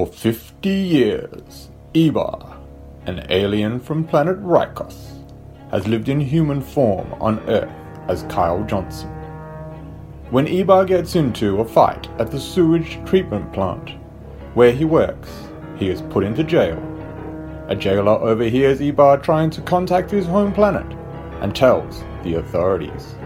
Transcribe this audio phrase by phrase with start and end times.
[0.00, 2.56] For 50 years, Ebar,
[3.04, 5.22] an alien from planet Rikos,
[5.70, 7.70] has lived in human form on Earth
[8.08, 9.10] as Kyle Johnson.
[10.30, 13.90] When Ebar gets into a fight at the sewage treatment plant
[14.54, 15.28] where he works,
[15.76, 16.80] he is put into jail.
[17.68, 20.96] A jailer overhears Ebar trying to contact his home planet
[21.42, 23.16] and tells the authorities.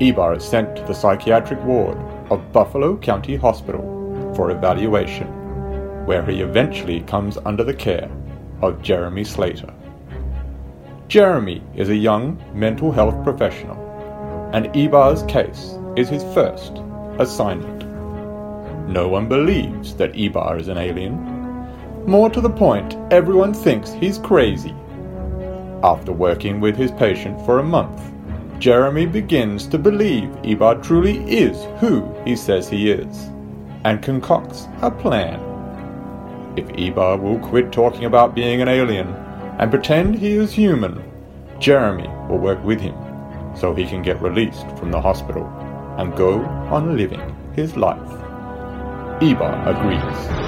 [0.00, 1.98] Ebar is sent to the psychiatric ward
[2.30, 3.82] of Buffalo County Hospital
[4.34, 5.35] for evaluation
[6.06, 8.08] where he eventually comes under the care
[8.62, 9.72] of Jeremy Slater.
[11.08, 13.76] Jeremy is a young mental health professional,
[14.52, 16.72] and Ebar's case is his first
[17.18, 17.84] assignment.
[18.88, 21.14] No one believes that Ebar is an alien.
[22.06, 24.74] More to the point, everyone thinks he's crazy.
[25.82, 28.00] After working with his patient for a month,
[28.60, 33.28] Jeremy begins to believe Ebar truly is who he says he is,
[33.84, 35.55] and concocts a plan
[36.56, 39.08] if Ebar will quit talking about being an alien
[39.58, 41.02] and pretend he is human,
[41.58, 42.94] Jeremy will work with him
[43.54, 45.46] so he can get released from the hospital
[45.98, 48.08] and go on living his life.
[49.20, 50.46] Ebar agrees.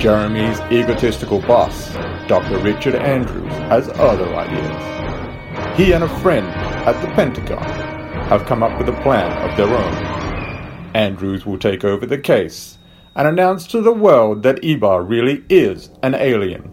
[0.00, 1.92] Jeremy's egotistical boss,
[2.28, 2.58] Dr.
[2.58, 5.76] Richard Andrews, has other ideas.
[5.76, 7.62] He and a friend at the Pentagon
[8.28, 9.94] have come up with a plan of their own.
[10.94, 12.77] Andrews will take over the case
[13.18, 16.72] and announce to the world that Ebar really is an alien.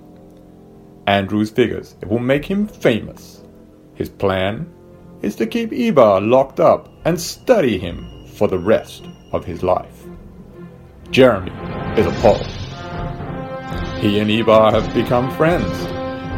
[1.07, 3.43] Andrews figures it will make him famous.
[3.95, 4.71] His plan
[5.23, 10.05] is to keep Ebar locked up and study him for the rest of his life.
[11.09, 11.51] Jeremy
[11.99, 12.45] is appalled.
[13.99, 15.73] He and Ebar have become friends,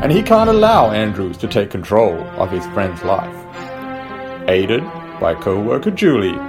[0.02, 3.36] and he can't allow Andrews to take control of his friend's life.
[4.48, 4.84] Aided
[5.20, 6.40] by co-worker Julie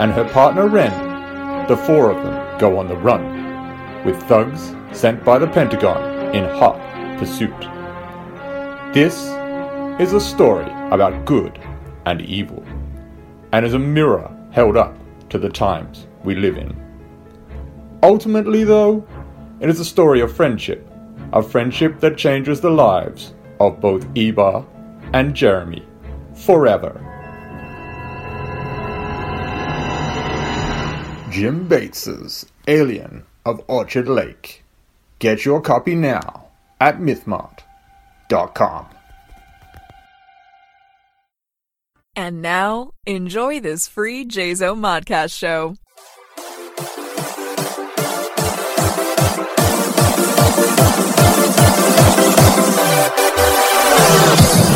[0.00, 5.24] and her partner Ren, the four of them go on the run, with thugs sent
[5.24, 6.78] by the Pentagon in hot
[7.18, 7.58] pursuit.
[8.92, 9.26] This
[10.00, 11.60] is a story about good
[12.06, 12.64] and evil,
[13.52, 14.96] and is a mirror held up
[15.30, 16.74] to the times we live in.
[18.02, 19.06] Ultimately, though,
[19.60, 20.86] it is a story of friendship,
[21.32, 24.66] a friendship that changes the lives of both Ebar
[25.12, 25.84] and Jeremy
[26.34, 27.00] forever.
[31.34, 34.62] Jim Bates's Alien of Orchard Lake.
[35.18, 36.46] Get your copy now
[36.80, 38.86] at mythmart.com.
[42.14, 45.74] And now, enjoy this free JZO Modcast show.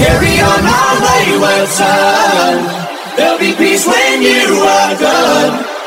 [0.02, 3.16] Carry on our wayward son.
[3.16, 5.77] There'll be peace when you are done.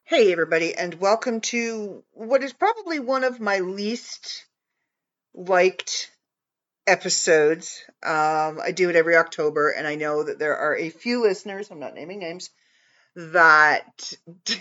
[0.06, 4.46] Hey, everybody, and welcome to what is probably one of my least
[5.36, 6.11] liked
[6.92, 7.82] episodes.
[8.04, 11.72] Um, I do it every October, and I know that there are a few listeners,
[11.72, 12.50] I'm not naming names,
[13.16, 14.14] that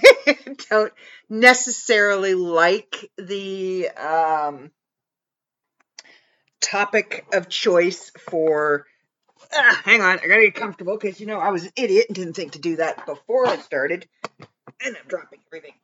[0.71, 0.93] don't
[1.29, 4.71] necessarily like the um,
[6.61, 8.87] topic of choice for.
[9.53, 12.15] Ah, hang on, I gotta get comfortable because you know I was an idiot and
[12.15, 14.07] didn't think to do that before I started,
[14.85, 15.75] and I'm dropping everything.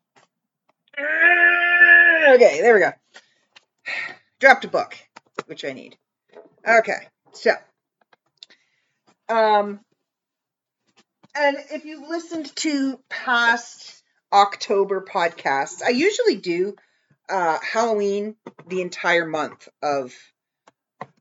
[0.96, 2.92] Ah, Okay, there we go.
[4.40, 4.96] Dropped a book,
[5.46, 5.96] which I need.
[6.68, 7.52] Okay, so,
[9.28, 9.78] um,
[11.36, 16.74] and if you've listened to past October podcasts, I usually do
[17.28, 18.34] uh, Halloween
[18.66, 20.12] the entire month of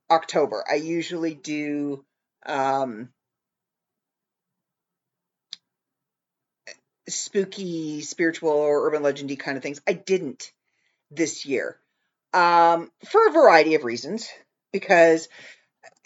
[0.10, 0.64] October.
[0.68, 2.04] I usually do
[2.48, 3.10] um,
[7.08, 9.80] spooky, spiritual, or urban legendy kind of things.
[9.88, 10.52] I didn't
[11.12, 11.78] this year
[12.34, 14.28] um, for a variety of reasons
[14.76, 15.30] because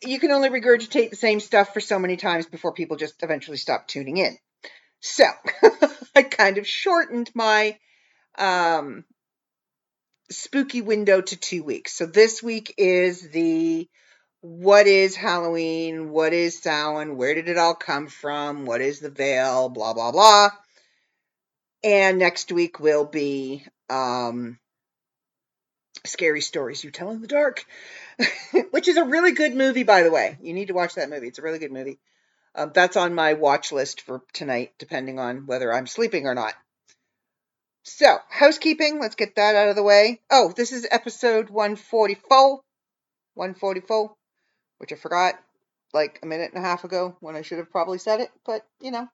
[0.04, 3.57] you can only regurgitate the same stuff for so many times before people just eventually
[3.57, 4.38] stop tuning in.
[5.00, 5.25] So
[6.16, 7.80] I kind of shortened my
[8.38, 9.06] um,
[10.30, 11.94] spooky window to two weeks.
[11.94, 13.89] So this week is the
[14.42, 16.12] what is Halloween?
[16.12, 17.18] What is Samhain?
[17.18, 18.68] Where did it all come from?
[18.68, 19.69] What is the veil?
[19.69, 20.50] Blah, blah, blah.
[21.83, 24.60] And next week will be um,
[26.06, 27.66] Scary Stories You Tell in the Dark,
[28.71, 30.38] which is a really good movie, by the way.
[30.42, 31.27] You need to watch that movie.
[31.27, 32.00] It's a really good movie.
[32.56, 36.54] Um, that's on my watch list for tonight, depending on whether I'm sleeping or not.
[37.83, 40.21] So, housekeeping, let's get that out of the way.
[40.30, 42.62] Oh, this is episode 144.
[43.36, 44.16] 144,
[44.80, 45.36] which I forgot
[45.94, 48.66] like a minute and a half ago when I should have probably said it, but
[48.81, 49.07] you know,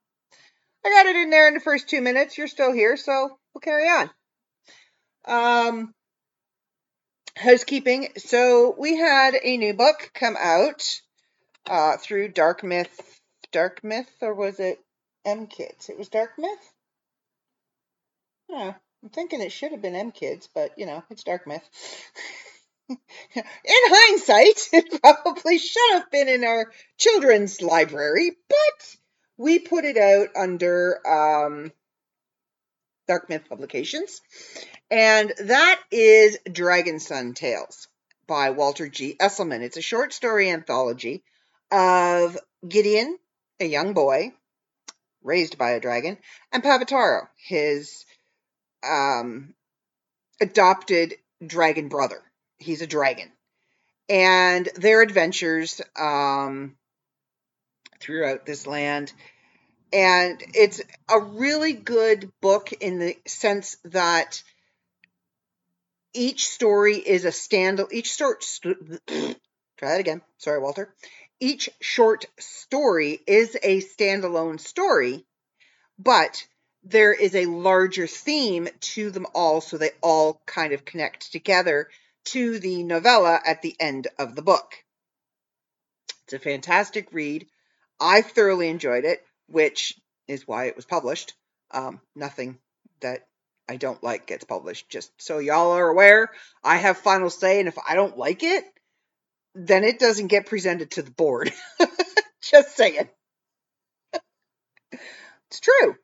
[0.85, 2.37] I got it in there in the first two minutes.
[2.37, 4.09] You're still here, so we'll carry on.
[5.25, 5.93] Um,
[7.35, 8.09] housekeeping.
[8.17, 11.01] So we had a new book come out
[11.69, 13.19] uh, through Dark Myth.
[13.51, 14.79] Dark Myth, or was it
[15.23, 15.89] M Kids?
[15.89, 16.73] It was Dark Myth.
[18.49, 18.73] Yeah,
[19.03, 21.67] I'm thinking it should have been M Kids, but you know, it's Dark Myth.
[22.89, 22.97] in
[23.65, 28.95] hindsight, it probably should have been in our children's library, but
[29.37, 31.71] we put it out under um,
[33.07, 34.21] Dark Myth Publications.
[34.89, 37.87] And that is Dragon Son Tales
[38.27, 39.15] by Walter G.
[39.19, 39.61] Esselman.
[39.61, 41.23] It's a short story anthology
[41.71, 42.37] of
[42.67, 43.17] Gideon,
[43.59, 44.33] a young boy
[45.23, 46.17] raised by a dragon,
[46.51, 48.05] and Pavataro, his
[48.87, 49.55] um,
[50.39, 51.15] adopted
[51.45, 52.21] dragon brother.
[52.57, 53.31] He's a dragon.
[54.07, 56.75] And their adventures um,
[57.99, 59.11] throughout this land.
[59.93, 64.43] And it's a really good book in the sense that
[66.13, 69.35] each story is a stand each short try
[69.79, 70.21] that again.
[70.37, 70.93] Sorry walter.
[71.39, 75.25] Each short story is a standalone story
[75.99, 76.45] but
[76.83, 81.89] there is a larger theme to them all so they all kind of connect together
[82.25, 84.75] to the novella at the end of the book.
[86.23, 87.47] It's a fantastic read.
[87.99, 91.33] I thoroughly enjoyed it which is why it was published
[91.71, 92.57] um, nothing
[93.01, 93.27] that
[93.67, 94.89] I don't like gets published.
[94.89, 96.29] Just so y'all are aware,
[96.63, 98.63] I have final say, and if I don't like it,
[99.53, 101.51] then it doesn't get presented to the board.
[102.41, 103.09] Just saying.
[104.91, 105.95] it's true.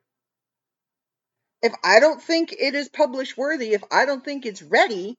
[1.62, 5.16] If I don't think it is publish worthy, if I don't think it's ready,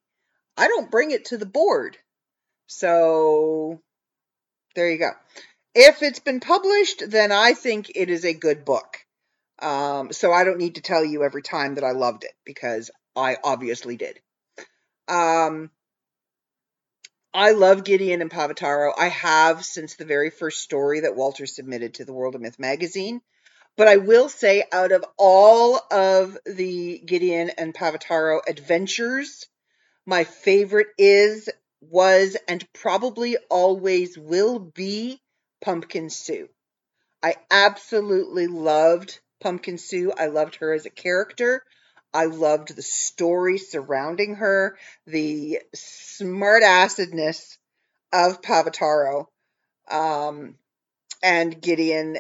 [0.56, 1.96] I don't bring it to the board.
[2.66, 3.80] So
[4.74, 5.10] there you go.
[5.74, 8.98] If it's been published, then I think it is a good book.
[9.58, 12.90] Um, so I don't need to tell you every time that I loved it because
[13.16, 14.20] I obviously did.
[15.08, 15.70] Um,
[17.32, 18.92] I love Gideon and Pavataro.
[18.98, 22.58] I have since the very first story that Walter submitted to the World of Myth
[22.58, 23.22] magazine.
[23.76, 29.46] But I will say, out of all of the Gideon and Pavataro adventures,
[30.04, 31.48] my favorite is,
[31.80, 35.21] was, and probably always will be
[35.62, 36.48] Pumpkin Sue.
[37.22, 40.12] I absolutely loved Pumpkin Sue.
[40.16, 41.62] I loved her as a character.
[42.12, 44.76] I loved the story surrounding her,
[45.06, 47.56] the smart assedness
[48.12, 49.26] of Pavataro,
[49.90, 50.56] um,
[51.22, 52.18] and Gideon.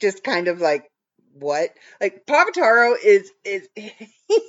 [0.00, 0.90] Just kind of like
[1.34, 1.70] what?
[2.00, 4.40] Like Pavataro is is he,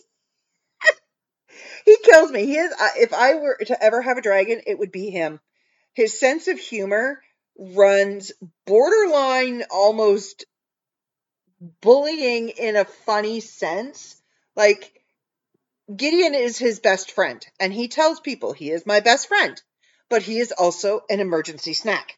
[2.04, 2.46] kills me.
[2.46, 2.74] He is.
[2.98, 5.40] If I were to ever have a dragon, it would be him.
[5.94, 7.22] His sense of humor
[7.60, 8.32] runs
[8.66, 10.46] borderline almost
[11.82, 14.22] bullying in a funny sense.
[14.56, 14.94] Like,
[15.94, 19.62] Gideon is his best friend, and he tells people he is my best friend,
[20.10, 22.18] but he is also an emergency snack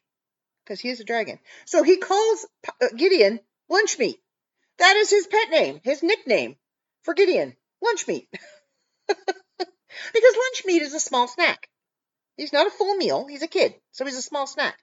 [0.64, 1.38] because he is a dragon.
[1.64, 2.46] So he calls
[2.80, 4.20] uh, Gideon lunch meat.
[4.78, 6.56] That is his pet name, his nickname
[7.02, 8.28] for Gideon, lunch meat.
[9.08, 11.68] because lunch meat is a small snack.
[12.36, 14.78] He's not a full meal, he's a kid, so he's a small snack.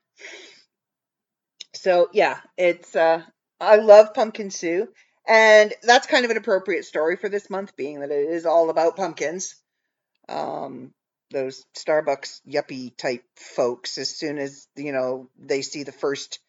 [1.74, 3.24] So yeah, it's uh
[3.60, 4.88] I love Pumpkin Sue.
[5.28, 8.72] And that's kind of an appropriate story for this month, being that it is all
[8.72, 9.56] about pumpkins.
[10.28, 10.92] Um,
[11.30, 16.40] those Starbucks yuppie type folks, as soon as, you know, they see the first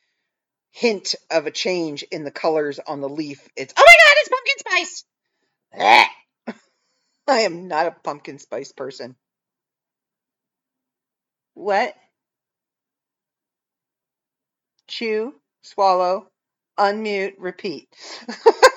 [0.70, 4.28] hint of a change in the colors on the leaf, it's, oh my god, it's
[4.28, 5.04] pumpkin spice!
[7.28, 9.16] I am not a pumpkin spice person.
[11.52, 11.94] What?
[14.90, 16.26] Chew, swallow,
[16.76, 17.88] unmute, repeat.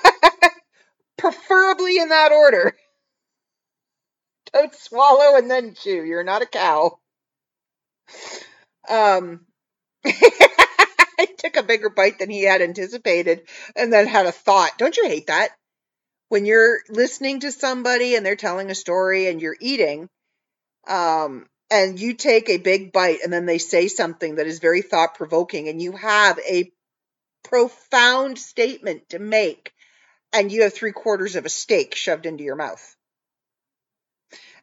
[1.18, 2.76] Preferably in that order.
[4.52, 6.04] Don't swallow and then chew.
[6.04, 7.00] You're not a cow.
[8.88, 9.44] Um,
[10.06, 14.78] I took a bigger bite than he had anticipated and then had a thought.
[14.78, 15.50] Don't you hate that?
[16.28, 20.08] When you're listening to somebody and they're telling a story and you're eating,
[20.86, 24.82] um, and you take a big bite and then they say something that is very
[24.82, 26.70] thought provoking and you have a
[27.44, 29.72] profound statement to make,
[30.32, 32.96] and you have three quarters of a steak shoved into your mouth.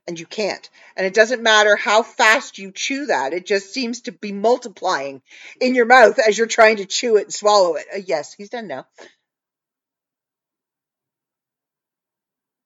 [0.08, 0.68] And you can't.
[0.98, 5.22] And it doesn't matter how fast you chew that, it just seems to be multiplying
[5.62, 7.86] in your mouth as you're trying to chew it and swallow it.
[7.94, 8.88] Uh, yes, he's done now.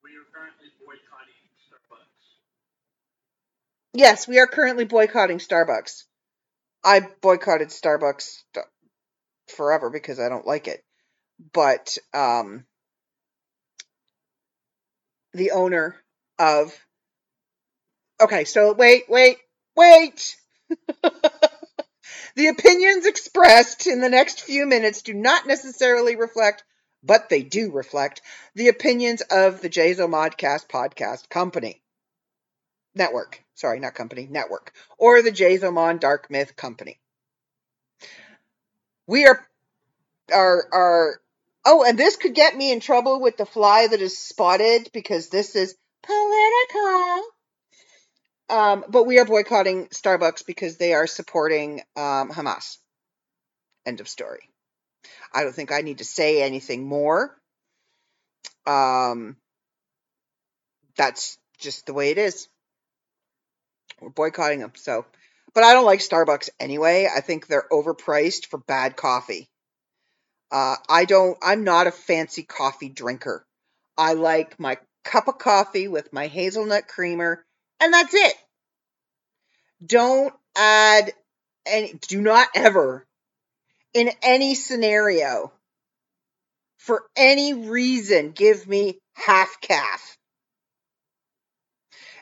[0.03, 1.35] We you're currently boycotting
[1.67, 2.39] Starbucks.
[3.95, 6.03] Yes, we are currently boycotting Starbucks.
[6.83, 8.43] I boycotted Starbucks
[9.55, 10.83] forever because I don't like it.
[11.53, 12.65] But um,
[15.33, 15.95] the owner
[16.37, 16.77] of.
[18.19, 19.37] Okay, so wait, wait,
[19.77, 20.35] wait!
[22.35, 26.65] the opinions expressed in the next few minutes do not necessarily reflect,
[27.01, 28.21] but they do reflect,
[28.55, 31.81] the opinions of the Jazo Modcast Podcast Company.
[32.95, 33.43] Network.
[33.53, 34.73] Sorry, not company, network.
[34.97, 36.99] Or the Jazomon Dark Myth Company.
[39.07, 39.45] We are
[40.33, 41.21] are are
[41.65, 45.29] oh, and this could get me in trouble with the fly that is spotted because
[45.29, 47.21] this is political.
[48.47, 52.77] Um, but we are boycotting Starbucks because they are supporting um, Hamas.
[53.85, 54.49] End of story.
[55.33, 57.35] I don't think I need to say anything more.
[58.65, 59.37] Um,
[60.95, 62.47] that's just the way it is.
[64.01, 64.73] We're boycotting them.
[64.75, 65.05] So,
[65.53, 67.07] but I don't like Starbucks anyway.
[67.13, 69.47] I think they're overpriced for bad coffee.
[70.51, 71.37] Uh, I don't.
[71.41, 73.45] I'm not a fancy coffee drinker.
[73.97, 77.43] I like my cup of coffee with my hazelnut creamer,
[77.79, 78.35] and that's it.
[79.85, 81.11] Don't add
[81.65, 81.93] any.
[82.07, 83.05] Do not ever,
[83.93, 85.51] in any scenario,
[86.77, 90.17] for any reason, give me half caf.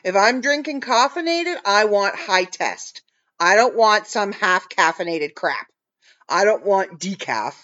[0.04, 3.00] If I'm drinking caffeinated, I want high test.
[3.40, 5.66] I don't want some half caffeinated crap.
[6.28, 7.54] I don't want decaf.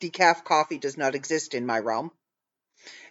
[0.00, 2.10] Decaf coffee does not exist in my realm.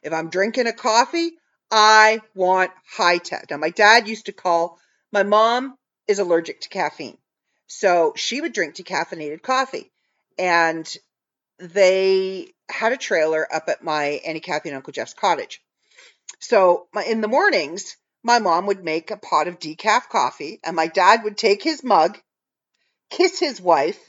[0.04, 1.32] If I'm drinking a coffee,
[1.72, 3.50] I want high test.
[3.50, 4.78] Now, my dad used to call,
[5.14, 7.18] my mom is allergic to caffeine.
[7.68, 9.90] So she would drink decaffeinated coffee.
[10.38, 10.86] And
[11.60, 15.62] they had a trailer up at my Auntie Kathy and Uncle Jeff's cottage.
[16.40, 20.76] So my, in the mornings, my mom would make a pot of decaf coffee, and
[20.76, 22.20] my dad would take his mug,
[23.10, 24.00] kiss his wife,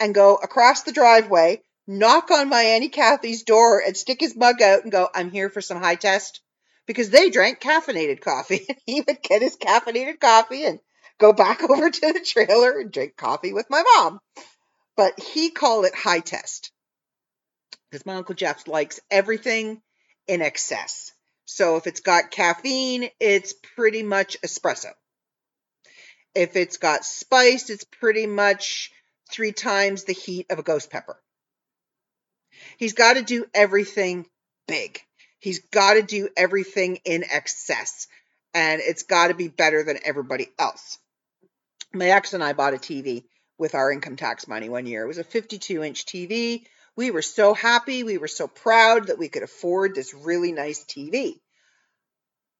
[0.00, 4.60] and go across the driveway, knock on my Auntie Kathy's door, and stick his mug
[4.62, 6.40] out and go, I'm here for some high test.
[6.86, 8.66] Because they drank caffeinated coffee.
[8.86, 10.80] He would get his caffeinated coffee and
[11.18, 14.20] go back over to the trailer and drink coffee with my mom.
[14.96, 16.70] But he called it high test.
[17.90, 19.80] Because my Uncle Jeff likes everything
[20.26, 21.13] in excess.
[21.44, 24.92] So if it's got caffeine, it's pretty much espresso.
[26.34, 28.90] If it's got spice, it's pretty much
[29.30, 31.20] three times the heat of a ghost pepper.
[32.76, 34.26] He's got to do everything
[34.66, 35.00] big.
[35.38, 38.06] He's got to do everything in excess.
[38.54, 40.98] And it's got to be better than everybody else.
[41.92, 43.24] My ex and I bought a TV
[43.58, 45.02] with our income tax money one year.
[45.02, 46.64] It was a 52 inch TV.
[46.96, 48.04] We were so happy.
[48.04, 51.40] We were so proud that we could afford this really nice TV.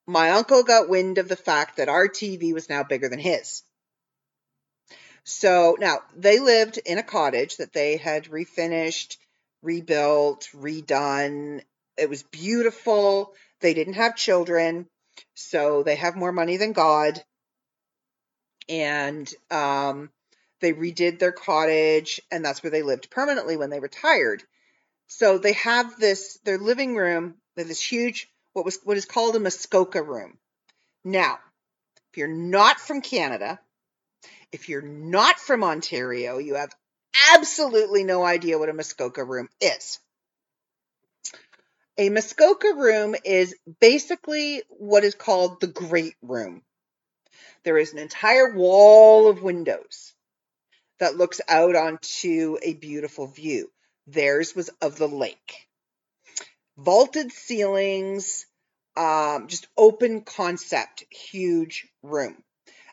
[0.06, 3.62] My uncle got wind of the fact that our TV was now bigger than his.
[5.24, 9.16] So now they lived in a cottage that they had refinished,
[9.62, 11.62] rebuilt, redone.
[11.96, 13.32] It was beautiful.
[13.60, 14.86] They didn't have children,
[15.34, 17.24] so they have more money than God.
[18.68, 20.10] And um,
[20.60, 24.42] they redid their cottage, and that's where they lived permanently when they retired.
[25.06, 29.40] So they have this their living room, this huge what was what is called a
[29.40, 30.38] Muskoka room.
[31.04, 31.38] Now,
[32.12, 33.60] if you're not from Canada,
[34.52, 36.72] if you're not from Ontario, you have
[37.34, 39.98] absolutely no idea what a Muskoka room is.
[41.98, 46.62] A Muskoka room is basically what is called the Great Room.
[47.64, 50.13] There is an entire wall of windows
[51.00, 53.70] that looks out onto a beautiful view.
[54.06, 55.68] Theirs was of the lake.
[56.76, 58.46] Vaulted ceilings,
[58.96, 62.36] um, just open concept, huge room.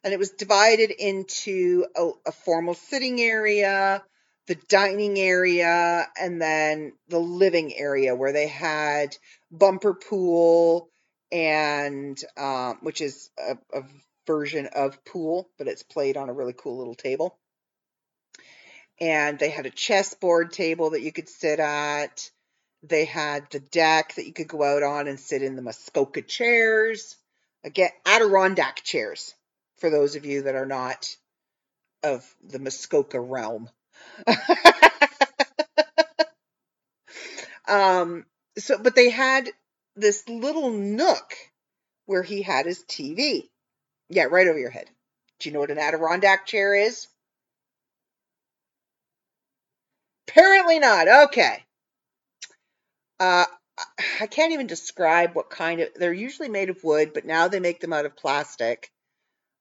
[0.04, 4.04] And it was divided into a, a formal sitting area,
[4.48, 9.16] the dining area, and then the living area where they had
[9.52, 10.90] bumper pool
[11.32, 13.84] and um, which is a, a
[14.28, 17.38] version of pool, but it's played on a really cool little table.
[19.02, 22.30] And they had a chessboard table that you could sit at.
[22.84, 26.22] They had the deck that you could go out on and sit in the Muskoka
[26.22, 27.18] chairs.
[27.64, 29.34] Again, Adirondack chairs
[29.78, 31.16] for those of you that are not
[32.04, 33.70] of the Muskoka realm.
[37.68, 38.26] um,
[38.58, 39.50] so, but they had
[39.96, 41.36] this little nook
[42.06, 43.50] where he had his TV.
[44.10, 44.90] Yeah, right over your head.
[45.40, 47.08] Do you know what an Adirondack chair is?
[50.32, 51.08] Apparently not.
[51.26, 51.64] Okay.
[53.20, 53.46] Uh,
[54.20, 55.90] I can't even describe what kind of.
[55.96, 58.92] They're usually made of wood, but now they make them out of plastic.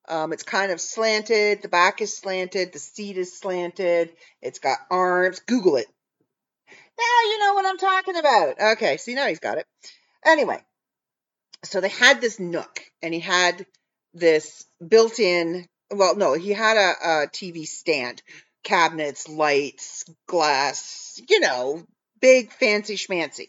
[0.08, 1.62] Um, it's kind of slanted.
[1.62, 2.72] The back is slanted.
[2.72, 4.12] The seat is slanted.
[4.40, 5.40] It's got arms.
[5.40, 5.86] Google it.
[6.68, 8.60] Now you know what I'm talking about.
[8.72, 9.66] Okay, see now he's got it.
[10.24, 10.60] Anyway,
[11.64, 13.66] so they had this nook, and he had
[14.14, 15.66] this built-in.
[15.90, 18.22] Well, no, he had a, a TV stand,
[18.62, 21.20] cabinets, lights, glass.
[21.28, 21.82] You know,
[22.20, 23.48] big fancy schmancy.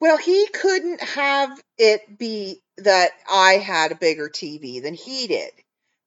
[0.00, 5.50] Well, he couldn't have it be that I had a bigger TV than he did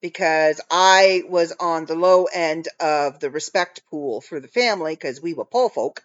[0.02, 5.22] because I was on the low end of the respect pool for the family because
[5.22, 6.04] we were poor folk.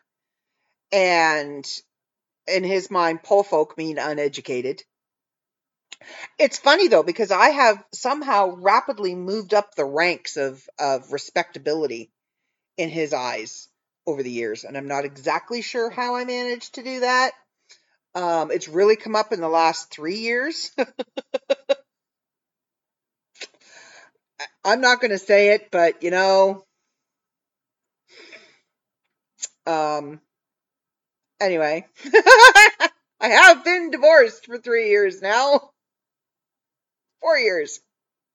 [0.92, 1.66] And
[2.46, 4.82] in his mind, poor folk mean uneducated.
[6.38, 12.10] It's funny though, because I have somehow rapidly moved up the ranks of, of respectability
[12.76, 13.68] in his eyes
[14.06, 14.64] over the years.
[14.64, 17.32] And I'm not exactly sure how I managed to do that.
[18.14, 20.70] Um, it's really come up in the last three years.
[24.64, 26.64] I'm not going to say it, but you know,
[29.66, 30.20] um,
[31.40, 31.86] anyway,
[33.20, 35.70] I have been divorced for three years now,
[37.20, 37.80] four years.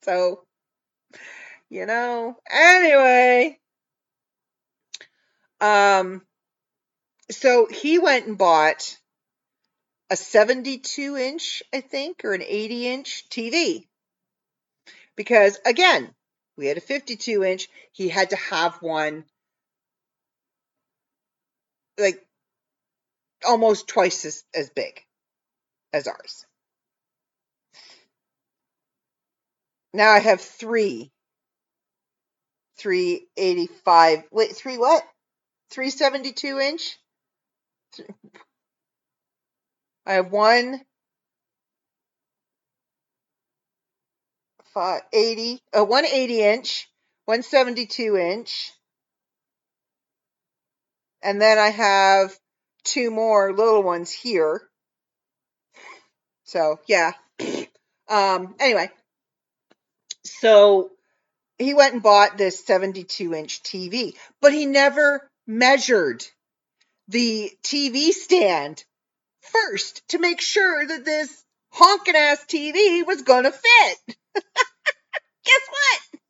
[0.03, 0.43] So,
[1.69, 3.59] you know, anyway,
[5.59, 6.21] um,
[7.29, 8.97] so he went and bought
[10.09, 13.87] a 72 inch, I think, or an 80 inch TV.
[15.15, 16.13] Because again,
[16.57, 19.23] we had a 52 inch, he had to have one
[21.97, 22.25] like
[23.47, 25.01] almost twice as, as big
[25.93, 26.45] as ours.
[29.93, 31.11] Now I have three.
[32.77, 34.23] 385.
[34.31, 35.03] Wait, three what?
[35.71, 36.97] 372 inch?
[40.05, 40.81] I have one
[44.73, 46.89] five, 80, a 180 inch,
[47.25, 48.71] 172 inch,
[51.21, 52.35] and then I have
[52.83, 54.61] two more little ones here.
[56.45, 57.13] So yeah.
[58.09, 58.55] Um.
[58.59, 58.91] Anyway,
[60.23, 60.91] so
[61.57, 66.23] he went and bought this 72 inch TV, but he never measured
[67.07, 68.83] the TV stand
[69.41, 73.97] first to make sure that this honking ass TV was gonna fit.
[75.43, 76.21] Guess what?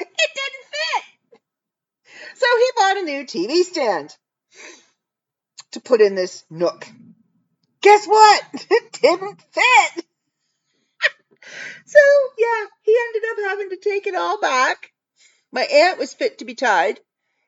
[0.00, 1.40] It didn't fit.
[2.34, 4.16] So he bought a new TV stand
[5.72, 6.86] to put in this nook.
[7.82, 8.42] Guess what?
[8.70, 10.04] It didn't fit.
[11.86, 11.98] So
[12.38, 14.90] yeah, he ended up having to take it all back.
[15.52, 17.00] My aunt was fit to be tied.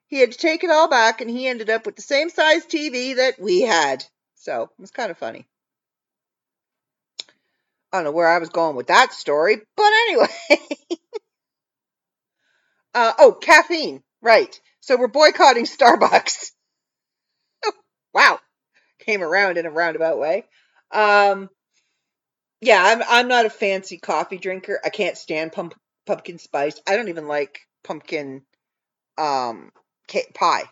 [0.06, 2.66] He had to take it all back and he ended up with the same size
[2.66, 4.04] TV that we had.
[4.34, 5.46] So it was kind of funny.
[7.92, 10.26] I don't know where I was going with that story, but anyway.
[12.94, 14.02] uh, oh, caffeine.
[14.22, 14.58] Right.
[14.80, 16.52] So we're boycotting Starbucks.
[18.14, 18.38] wow.
[19.00, 20.44] Came around in a roundabout way.
[20.90, 21.50] Um,
[22.62, 24.80] yeah, I'm I'm not a fancy coffee drinker.
[24.84, 25.74] I can't stand pump,
[26.06, 26.80] pumpkin spice.
[26.86, 28.42] I don't even like pumpkin
[29.18, 29.72] um
[30.34, 30.62] pie.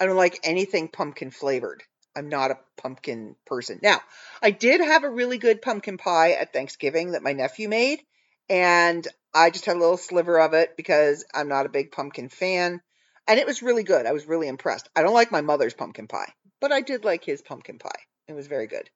[0.00, 1.82] I don't like anything pumpkin flavored.
[2.16, 3.78] I'm not a pumpkin person.
[3.82, 4.00] Now,
[4.42, 8.00] I did have a really good pumpkin pie at Thanksgiving that my nephew made,
[8.48, 12.30] and I just had a little sliver of it because I'm not a big pumpkin
[12.30, 12.80] fan.
[13.26, 14.06] And it was really good.
[14.06, 14.88] I was really impressed.
[14.96, 18.00] I don't like my mother's pumpkin pie, but I did like his pumpkin pie.
[18.26, 18.88] It was very good.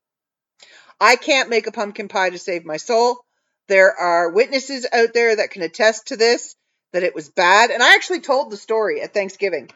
[1.02, 3.18] I can't make a pumpkin pie to save my soul.
[3.66, 6.54] There are witnesses out there that can attest to this
[6.92, 7.70] that it was bad.
[7.70, 9.68] And I actually told the story at Thanksgiving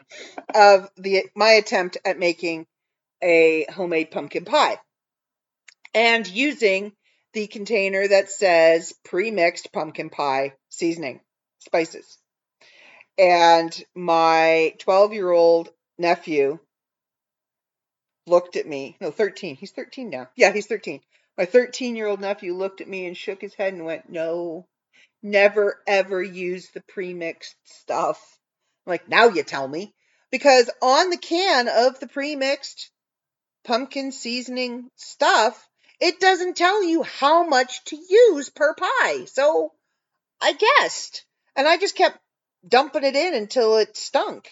[0.55, 2.65] of the my attempt at making
[3.21, 4.77] a homemade pumpkin pie
[5.93, 6.93] and using
[7.33, 11.19] the container that says pre-mixed pumpkin pie seasoning
[11.59, 12.17] spices.
[13.17, 16.59] And my 12 year old nephew
[18.27, 18.95] looked at me.
[19.01, 19.55] No, 13.
[19.55, 20.29] He's 13 now.
[20.35, 21.01] Yeah, he's 13.
[21.37, 24.67] My 13 year old nephew looked at me and shook his head and went, No,
[25.21, 28.39] never ever use the pre-mixed stuff.
[28.85, 29.93] I'm like, now you tell me.
[30.31, 32.89] Because on the can of the pre-mixed
[33.63, 35.67] pumpkin seasoning stuff,
[35.99, 39.25] it doesn't tell you how much to use per pie.
[39.25, 39.73] So
[40.41, 41.25] I guessed.
[41.55, 42.19] And I just kept
[42.67, 44.49] dumping it in until it stunk.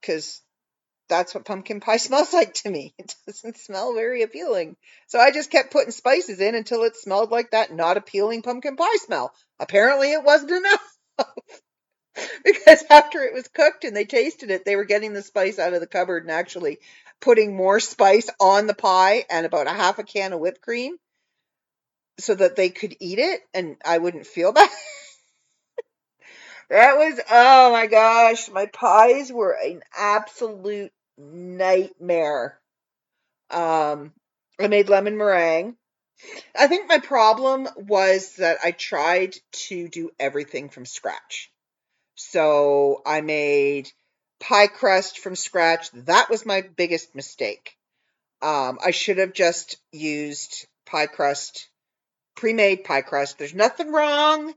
[0.00, 0.40] Because
[1.08, 2.94] that's what pumpkin pie smells like to me.
[2.98, 4.76] It doesn't smell very appealing.
[5.06, 8.76] So I just kept putting spices in until it smelled like that not appealing pumpkin
[8.76, 9.32] pie smell.
[9.58, 10.92] Apparently it wasn't enough.
[12.44, 15.74] because after it was cooked and they tasted it, they were getting the spice out
[15.74, 16.78] of the cupboard and actually
[17.20, 20.96] putting more spice on the pie and about a half a can of whipped cream
[22.18, 24.68] so that they could eat it and I wouldn't feel bad.
[26.70, 32.58] that was, oh my gosh, my pies were an absolute nightmare.
[33.50, 34.12] Um,
[34.60, 35.76] I made lemon meringue.
[36.58, 39.36] I think my problem was that I tried
[39.68, 41.50] to do everything from scratch.
[42.14, 43.90] So I made
[44.40, 45.90] pie crust from scratch.
[45.92, 47.76] That was my biggest mistake.
[48.40, 51.68] Um, I should have just used pie crust,
[52.34, 53.38] pre made pie crust.
[53.38, 54.54] There's nothing wrong.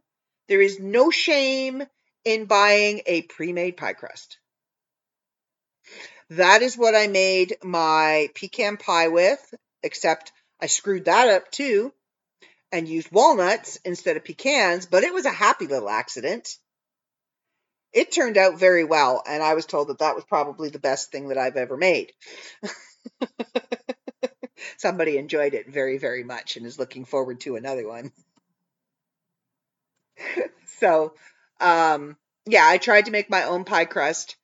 [0.47, 1.83] There is no shame
[2.23, 4.37] in buying a pre made pie crust.
[6.31, 11.93] That is what I made my pecan pie with, except I screwed that up too
[12.71, 16.57] and used walnuts instead of pecans, but it was a happy little accident.
[17.91, 21.11] It turned out very well, and I was told that that was probably the best
[21.11, 22.13] thing that I've ever made.
[24.77, 28.11] Somebody enjoyed it very, very much and is looking forward to another one.
[30.79, 31.13] so,
[31.59, 32.15] um,
[32.45, 34.35] yeah, I tried to make my own pie crust.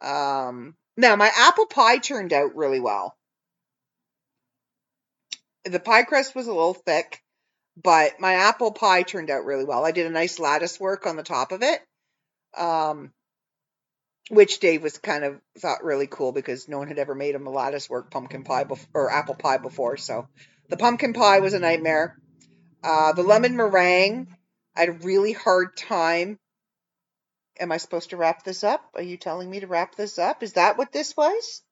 [0.00, 3.16] Um, now, my apple pie turned out really well.
[5.64, 7.22] The pie crust was a little thick,
[7.80, 9.84] but my apple pie turned out really well.
[9.84, 11.80] I did a nice lattice work on the top of it,
[12.56, 13.12] um,
[14.28, 17.46] which Dave was kind of thought really cool because no one had ever made him
[17.46, 19.96] a lattice work pumpkin pie bef- or apple pie before.
[19.98, 20.26] So
[20.68, 22.16] the pumpkin pie was a nightmare.
[22.82, 24.26] Uh, the lemon meringue,
[24.74, 26.40] I had a really hard time
[27.60, 28.82] am I supposed to wrap this up?
[28.94, 30.42] Are you telling me to wrap this up?
[30.42, 31.62] Is that what this was?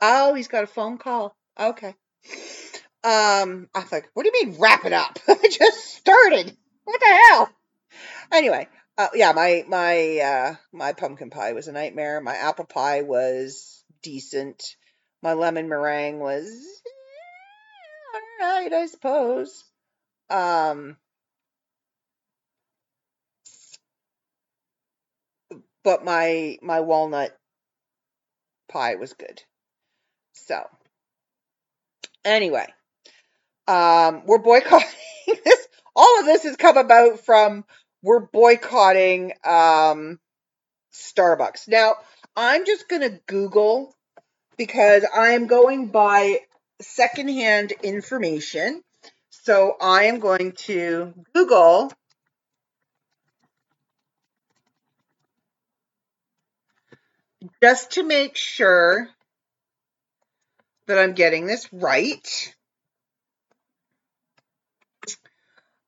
[0.00, 1.34] Oh, he's got a phone call.
[1.58, 1.94] Okay.
[3.04, 5.18] Um, I thought, what do you mean wrap it up?
[5.28, 6.56] I just started.
[6.84, 7.50] What the hell?
[8.32, 12.20] Anyway, uh, yeah, my my uh my pumpkin pie was a nightmare.
[12.20, 14.76] My apple pie was decent.
[15.22, 19.64] My lemon meringue was eh, all right, I suppose.
[20.30, 20.96] Um,
[25.88, 27.34] but my my walnut
[28.68, 29.42] pie was good.
[30.34, 30.62] So
[32.26, 32.66] anyway,
[33.66, 34.86] um, we're boycotting
[35.26, 35.66] this.
[35.96, 37.64] All of this has come about from
[38.02, 40.20] we're boycotting um,
[40.92, 41.68] Starbucks.
[41.68, 41.94] Now
[42.36, 43.96] I'm just gonna Google
[44.58, 46.40] because I'm going by
[46.82, 48.82] secondhand information.
[49.30, 51.90] So I am going to Google
[57.62, 59.08] just to make sure
[60.86, 62.54] that I'm getting this right.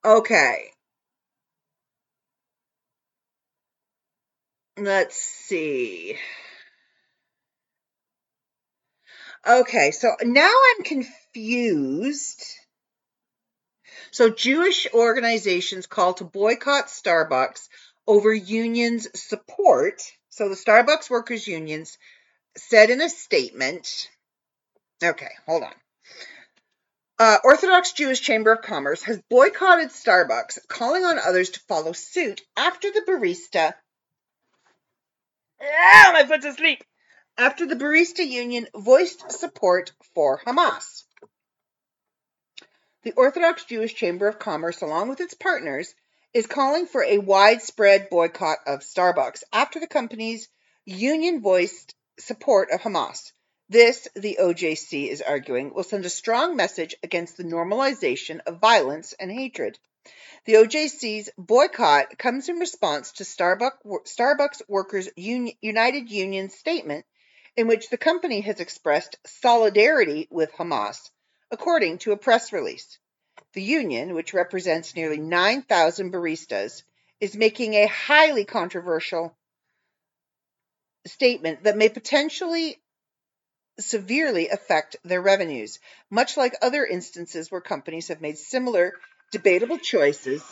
[0.04, 0.70] Okay.
[4.78, 6.16] Let's see.
[9.46, 12.44] Okay, so now I'm confused.
[14.10, 17.68] So Jewish organizations call to boycott Starbucks
[18.06, 20.02] over unions' support.
[20.30, 21.98] So the Starbucks workers' unions
[22.56, 24.08] said in a statement.
[25.02, 25.74] Okay, hold on.
[27.18, 32.40] Uh, Orthodox Jewish Chamber of Commerce has boycotted Starbucks, calling on others to follow suit
[32.56, 33.74] after the barista.
[35.60, 36.82] Ah, my foot's asleep.
[37.36, 41.04] After the barista union voiced support for Hamas.
[43.02, 45.94] The Orthodox Jewish Chamber of Commerce, along with its partners,
[46.32, 50.48] is calling for a widespread boycott of Starbucks after the company's
[50.84, 53.32] union voiced support of Hamas.
[53.68, 59.12] This, the OJC is arguing, will send a strong message against the normalization of violence
[59.18, 59.78] and hatred.
[60.44, 67.04] The OJC's boycott comes in response to Starbucks Workers United Union's statement,
[67.56, 71.10] in which the company has expressed solidarity with Hamas,
[71.50, 72.98] according to a press release.
[73.52, 76.82] The union, which represents nearly 9,000 baristas,
[77.20, 79.36] is making a highly controversial
[81.06, 82.78] statement that may potentially
[83.78, 85.78] severely affect their revenues,
[86.10, 88.92] much like other instances where companies have made similar
[89.32, 90.42] debatable choices.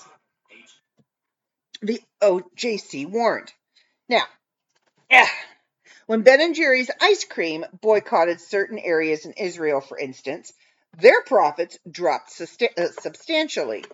[1.82, 3.52] The OJC warned.
[4.08, 4.24] Now,
[6.06, 10.52] when Ben and Jerry's ice cream boycotted certain areas in Israel, for instance,
[10.98, 13.84] their profits dropped uh, substantially.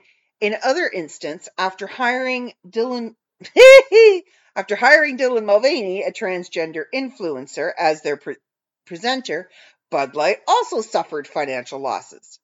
[0.41, 3.15] In other instance, after hiring Dylan
[4.57, 8.37] after hiring Dylan Mulvaney, a transgender influencer, as their pre-
[8.87, 9.51] presenter,
[9.91, 12.39] Bud Light also suffered financial losses.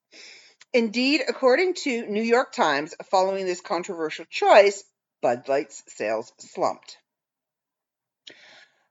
[0.73, 4.85] Indeed, according to New York Times, following this controversial choice,
[5.23, 6.99] Bud Light's sales slumped.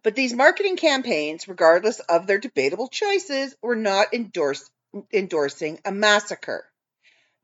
[0.04, 4.70] But these marketing campaigns, regardless of their debatable choices, were not endorse,
[5.14, 6.70] endorsing a massacre.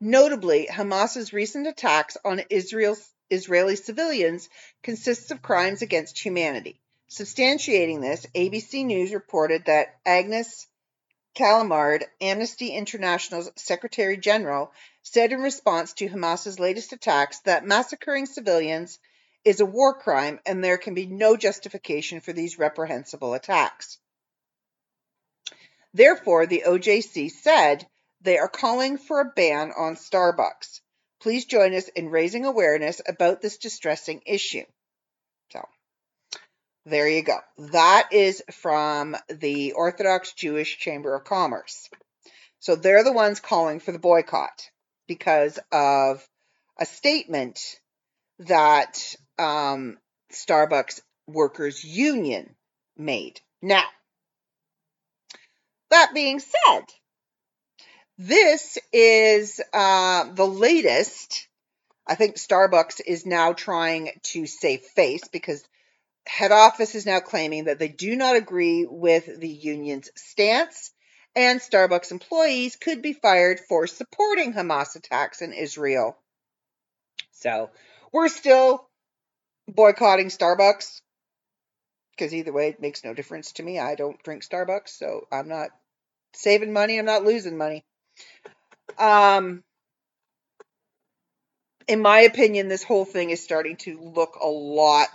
[0.00, 4.48] Notably, Hamas's recent attacks on Israel's, Israeli civilians
[4.82, 6.80] consists of crimes against humanity.
[7.08, 10.66] Substantiating this, ABC News reported that Agnes
[11.36, 18.98] Callamard, Amnesty International's Secretary General, said in response to Hamas's latest attacks that massacring civilians
[19.44, 23.98] is a war crime and there can be no justification for these reprehensible attacks.
[25.96, 27.86] Therefore, the OJC said
[28.20, 30.82] they are calling for a ban on Starbucks.
[31.22, 34.64] Please join us in raising awareness about this distressing issue.
[35.52, 35.66] So,
[36.84, 37.38] there you go.
[37.72, 41.88] That is from the Orthodox Jewish Chamber of Commerce.
[42.58, 44.68] So, they're the ones calling for the boycott
[45.08, 46.22] because of
[46.78, 47.80] a statement
[48.40, 49.96] that um,
[50.30, 52.54] Starbucks Workers Union
[52.98, 53.40] made.
[53.62, 53.86] Now,
[55.90, 56.84] that being said,
[58.18, 61.48] this is uh, the latest.
[62.06, 65.64] I think Starbucks is now trying to save face because
[66.26, 70.92] head office is now claiming that they do not agree with the union's stance,
[71.34, 76.16] and Starbucks employees could be fired for supporting Hamas attacks in Israel.
[77.32, 77.70] So
[78.12, 78.88] we're still
[79.68, 81.00] boycotting Starbucks
[82.16, 83.78] because either way, it makes no difference to me.
[83.78, 85.70] I don't drink Starbucks, so I'm not
[86.34, 86.98] saving money.
[86.98, 87.84] I'm not losing money.
[88.98, 89.62] Um,
[91.86, 95.08] in my opinion, this whole thing is starting to look a lot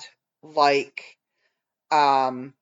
[0.43, 1.17] like
[1.91, 2.53] um,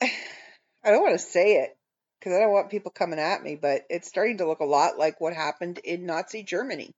[0.02, 1.76] I don't want to say it
[2.18, 4.98] because I don't want people coming at me, but it's starting to look a lot
[4.98, 6.92] like what happened in Nazi Germany,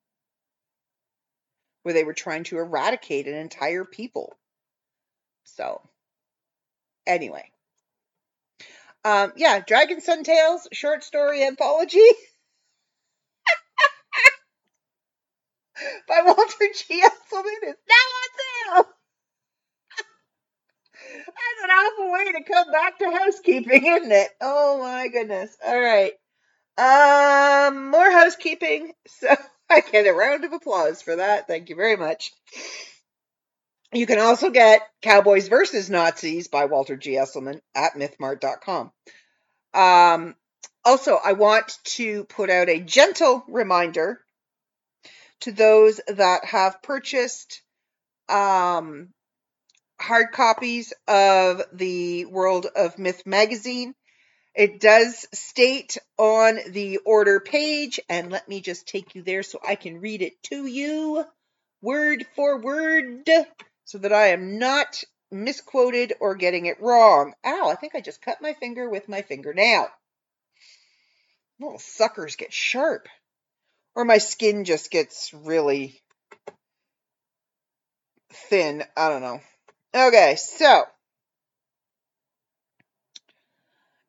[1.87, 4.37] where they were trying to eradicate an entire people.
[5.45, 5.81] So,
[7.07, 7.49] anyway.
[9.05, 12.01] Um, yeah, Dragon Son Tales short story anthology
[16.09, 17.01] by Walter G.
[17.05, 18.93] Esselman is now on sale.
[21.25, 24.31] That's an awful way to come back to housekeeping, isn't it?
[24.41, 25.57] Oh my goodness.
[25.65, 26.15] All right.
[26.79, 28.93] Um, more housekeeping.
[29.09, 29.29] So
[29.71, 31.47] I get a round of applause for that.
[31.47, 32.33] Thank you very much.
[33.93, 37.13] You can also get Cowboys versus Nazis by Walter G.
[37.13, 38.93] Esselman at mythmart.com.
[39.75, 40.35] Um,
[40.85, 44.21] also, I want to put out a gentle reminder
[45.41, 47.63] to those that have purchased
[48.29, 49.11] um,
[50.01, 53.95] hard copies of the World of Myth magazine.
[54.57, 59.61] It does state on the order page, and let me just take you there so
[59.67, 61.27] I can read it to you
[61.83, 63.29] word for word
[63.85, 67.35] so that I am not misquoted or getting it wrong.
[67.45, 69.89] Ow, I think I just cut my finger with my fingernail.
[71.61, 73.09] Little suckers get sharp.
[73.95, 76.01] Or my skin just gets really
[78.33, 78.85] thin.
[78.97, 79.41] I don't know.
[79.95, 80.85] Okay, so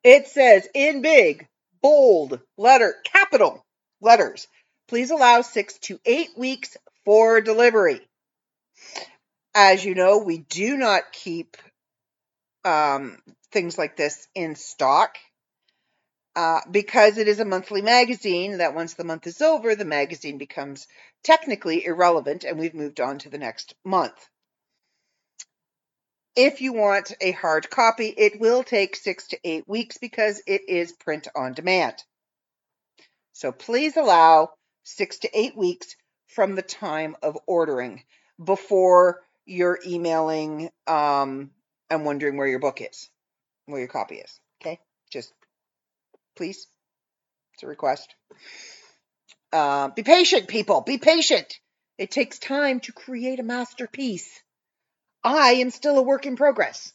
[0.04, 1.46] it says in big,
[1.82, 3.64] bold letter, capital
[4.00, 4.48] letters,
[4.88, 8.00] please allow six to eight weeks for delivery.
[9.54, 11.56] As you know, we do not keep
[12.64, 13.18] um,
[13.52, 15.16] things like this in stock
[16.36, 18.58] uh, because it is a monthly magazine.
[18.58, 20.86] That once the month is over, the magazine becomes
[21.24, 24.28] technically irrelevant and we've moved on to the next month.
[26.40, 30.68] If you want a hard copy, it will take six to eight weeks because it
[30.68, 31.96] is print on demand.
[33.32, 34.50] So please allow
[34.84, 35.96] six to eight weeks
[36.28, 38.04] from the time of ordering
[38.40, 41.50] before you're emailing um,
[41.90, 43.10] and wondering where your book is,
[43.66, 44.40] where your copy is.
[44.62, 44.78] Okay,
[45.10, 45.32] just
[46.36, 46.68] please,
[47.54, 48.14] it's a request.
[49.52, 50.82] Uh, be patient, people.
[50.82, 51.58] Be patient.
[51.98, 54.40] It takes time to create a masterpiece.
[55.24, 56.92] I am still a work in progress.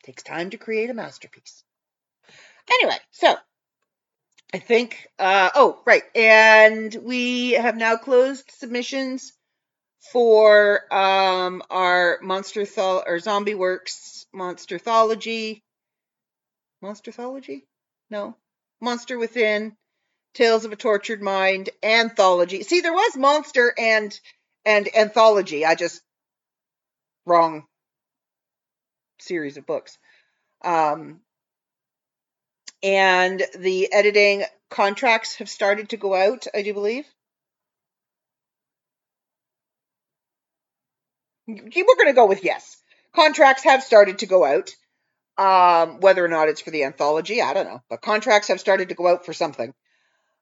[0.00, 1.64] It takes time to create a masterpiece.
[2.70, 3.36] Anyway, so
[4.52, 6.04] I think, uh, oh, right.
[6.14, 9.32] And we have now closed submissions
[10.12, 15.62] for um, our Monster Thol- or Zombie Works Monsterthology.
[16.82, 17.62] Monsterthology?
[18.10, 18.36] No.
[18.80, 19.76] Monster Within,
[20.34, 22.62] Tales of a Tortured Mind, Anthology.
[22.62, 24.18] See, there was Monster and
[24.64, 25.64] and Anthology.
[25.64, 26.00] I just
[27.28, 27.64] wrong
[29.20, 29.98] series of books.
[30.64, 31.20] Um,
[32.82, 37.06] and the editing contracts have started to go out, I do believe.
[41.46, 42.76] We're going to go with yes.
[43.14, 44.70] Contracts have started to go out.
[45.38, 47.80] Um, whether or not it's for the anthology, I don't know.
[47.88, 49.72] But contracts have started to go out for something.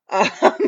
[0.08, 0.30] Um,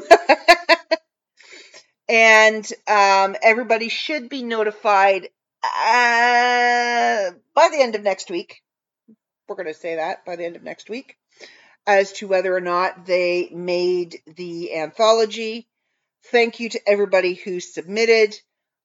[2.09, 5.29] and um, everybody should be notified
[5.63, 8.63] uh, by the end of next week.
[9.49, 11.17] We're going to say that by the end of next week
[11.87, 15.67] as to whether or not they made the anthology.
[16.27, 18.39] Thank you to everybody who submitted.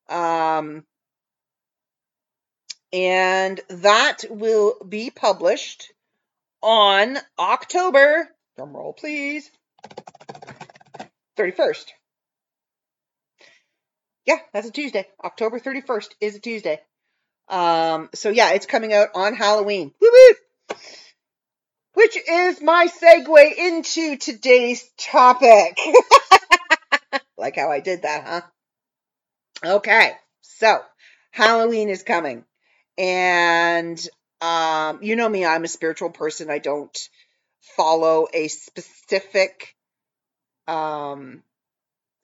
[0.08, 0.86] Um,
[2.94, 5.92] and that will be published
[6.62, 9.52] on October, drum roll please,
[11.38, 11.86] 31st.
[14.26, 15.08] Yeah, that's a Tuesday.
[15.24, 16.80] October 31st is a Tuesday.
[17.50, 19.94] Um, so yeah, it's coming out on Halloween.
[21.94, 25.78] Which is my segue into today's topic.
[27.38, 28.42] like how I did that, huh?
[29.76, 30.82] Okay, so
[31.32, 32.46] Halloween is coming.
[32.98, 34.00] And
[34.42, 36.50] um, you know me, I'm a spiritual person.
[36.50, 36.98] I don't
[37.78, 39.76] follow a specific
[40.68, 41.44] um,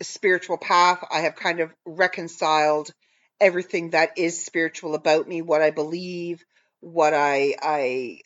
[0.01, 1.03] spiritual path.
[1.11, 2.91] I have kind of reconciled
[3.39, 6.43] everything that is spiritual about me, what I believe,
[6.81, 8.21] what I I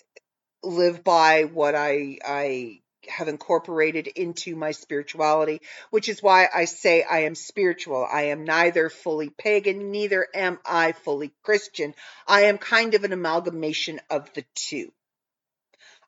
[0.63, 7.03] live by, what I I have incorporated into my spirituality, which is why I say
[7.03, 8.07] I am spiritual.
[8.09, 11.95] I am neither fully pagan, neither am I fully Christian.
[12.27, 14.91] I am kind of an amalgamation of the two.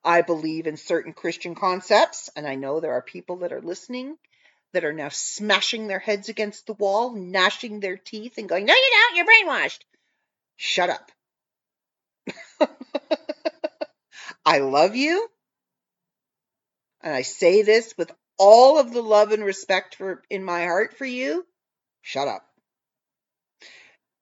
[0.04, 4.17] I believe in certain Christian concepts, and I know there are people that are listening
[4.76, 8.74] that are now smashing their heads against the wall, gnashing their teeth, and going, No,
[8.74, 9.80] you don't, you're brainwashed.
[10.58, 11.12] Shut up.
[14.46, 15.30] I love you.
[17.02, 20.98] And I say this with all of the love and respect for in my heart
[20.98, 21.46] for you.
[22.02, 22.46] Shut up.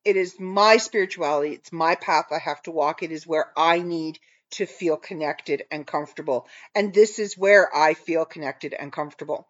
[0.06, 1.56] It is my spirituality.
[1.56, 3.02] It's my path I have to walk.
[3.02, 4.20] It is where I need
[4.52, 6.48] to feel connected and comfortable.
[6.76, 9.48] And this is where I feel connected and comfortable.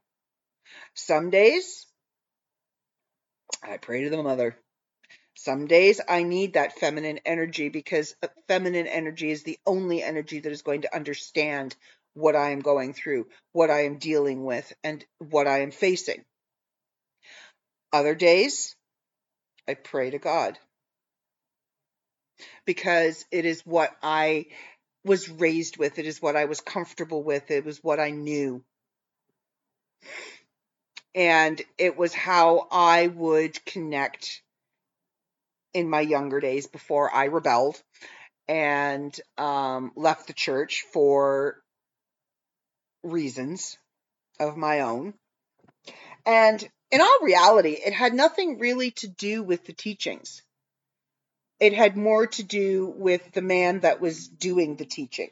[0.94, 1.86] Some days
[3.64, 4.58] I pray to the mother.
[5.36, 10.40] Some days I need that feminine energy because uh, feminine energy is the only energy
[10.40, 11.76] that is going to understand
[12.14, 16.24] what I am going through, what I am dealing with, and what I am facing.
[17.92, 18.76] Other days,
[19.68, 20.60] I pray to God
[22.66, 24.48] because it is what I
[25.04, 28.64] was raised with, it is what I was comfortable with, it was what I knew.
[31.16, 34.42] And it was how I would connect
[35.74, 37.82] in my younger days before I rebelled
[38.48, 41.62] and um, left the church for
[43.04, 43.78] reasons
[44.40, 45.14] of my own.
[46.26, 50.42] And in all reality, it had nothing really to do with the teachings.
[51.60, 55.30] It had more to do with the man that was doing the teaching.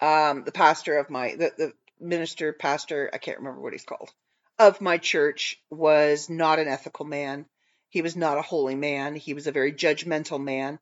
[0.00, 4.10] Um, the pastor of my, the, the minister, pastor, I can't remember what he's called,
[4.58, 7.46] of my church was not an ethical man.
[7.90, 9.14] He was not a holy man.
[9.14, 10.78] He was a very judgmental man.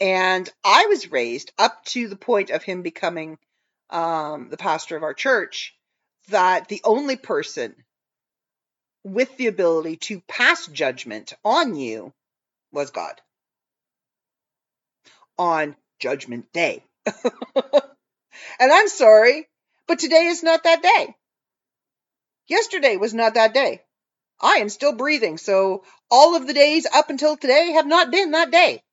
[0.00, 3.38] And I was raised up to the point of him becoming
[3.90, 5.74] um, the pastor of our church,
[6.28, 7.74] that the only person
[9.04, 12.12] with the ability to pass judgment on you
[12.72, 13.20] was God
[15.38, 16.84] on Judgment Day.
[17.06, 17.14] and
[18.60, 19.48] I'm sorry,
[19.90, 21.16] but today is not that day.
[22.46, 23.82] Yesterday was not that day.
[24.40, 28.30] I am still breathing, so all of the days up until today have not been
[28.30, 28.84] that day.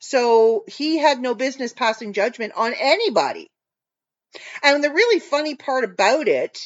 [0.00, 3.52] So he had no business passing judgment on anybody.
[4.64, 6.58] And the really funny part about it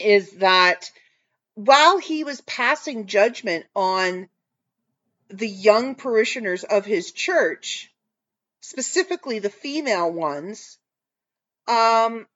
[0.00, 0.90] is that
[1.54, 4.28] while he was passing judgment on
[5.28, 7.92] the young parishioners of his church,
[8.60, 10.77] specifically the female ones,
[11.68, 12.26] um,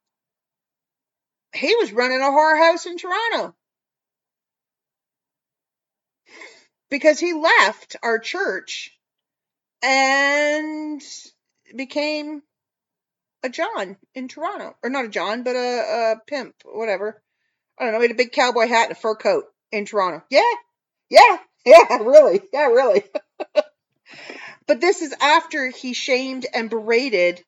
[1.53, 3.55] he was running a whorehouse in Toronto.
[6.89, 8.95] Because he left our church
[9.81, 11.01] and
[11.75, 12.43] became
[13.41, 17.21] a John in Toronto, or not a John, but a, a pimp, whatever.
[17.77, 17.99] I don't know.
[17.99, 20.23] He had a big cowboy hat and a fur coat in Toronto.
[20.29, 20.53] Yeah,
[21.09, 23.03] yeah, yeah, really, yeah, really.
[24.67, 27.43] but this is after he shamed and berated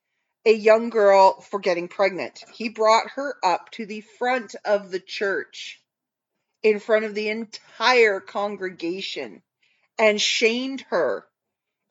[0.46, 2.44] a young girl for getting pregnant.
[2.54, 5.82] He brought her up to the front of the church
[6.64, 9.42] in front of the entire congregation
[9.98, 11.26] and shamed her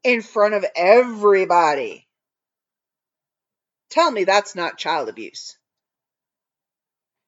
[0.03, 2.07] in front of everybody
[3.95, 5.57] Tell me that's not child abuse.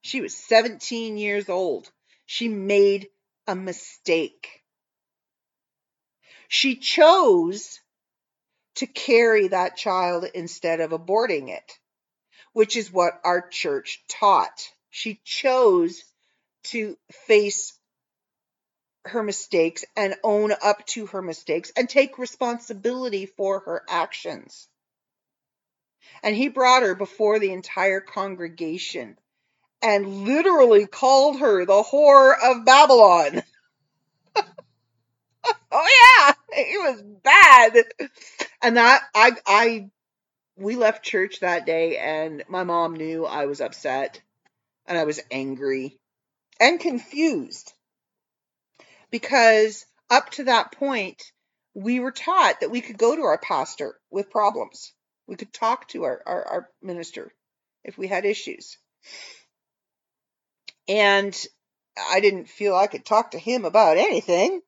[0.02, 1.88] She was 17 years old.
[2.24, 3.06] She made
[3.46, 4.64] a mistake.
[6.48, 7.80] She chose
[8.76, 11.78] to carry that child instead of aborting it,
[12.52, 14.68] which is what our church taught.
[14.90, 16.02] She chose
[16.64, 16.96] to
[17.26, 17.78] face
[19.06, 24.68] her mistakes and own up to her mistakes and take responsibility for her actions.
[26.22, 29.16] And he brought her before the entire congregation
[29.82, 33.42] and literally called her the whore of Babylon.
[35.70, 35.88] oh
[36.26, 38.10] yeah, it was bad.
[38.62, 39.90] And that I I
[40.56, 44.20] we left church that day and my mom knew I was upset
[44.86, 45.98] and I was angry
[46.58, 47.72] and confused
[49.10, 51.22] because up to that point
[51.74, 54.94] we were taught that we could go to our pastor with problems.
[55.26, 57.32] We could talk to our, our, our minister
[57.84, 58.78] if we had issues.
[60.88, 61.36] And
[61.98, 64.62] I didn't feel I could talk to him about anything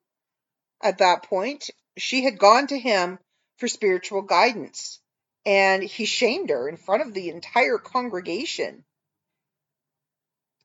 [0.81, 1.69] at that point.
[1.97, 3.19] She had gone to him
[3.57, 4.99] for spiritual guidance,
[5.45, 8.83] and he shamed her in front of the entire congregation.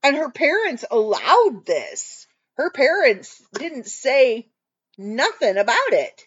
[0.03, 2.27] And her parents allowed this.
[2.57, 4.49] Her parents didn't say
[4.97, 6.27] nothing about it.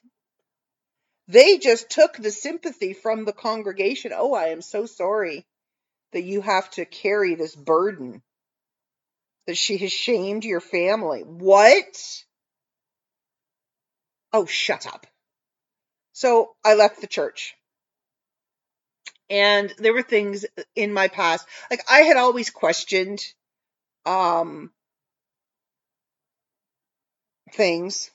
[1.30, 4.14] They just took the sympathy from the congregation.
[4.16, 5.46] Oh, I am so sorry
[6.14, 8.22] that you have to carry this burden
[9.46, 11.22] that she has shamed your family.
[11.22, 12.24] What?
[14.34, 15.08] Oh, shut up.
[16.14, 17.56] So I left the church.
[19.30, 23.24] And there were things in my past, like I had always questioned
[24.06, 24.72] um
[27.54, 28.10] things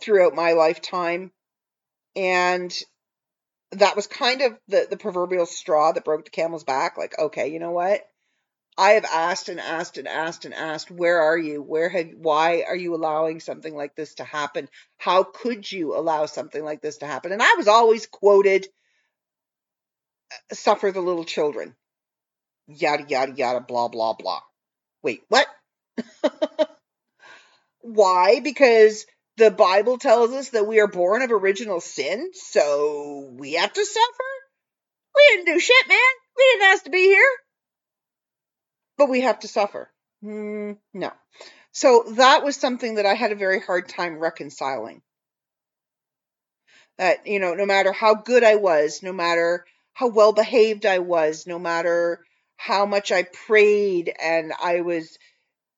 [0.00, 1.30] throughout my lifetime
[2.16, 2.72] and
[3.72, 7.48] that was kind of the the proverbial straw that broke the camel's back like okay
[7.48, 8.07] you know what
[8.78, 11.60] I have asked and asked and asked and asked, where are you?
[11.60, 14.68] Where have, why are you allowing something like this to happen?
[14.98, 17.32] How could you allow something like this to happen?
[17.32, 18.68] And I was always quoted,
[20.32, 21.74] uh, suffer the little children,
[22.68, 24.42] yada, yada, yada, blah, blah, blah.
[25.02, 25.48] Wait, what?
[27.80, 28.38] why?
[28.38, 29.06] Because
[29.38, 33.84] the Bible tells us that we are born of original sin, so we have to
[33.84, 34.24] suffer?
[35.16, 35.98] We didn't do shit, man.
[36.36, 37.28] We didn't ask to be here
[38.98, 39.90] but we have to suffer.
[40.24, 41.12] Mm, no.
[41.72, 45.02] So that was something that I had a very hard time reconciling.
[46.98, 50.98] That, you know, no matter how good I was, no matter how well behaved I
[50.98, 52.24] was, no matter
[52.56, 55.16] how much I prayed and I was,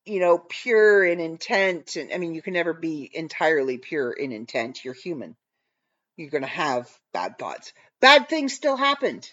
[0.06, 1.96] you know, pure in intent.
[1.96, 4.84] And I mean, you can never be entirely pure in intent.
[4.84, 5.36] You're human.
[6.16, 7.72] You're going to have bad thoughts.
[8.00, 9.30] Bad things still happened.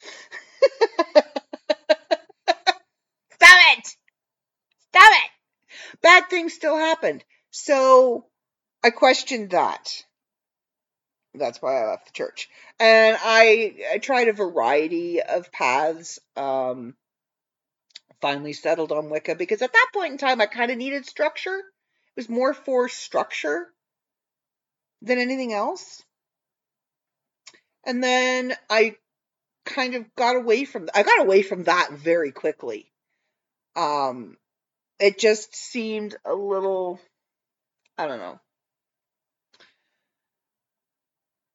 [4.90, 5.30] Stop it!
[6.02, 7.24] Bad things still happened.
[7.50, 8.26] So
[8.82, 10.04] I questioned that.
[11.34, 12.48] That's why I left the church.
[12.78, 16.18] And I I tried a variety of paths.
[16.36, 16.94] Um
[18.20, 21.58] finally settled on Wicca because at that point in time I kind of needed structure.
[21.58, 23.68] It was more for structure
[25.02, 26.02] than anything else.
[27.84, 28.96] And then I
[29.64, 32.90] kind of got away from I got away from that very quickly.
[33.76, 34.36] Um
[34.98, 37.00] it just seemed a little
[37.98, 38.40] I don't know.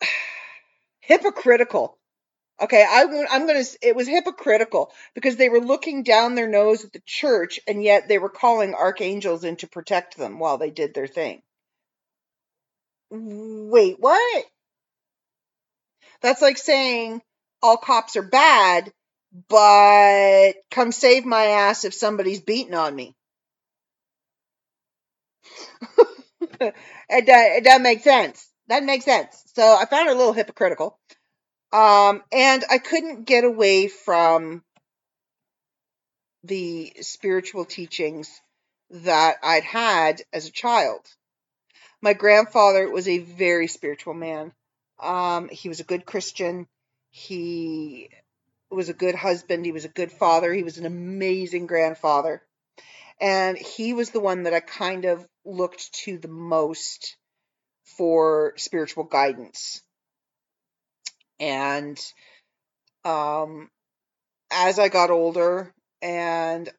[1.00, 1.98] hypocritical.
[2.62, 6.84] Okay, I, I'm going to, it was hypocritical because they were looking down their nose
[6.84, 10.70] at the church and yet they were calling archangels in to protect them while they
[10.70, 11.42] did their thing.
[13.12, 14.46] Wait, what?
[16.22, 17.22] That's like saying
[17.62, 18.92] all cops are bad,
[19.48, 23.16] but come save my ass if somebody's beating on me.
[26.60, 26.74] it,
[27.10, 28.50] it doesn't make sense.
[28.68, 29.44] That makes sense.
[29.56, 30.98] So I found it a little hypocritical.
[31.72, 34.64] Um, and I couldn't get away from
[36.44, 38.42] the spiritual teachings
[38.90, 41.02] that I'd had as a child.
[42.02, 44.54] My grandfather was a very spiritual man.
[45.00, 46.68] Um, he was a good Christian.
[47.12, 48.10] He
[48.72, 49.66] was a good husband.
[49.66, 50.54] He was a good father.
[50.54, 52.42] He was an amazing grandfather.
[53.20, 57.18] And he was the one that I kind of looked to the most
[57.98, 59.82] for spiritual guidance.
[61.40, 62.00] And
[63.04, 63.70] um,
[64.52, 66.70] as I got older and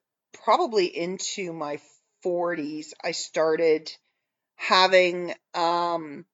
[0.45, 1.79] probably into my
[2.25, 3.91] 40s, I started
[4.57, 6.25] having um,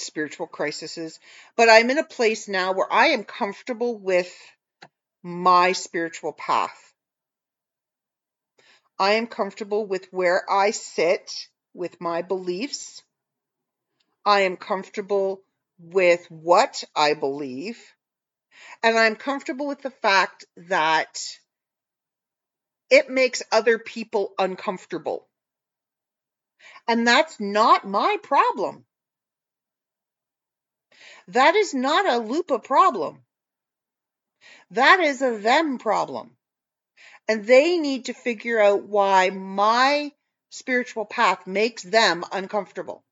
[0.00, 1.18] spiritual crises,
[1.56, 4.32] but I'm in a place now where I am comfortable with
[5.22, 6.92] my spiritual path.
[8.98, 13.02] I am comfortable with where I sit with my beliefs.
[14.24, 15.42] I am comfortable
[15.78, 17.78] with what I believe.
[18.82, 21.18] And I'm comfortable with the fact that
[22.90, 25.26] it makes other people uncomfortable.
[26.86, 28.84] And that's not my problem.
[31.30, 33.22] That is not a Lupa problem.
[34.72, 36.36] That is a them problem.
[37.28, 40.10] And they need to figure out why my
[40.50, 43.04] spiritual path makes them uncomfortable.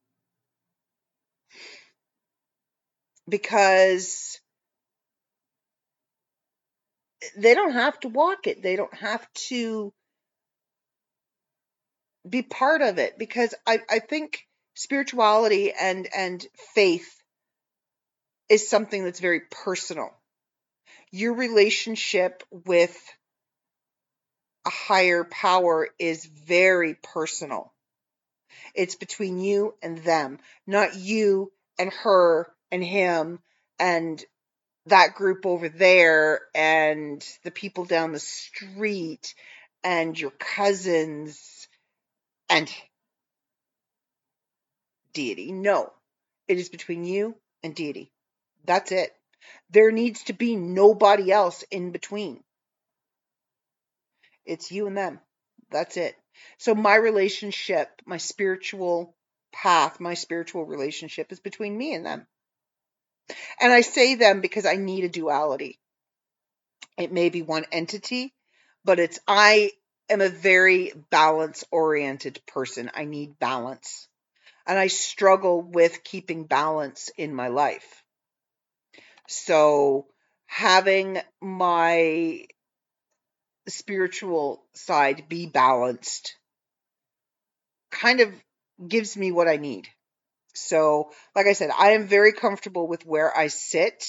[3.28, 4.40] Because
[7.36, 8.62] they don't have to walk it.
[8.62, 9.92] They don't have to
[12.28, 14.44] be part of it because I, I think
[14.74, 16.44] spirituality and and
[16.74, 17.17] faith
[18.48, 20.10] is something that's very personal.
[21.10, 22.96] Your relationship with
[24.66, 27.72] a higher power is very personal.
[28.74, 33.40] It's between you and them, not you and her and him
[33.78, 34.22] and
[34.86, 39.34] that group over there and the people down the street
[39.84, 41.68] and your cousins
[42.48, 42.70] and
[45.12, 45.52] deity.
[45.52, 45.92] No,
[46.46, 48.12] it is between you and deity.
[48.68, 49.16] That's it.
[49.70, 52.44] There needs to be nobody else in between.
[54.44, 55.20] It's you and them.
[55.70, 56.14] That's it.
[56.58, 59.16] So my relationship, my spiritual
[59.54, 62.26] path, my spiritual relationship is between me and them.
[63.58, 65.80] And I say them because I need a duality.
[66.98, 68.34] It may be one entity,
[68.84, 69.70] but it's I
[70.10, 72.90] am a very balance oriented person.
[72.92, 74.08] I need balance.
[74.66, 78.04] And I struggle with keeping balance in my life.
[79.28, 80.06] So
[80.46, 82.46] having my
[83.68, 86.34] spiritual side be balanced
[87.90, 88.32] kind of
[88.86, 89.86] gives me what I need.
[90.54, 94.02] So, like I said, I am very comfortable with where I sit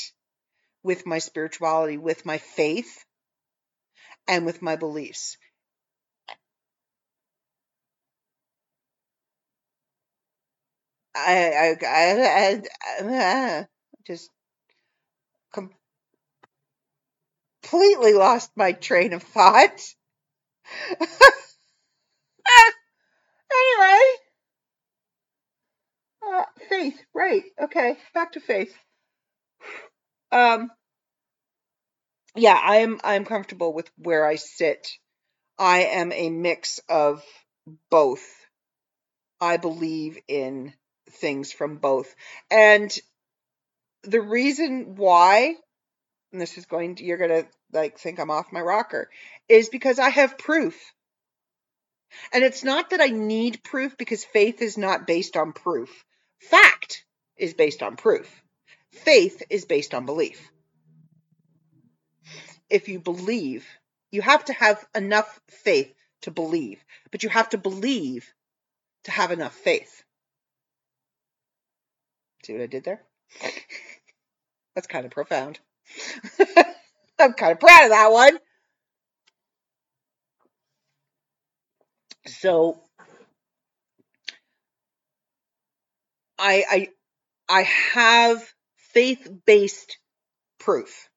[0.83, 3.03] with my spirituality, with my faith,
[4.27, 5.37] and with my beliefs.
[11.13, 12.61] I, I, I,
[13.01, 13.67] I, I
[14.07, 14.29] just
[17.61, 19.81] completely lost my train of thought.
[23.51, 23.99] anyway,
[26.27, 27.43] uh, faith, right?
[27.61, 28.75] Okay, back to faith.
[30.31, 30.69] Um,
[32.35, 32.99] yeah, I am.
[33.03, 34.87] I am comfortable with where I sit.
[35.57, 37.23] I am a mix of
[37.89, 38.25] both.
[39.41, 40.73] I believe in
[41.09, 42.13] things from both,
[42.51, 42.95] and
[44.03, 45.55] the reason why
[46.31, 49.09] and this is going to, you're going to like think I'm off my rocker,
[49.47, 50.79] is because I have proof.
[52.33, 56.03] And it's not that I need proof because faith is not based on proof.
[56.39, 57.05] Fact
[57.37, 58.29] is based on proof.
[58.91, 60.51] Faith is based on belief.
[62.69, 63.67] If you believe,
[64.11, 65.93] you have to have enough faith
[66.23, 68.31] to believe, but you have to believe
[69.05, 70.03] to have enough faith.
[72.43, 73.01] See what I did there?
[74.79, 75.59] That's kind of profound.
[77.19, 78.39] I'm kind of proud of that one.
[82.27, 82.79] So
[86.37, 86.89] I I
[87.49, 88.41] I have
[88.93, 89.97] faith-based
[90.61, 91.09] proof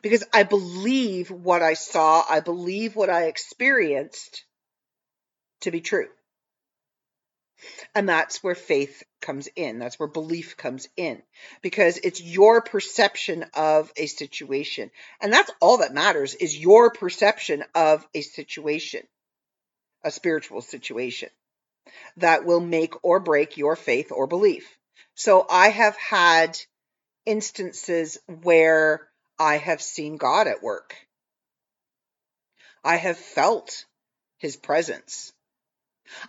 [0.00, 4.44] because I believe what I saw, I believe what I experienced
[5.62, 6.06] to be true.
[7.96, 9.78] And that's where faith comes in.
[9.78, 11.20] That's where belief comes in
[11.60, 14.90] because it's your perception of a situation.
[15.20, 19.02] And that's all that matters is your perception of a situation,
[20.04, 21.28] a spiritual situation
[22.18, 24.78] that will make or break your faith or belief.
[25.16, 26.58] So I have had
[27.24, 29.08] instances where
[29.38, 30.94] I have seen God at work.
[32.84, 33.84] I have felt
[34.38, 35.32] his presence.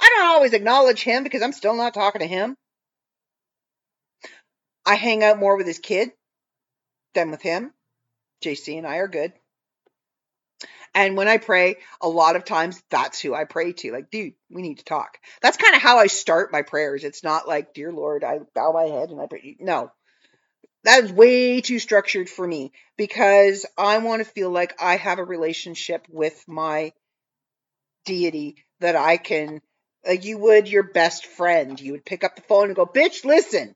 [0.01, 2.57] I don't always acknowledge him because I'm still not talking to him.
[4.87, 6.11] I hang out more with his kid
[7.13, 7.73] than with him.
[8.41, 9.33] JC and I are good.
[10.95, 13.91] And when I pray, a lot of times that's who I pray to.
[13.91, 15.17] Like, dude, we need to talk.
[15.41, 17.03] That's kind of how I start my prayers.
[17.03, 19.57] It's not like, dear Lord, I bow my head and I pray.
[19.59, 19.91] No,
[20.85, 25.19] that is way too structured for me because I want to feel like I have
[25.19, 26.93] a relationship with my
[28.05, 29.61] deity that I can,
[30.07, 31.77] like you would your best friend.
[31.77, 33.75] You would pick up the phone and go, bitch, listen,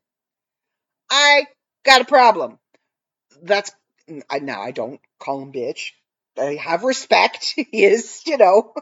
[1.11, 1.45] I
[1.83, 2.57] got a problem.
[3.43, 3.71] That's
[4.07, 5.91] now I don't call him bitch.
[6.39, 7.53] I have respect.
[7.71, 8.73] He is, you know.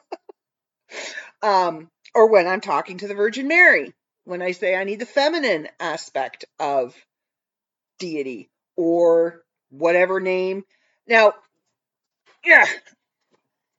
[1.42, 3.94] um, or when I'm talking to the Virgin Mary,
[4.26, 6.96] when I say I need the feminine aspect of
[7.98, 10.64] deity or whatever name.
[11.08, 11.34] Now,
[12.46, 12.66] yeah,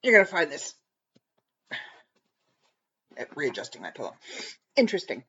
[0.03, 0.75] you're gonna find this
[3.37, 4.15] readjusting my pillow.
[4.77, 5.25] Interesting.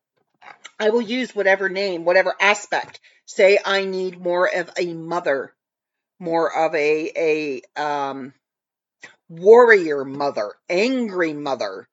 [0.80, 3.00] I will use whatever name, whatever aspect.
[3.26, 5.54] Say I need more of a mother,
[6.20, 8.34] more of a a um,
[9.30, 11.88] warrior mother, angry mother,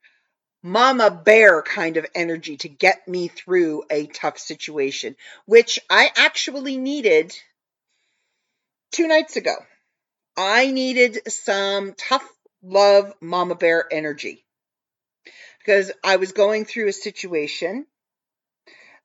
[0.63, 6.77] mama bear kind of energy to get me through a tough situation, which I actually
[6.77, 7.37] needed
[8.93, 9.55] two nights ago.
[10.37, 12.27] I needed some tough
[12.63, 14.45] love mama bear energy
[15.59, 17.87] because I was going through a situation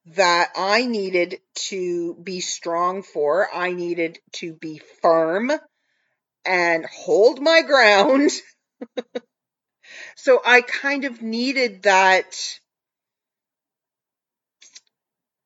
[0.05, 1.39] that I needed
[1.69, 3.47] to be strong for.
[3.53, 5.51] I needed to be firm
[6.45, 8.31] and hold my ground.
[10.15, 12.59] so I kind of needed that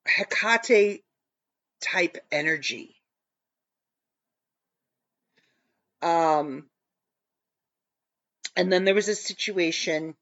[0.07, 1.03] Hecate
[1.81, 2.95] type energy.
[6.01, 6.65] Um,
[8.55, 10.15] and then there was a situation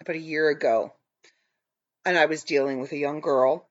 [0.00, 0.92] about a year ago,
[2.06, 3.68] and I was dealing with a young girl,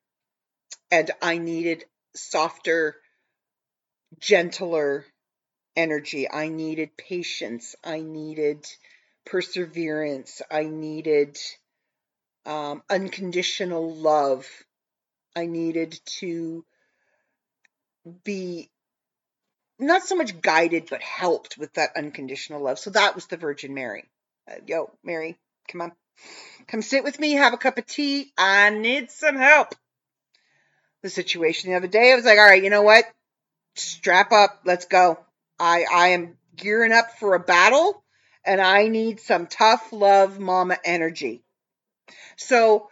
[0.92, 2.98] and I needed softer,
[4.20, 5.06] gentler
[5.76, 6.30] energy.
[6.30, 7.76] I needed patience.
[7.82, 8.68] I needed
[9.26, 10.42] perseverance.
[10.52, 11.40] I needed
[12.46, 14.46] um, unconditional love.
[15.34, 16.66] I needed to
[18.26, 18.70] be
[19.80, 22.80] not so much guided, but helped with that unconditional love.
[22.80, 24.06] So that was the Virgin Mary.
[24.50, 25.38] Uh, yo, Mary,
[25.70, 25.92] come on.
[26.68, 28.32] Come sit with me, have a cup of tea.
[28.38, 29.76] I need some help.
[31.04, 33.06] The situation the other day, I was like, all right, you know what?
[33.76, 34.62] Strap up.
[34.66, 35.20] Let's go.
[35.60, 38.04] I, I am gearing up for a battle
[38.44, 41.44] and I need some tough love mama energy.
[42.38, 42.90] So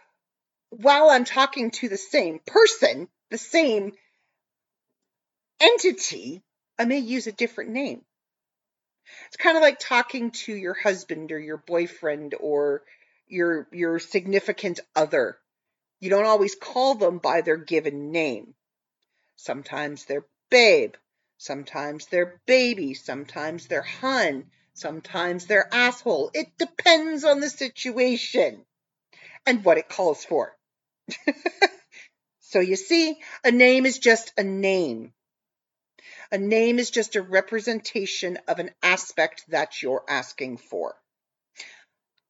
[0.70, 3.92] while I'm talking to the same person, the same
[5.60, 6.42] entity,
[6.78, 8.02] I may use a different name.
[9.26, 12.82] It's kind of like talking to your husband or your boyfriend or
[13.28, 15.38] your your significant other.
[16.00, 18.54] You don't always call them by their given name.
[19.36, 20.94] Sometimes they're babe,
[21.38, 26.30] sometimes they're baby, sometimes they're hun, sometimes they're asshole.
[26.34, 28.64] It depends on the situation
[29.46, 30.56] and what it calls for.
[32.40, 35.12] so you see, a name is just a name.
[36.30, 40.96] A name is just a representation of an aspect that you're asking for.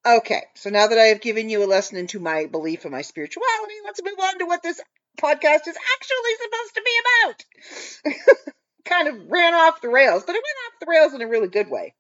[0.07, 3.01] Okay, so now that I have given you a lesson into my belief in my
[3.01, 4.81] spirituality, let's move on to what this
[5.19, 8.55] podcast is actually supposed to be about.
[8.85, 11.49] kind of ran off the rails, but it went off the rails in a really
[11.49, 11.95] good way.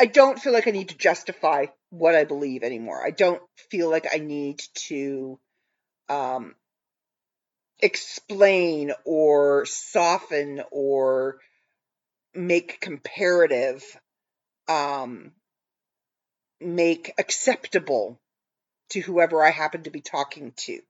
[0.00, 3.04] I don't feel like I need to justify what I believe anymore.
[3.04, 5.38] I don't feel like I need to
[6.08, 6.54] um,
[7.80, 11.38] explain or soften or
[12.34, 13.84] make comparative
[14.68, 15.32] um,
[16.60, 18.20] make acceptable
[18.90, 20.80] to whoever I happen to be talking to.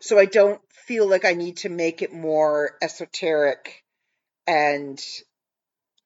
[0.00, 3.84] So I don't feel like I need to make it more esoteric
[4.46, 5.00] and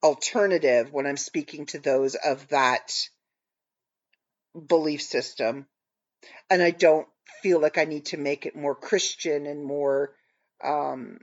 [0.03, 3.09] alternative when I'm speaking to those of that
[4.69, 5.67] belief system.
[6.51, 7.09] And I don't
[7.43, 10.15] feel like I need to make it more Christian and more
[10.63, 11.19] um,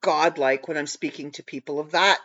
[0.00, 2.18] godlike when I'm speaking to people of that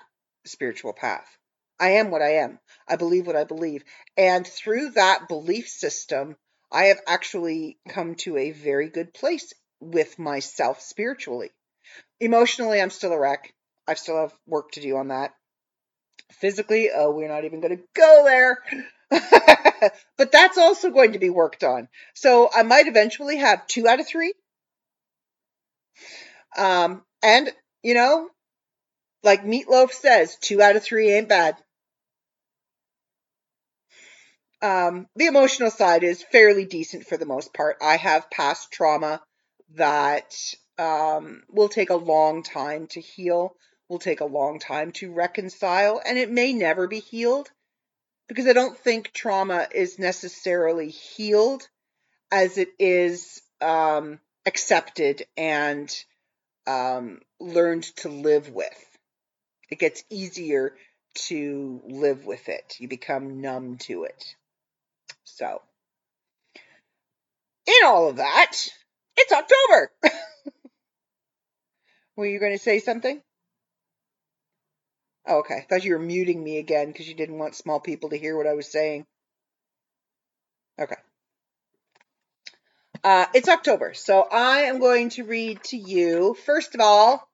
[0.45, 1.37] spiritual path.
[1.79, 2.59] I am what I am.
[2.87, 3.83] I believe what I believe.
[4.17, 6.35] And through that belief system,
[6.71, 11.51] I have actually come to a very good place with myself spiritually.
[12.19, 13.53] Emotionally, I'm still a wreck.
[13.87, 15.33] I still have work to do on that.
[16.33, 18.63] Physically, oh, we're not even going to go there.
[20.17, 21.87] but that's also going to be worked on.
[22.15, 24.33] So I might eventually have two out of three.
[26.57, 27.49] Um, and,
[27.83, 28.29] you know,
[29.23, 31.55] like Meatloaf says, two out of three ain't bad
[34.61, 37.77] um, the emotional side is fairly decent for the most part.
[37.81, 39.21] I have past trauma
[39.75, 40.33] that
[40.77, 43.55] um, will take a long time to heal,
[43.87, 47.49] will take a long time to reconcile, and it may never be healed
[48.27, 51.67] because I don't think trauma is necessarily healed
[52.31, 55.93] as it is um, accepted and
[56.65, 58.97] um, learned to live with.
[59.69, 60.75] It gets easier
[61.27, 62.75] to live with it.
[62.79, 64.35] You become numb to it.
[65.29, 65.61] So,
[67.67, 68.53] in all of that,
[69.17, 69.91] It's October.
[72.15, 73.21] Were you going to say something?
[75.27, 75.55] Oh, okay.
[75.55, 78.37] I thought you were muting me again because you didn't want small people to hear
[78.37, 79.05] what I was saying.
[80.79, 80.95] Okay.
[83.03, 87.27] Uh, it's October, so I am going to read to you, first of all.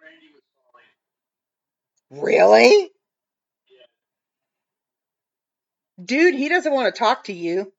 [0.00, 0.42] Randy was
[2.10, 2.24] calling.
[2.24, 2.90] Really?
[6.02, 7.72] Dude, he doesn't want to talk to you.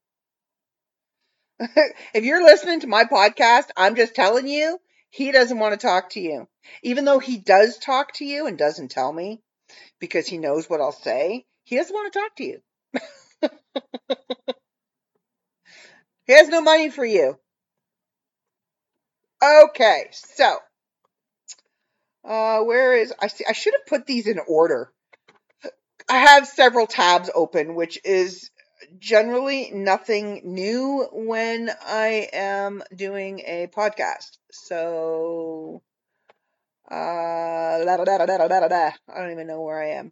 [1.59, 6.11] if you're listening to my podcast, I'm just telling you, he doesn't want to talk
[6.11, 6.47] to you.
[6.83, 9.41] Even though he does talk to you and doesn't tell me
[9.99, 12.61] because he knows what I'll say, he doesn't want to talk to you.
[16.25, 17.37] he has no money for you.
[19.43, 20.59] Okay, so
[22.23, 24.91] uh where is I see I should have put these in order.
[26.09, 28.49] I have several tabs open, which is
[28.97, 34.37] generally nothing new when I am doing a podcast.
[34.51, 35.83] So,
[36.89, 38.91] uh, da, da, da, da, da, da.
[39.07, 40.11] I don't even know where I am.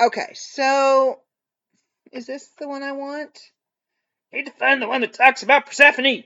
[0.00, 1.20] Okay, so
[2.12, 3.38] is this the one I want?
[4.32, 6.24] Need to find the one that talks about Persephone.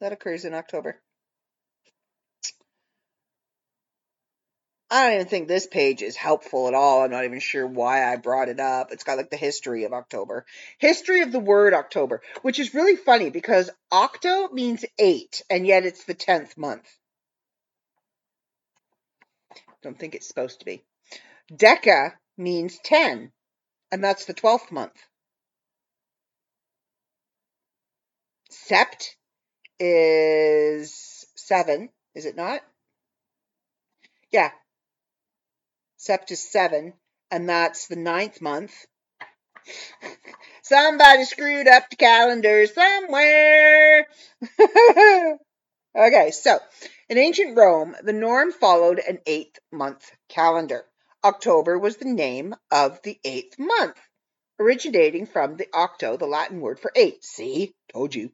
[0.00, 1.00] That occurs in October.
[4.90, 7.02] I don't even think this page is helpful at all.
[7.02, 8.90] I'm not even sure why I brought it up.
[8.90, 10.46] It's got like the history of October.
[10.78, 15.84] History of the word October, which is really funny because octo means eight, and yet
[15.84, 16.88] it's the 10th month.
[19.82, 20.82] Don't think it's supposed to be.
[21.52, 23.30] Deca means 10,
[23.92, 24.96] and that's the 12th month.
[28.68, 29.14] Sept
[29.80, 32.60] is seven, is it not?
[34.30, 34.50] Yeah.
[35.98, 36.92] Sept is seven,
[37.30, 38.74] and that's the ninth month.
[40.62, 44.06] Somebody screwed up the calendar somewhere.
[45.96, 46.58] okay, so
[47.08, 50.84] in ancient Rome, the norm followed an eighth month calendar.
[51.24, 53.96] October was the name of the eighth month,
[54.60, 57.24] originating from the octo, the Latin word for eight.
[57.24, 58.30] See, told you.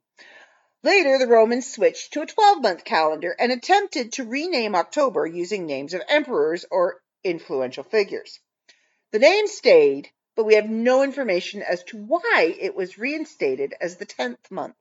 [0.84, 5.64] Later, the Romans switched to a 12 month calendar and attempted to rename October using
[5.64, 8.38] names of emperors or influential figures.
[9.10, 13.96] The name stayed, but we have no information as to why it was reinstated as
[13.96, 14.76] the 10th month.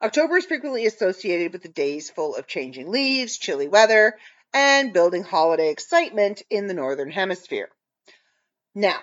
[0.00, 4.18] October is frequently associated with the days full of changing leaves, chilly weather,
[4.54, 7.68] and building holiday excitement in the Northern Hemisphere.
[8.74, 9.00] Now,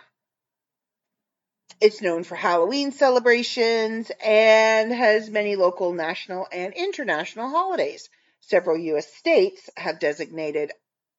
[1.82, 8.10] it's known for Halloween celebrations and has many local, national, and international holidays.
[8.42, 9.14] Several U.S.
[9.14, 10.72] states have designated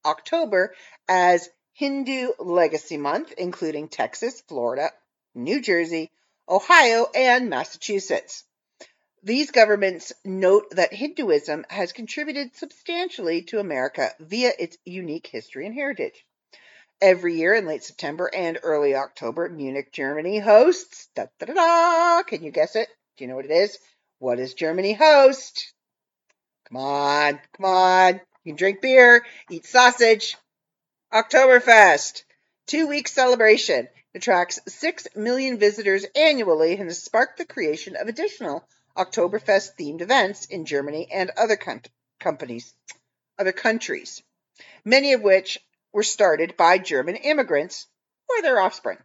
[0.05, 0.75] October
[1.09, 4.91] as Hindu Legacy Month, including Texas, Florida,
[5.35, 6.11] New Jersey,
[6.49, 8.45] Ohio, and Massachusetts.
[9.23, 15.75] These governments note that Hinduism has contributed substantially to America via its unique history and
[15.75, 16.25] heritage.
[17.03, 21.09] Every year in late September and early October, Munich, Germany hosts.
[21.15, 22.23] Da, da, da, da.
[22.25, 22.89] Can you guess it?
[23.17, 23.79] Do you know what it is?
[24.19, 25.73] What does Germany host?
[26.69, 28.21] Come on, come on.
[28.45, 30.37] You can drink beer, eat sausage.
[31.11, 32.23] Oktoberfest,
[32.67, 33.89] two week celebration.
[34.15, 40.45] Attracts 6 million visitors annually and has sparked the creation of additional Oktoberfest themed events
[40.47, 41.81] in Germany and other com-
[42.19, 42.75] companies,
[43.39, 44.23] other countries,
[44.85, 45.59] many of which
[45.93, 47.87] were started by German immigrants
[48.29, 48.99] or their offspring.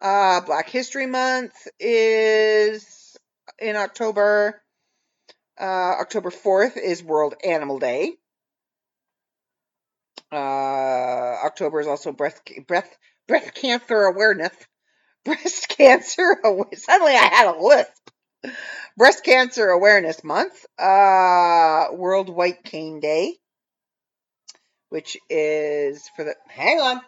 [0.00, 3.16] Uh, Black History Month is
[3.58, 4.60] in October.
[5.60, 8.12] Uh, October 4th is World Animal Day.
[10.30, 12.96] Uh, October is also breast breath
[13.28, 14.52] breast cancer awareness.
[15.24, 16.84] Breast cancer awareness.
[16.84, 18.10] Suddenly I had a lisp.
[18.96, 20.66] Breast Cancer Awareness Month.
[20.78, 23.36] Uh, World White Cane Day
[24.88, 26.34] which is for the.
[26.48, 27.00] Hang on.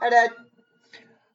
[0.00, 0.30] Hi, Dad.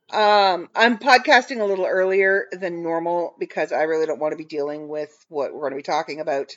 [0.10, 4.46] Um, I'm podcasting a little earlier than normal because I really don't want to be
[4.46, 6.56] dealing with what we're going to be talking about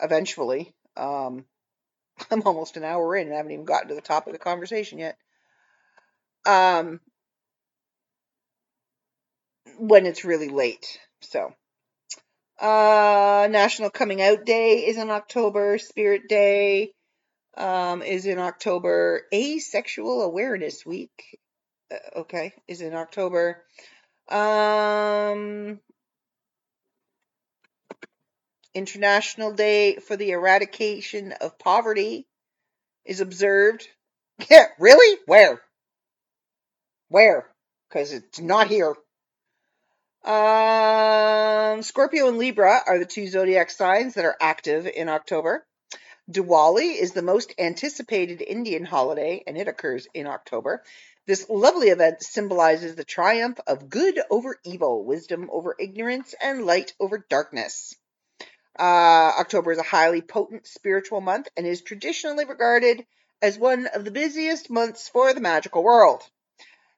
[0.00, 0.74] eventually.
[0.96, 1.46] Um,
[2.30, 4.98] I'm almost an hour in and I haven't even gotten to the top of conversation
[4.98, 5.16] yet.
[6.46, 7.00] Um,
[9.78, 10.98] when it's really late.
[11.20, 11.54] So,
[12.60, 15.78] uh, National Coming Out Day is in October.
[15.78, 16.92] Spirit Day
[17.56, 19.22] um, is in October.
[19.32, 21.38] Asexual Awareness Week,
[21.92, 23.62] uh, okay, is in October.
[24.28, 25.80] Um,
[28.74, 32.26] International Day for the Eradication of Poverty
[33.04, 33.88] is observed.
[34.50, 35.18] Yeah, really?
[35.24, 35.62] Where?
[37.08, 37.46] Where?
[37.88, 38.94] Because it's not here.
[40.26, 45.64] Um, Scorpio and Libra are the two zodiac signs that are active in October.
[46.28, 50.82] Diwali is the most anticipated Indian holiday, and it occurs in October.
[51.26, 56.92] This lovely event symbolizes the triumph of good over evil, wisdom over ignorance, and light
[56.98, 57.94] over darkness.
[58.76, 63.06] Uh, October is a highly potent spiritual month and is traditionally regarded
[63.40, 66.28] as one of the busiest months for the magical world.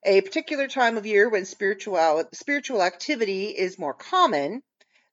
[0.05, 4.63] A particular time of year when spiritual, spiritual activity is more common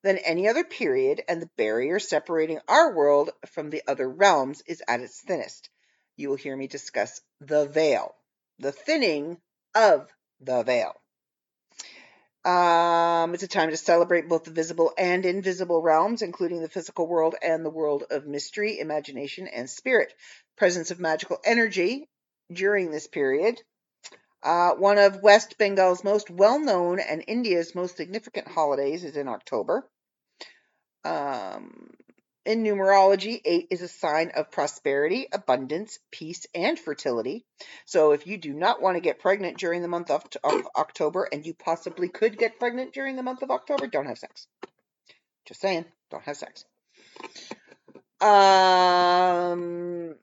[0.03, 4.83] than any other period, and the barrier separating our world from the other realms is
[4.87, 5.69] at its thinnest.
[6.15, 8.15] You will hear me discuss the veil,
[8.59, 9.41] the thinning
[9.73, 10.07] of
[10.39, 10.93] the veil.
[12.45, 17.07] Um, it's a time to celebrate both the visible and invisible realms, including the physical
[17.07, 20.13] world and the world of mystery, imagination, and spirit.
[20.55, 22.07] Presence of magical energy
[22.53, 23.59] during this period.
[24.45, 29.27] Uh, one of West Bengal's most well known and India's most significant holidays is in
[29.27, 29.89] October.
[31.03, 31.89] Um,
[32.45, 37.43] in numerology, eight is a sign of prosperity, abundance, peace, and fertility.
[37.85, 41.27] So, if you do not want to get pregnant during the month of, of, October,
[41.31, 44.45] and you possibly could get pregnant during the month of October, don't have sex.
[45.47, 46.65] Just saying, don't have sex.
[48.21, 50.13] Um,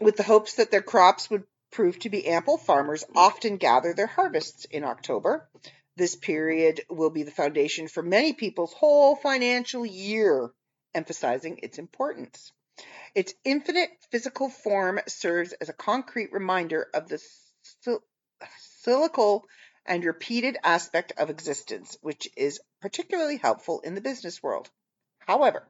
[0.00, 1.44] with the hopes that their crops would
[1.74, 5.48] prove to be ample, farmers often gather their harvests in October.
[5.96, 10.50] This period will be the foundation for many people's whole financial year
[10.94, 12.52] emphasizing its importance.
[13.14, 17.20] Its infinite physical form serves as a concrete reminder of the
[18.82, 19.44] cyclical
[19.86, 24.70] and repeated aspect of existence, which is particularly helpful in the business world.
[25.18, 25.66] However,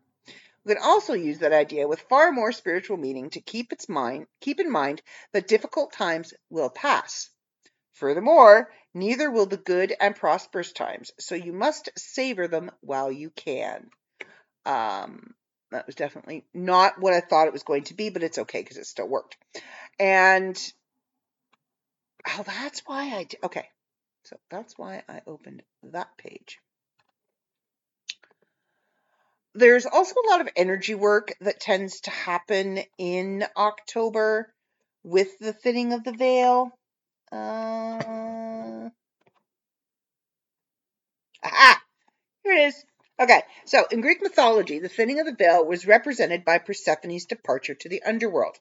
[0.65, 4.27] we can also use that idea with far more spiritual meaning to keep its mind
[4.41, 5.03] keep in mind
[5.33, 7.31] that difficult times will pass.
[7.93, 13.31] Furthermore, neither will the good and prosperous times, so you must savor them while you
[13.31, 13.89] can.
[14.67, 15.35] Um,
[15.71, 18.61] that was definitely not what I thought it was going to be, but it's okay
[18.61, 19.37] because it still worked.
[19.99, 20.57] And
[22.29, 23.41] oh, that's why I did.
[23.45, 23.69] Okay,
[24.25, 26.59] so that's why I opened that page.
[29.55, 34.53] There's also a lot of energy work that tends to happen in October
[35.05, 36.77] with the thinning of the veil.
[37.31, 38.91] Uh,
[41.45, 41.83] aha!
[42.43, 42.85] Here it is.
[43.21, 47.75] Okay, so in Greek mythology, the thinning of the veil was represented by Persephone's departure
[47.75, 48.59] to the underworld.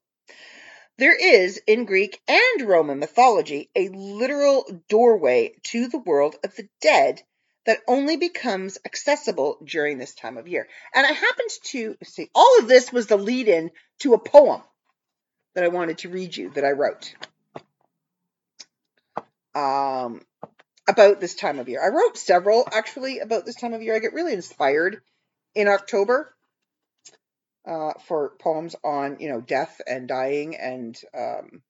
[0.99, 6.69] There is, in Greek and Roman mythology, a literal doorway to the world of the
[6.81, 7.23] dead
[7.65, 10.67] that only becomes accessible during this time of year.
[10.93, 14.61] And I happened to see all of this was the lead in to a poem
[15.55, 17.13] that I wanted to read you that I wrote.
[19.55, 20.21] Um,
[20.87, 21.83] about this time of year.
[21.83, 23.95] I wrote several actually about this time of year.
[23.95, 25.01] I get really inspired
[25.55, 26.33] in October
[27.65, 31.61] uh, for poems on you know death and dying and um,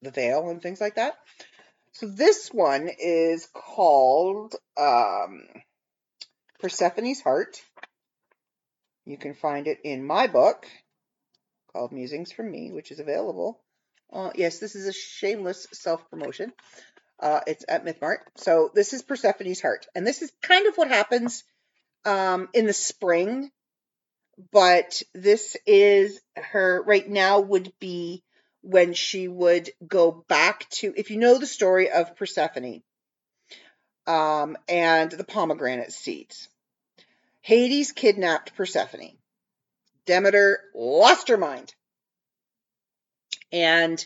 [0.00, 1.14] the veil and things like that.
[1.92, 5.46] So this one is called um,
[6.58, 7.62] Persephone's Heart.
[9.04, 10.66] You can find it in my book
[11.72, 13.60] called Musings from Me, which is available.
[14.10, 16.52] Uh, yes, this is a shameless self promotion.
[17.20, 18.18] Uh, it's at MythMart.
[18.36, 21.44] So this is Persephone's heart, and this is kind of what happens
[22.04, 23.50] um, in the spring.
[24.50, 28.24] But this is her right now would be
[28.62, 30.94] when she would go back to.
[30.96, 32.82] If you know the story of Persephone
[34.06, 36.48] um, and the pomegranate seeds,
[37.42, 39.18] Hades kidnapped Persephone.
[40.06, 41.72] Demeter lost her mind,
[43.52, 44.04] and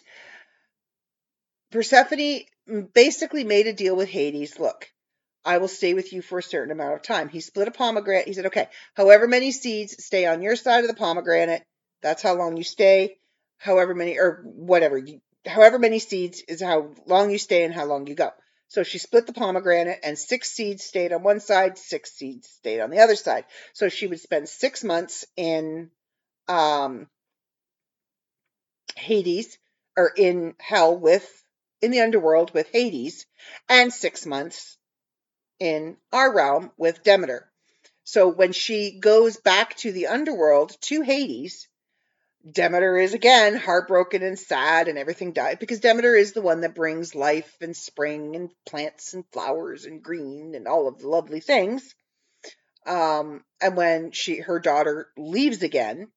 [1.71, 2.43] Persephone
[2.93, 4.59] basically made a deal with Hades.
[4.59, 4.91] Look,
[5.45, 7.29] I will stay with you for a certain amount of time.
[7.29, 8.27] He split a pomegranate.
[8.27, 11.63] He said, okay, however many seeds stay on your side of the pomegranate,
[12.03, 13.17] that's how long you stay.
[13.59, 15.01] However many, or whatever,
[15.47, 18.31] however many seeds is how long you stay and how long you go.
[18.69, 22.81] So she split the pomegranate, and six seeds stayed on one side, six seeds stayed
[22.81, 23.45] on the other side.
[23.73, 25.91] So she would spend six months in
[26.49, 27.09] um,
[28.97, 29.59] Hades
[29.97, 31.45] or in hell with
[31.83, 33.27] in the underworld with Hades,
[33.69, 34.79] and six months
[35.59, 37.51] in our realm with Demeter.
[38.05, 41.69] So when she goes back to the underworld to Hades,
[42.51, 46.75] Demeter is again heartbroken and sad and everything died because Demeter is the one that
[46.75, 51.41] brings life and spring and plants and flowers and green and all of the lovely
[51.41, 51.95] things.
[52.87, 56.09] Um, and when she her daughter leaves again,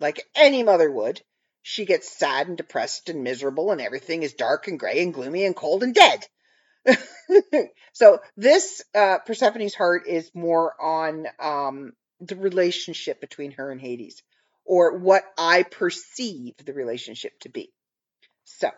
[0.00, 1.22] like any mother would,
[1.62, 5.44] she gets sad and depressed and miserable, and everything is dark and gray and gloomy
[5.44, 6.26] and cold and dead.
[7.92, 14.22] so this uh, Persephone's heart is more on um, the relationship between her and Hades,
[14.66, 17.72] or what I perceive the relationship to be.
[18.44, 18.70] So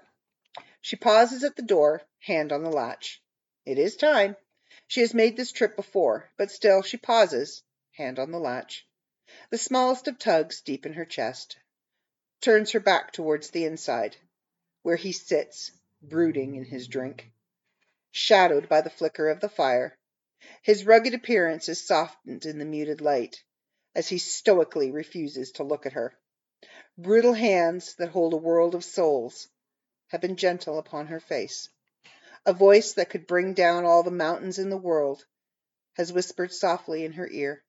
[0.80, 3.20] she pauses at the door, hand on the latch.
[3.66, 4.36] It is time.
[4.86, 7.62] She has made this trip before, but still she pauses,
[7.92, 8.86] hand on the latch.
[9.50, 11.56] The smallest of tugs deep in her chest
[12.40, 14.16] turns her back towards the inside,
[14.82, 17.32] where he sits, brooding in his drink
[18.10, 19.96] shadowed by the flicker of the fire.
[20.62, 23.44] His rugged appearance is softened in the muted light,
[23.98, 26.16] as he stoically refuses to look at her.
[26.96, 29.48] Brutal hands that hold a world of souls
[30.06, 31.68] have been gentle upon her face.
[32.46, 35.26] A voice that could bring down all the mountains in the world
[35.96, 37.64] has whispered softly in her ear,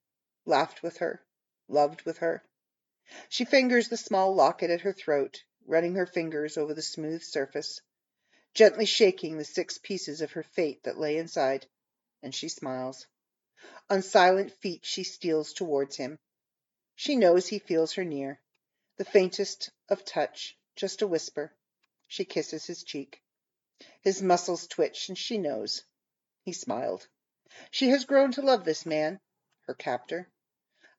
[0.46, 1.20] laughed with her,
[1.68, 2.44] loved with her.
[3.30, 7.82] She fingers the small locket at her throat, running her fingers over the smooth surface
[8.54, 11.66] gently shaking the six pieces of her fate that lay inside,
[12.22, 13.06] and she smiles.
[13.90, 16.18] On silent feet she steals towards him.
[16.96, 18.40] She knows he feels her near.
[18.98, 21.54] The faintest of touch, just a whisper.
[22.08, 23.22] She kisses his cheek.
[24.02, 25.84] His muscles twitch, and she knows.
[26.44, 27.08] He smiled.
[27.72, 29.20] She has grown to love this man,
[29.68, 30.30] her captor.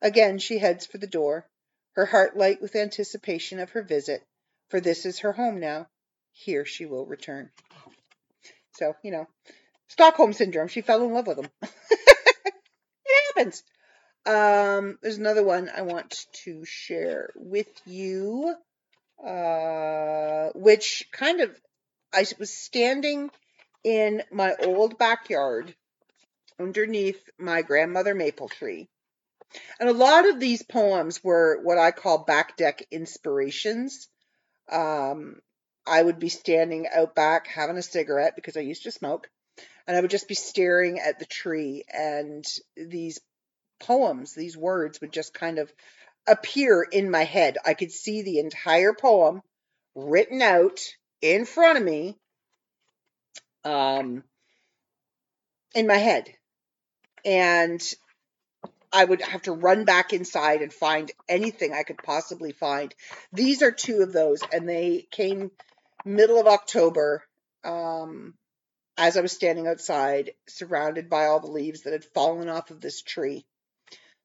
[0.02, 1.48] Again she heads for the door,
[1.92, 4.26] her heart light with anticipation of her visit,
[4.68, 5.88] for this is her home now
[6.32, 7.50] here she will return.
[8.72, 9.28] So, you know,
[9.88, 10.68] Stockholm syndrome.
[10.68, 11.50] She fell in love with him.
[13.40, 13.62] happens.
[14.26, 18.54] Um, there's another one I want to share with you,
[19.24, 21.50] uh, which kind of
[22.12, 23.30] I was standing
[23.82, 25.74] in my old backyard
[26.58, 28.88] underneath my grandmother maple tree.
[29.80, 34.08] And a lot of these poems were what I call back deck inspirations.
[34.70, 35.40] Um,
[35.86, 39.28] I would be standing out back having a cigarette because I used to smoke,
[39.86, 42.44] and I would just be staring at the tree, and
[42.76, 43.18] these
[43.80, 45.72] poems, these words would just kind of
[46.26, 47.58] appear in my head.
[47.64, 49.42] I could see the entire poem
[49.94, 50.80] written out
[51.20, 52.16] in front of me
[53.64, 54.22] um,
[55.74, 56.28] in my head.
[57.24, 57.82] And
[58.92, 62.94] I would have to run back inside and find anything I could possibly find.
[63.32, 65.50] These are two of those, and they came
[66.04, 67.22] middle of October,
[67.62, 68.34] um,
[68.96, 72.80] as I was standing outside, surrounded by all the leaves that had fallen off of
[72.80, 73.44] this tree.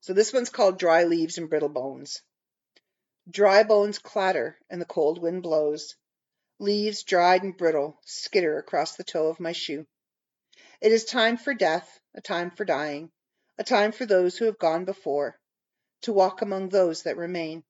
[0.05, 2.21] So this one's called Dry Leaves and Brittle Bones.
[3.27, 5.95] Dry bones clatter and the cold wind blows.
[6.59, 9.87] Leaves dried and brittle skitter across the toe of my shoe.
[10.79, 13.11] It is time for death, a time for dying,
[13.57, 15.39] a time for those who have gone before,
[16.01, 17.63] to walk among those that remain.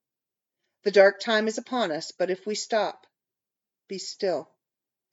[0.84, 3.08] The dark time is upon us, but if we stop,
[3.88, 4.52] be still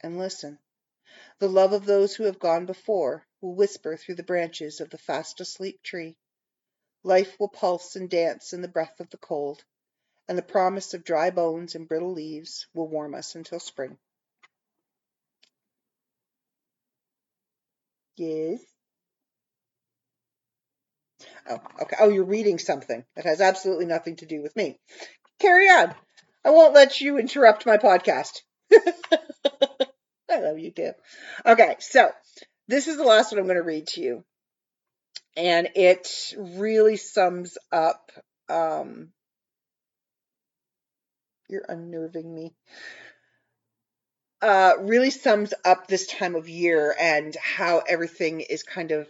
[0.00, 0.58] and listen.
[1.38, 4.98] The love of those who have gone before will whisper through the branches of the
[4.98, 6.16] fast asleep tree.
[7.04, 9.64] Life will pulse and dance in the breath of the cold,
[10.28, 13.98] and the promise of dry bones and brittle leaves will warm us until spring.
[18.16, 18.64] Yes.
[21.48, 21.96] Oh, okay.
[22.00, 24.78] Oh, you're reading something that has absolutely nothing to do with me.
[25.40, 25.94] Carry on.
[26.44, 28.42] I won't let you interrupt my podcast.
[30.30, 30.92] I love you too.
[31.46, 32.10] Okay, so
[32.68, 34.24] this is the last one I'm going to read to you.
[35.36, 38.10] And it really sums up.
[38.48, 39.12] Um,
[41.48, 42.54] you're unnerving me.
[44.40, 49.08] Uh, really sums up this time of year and how everything is kind of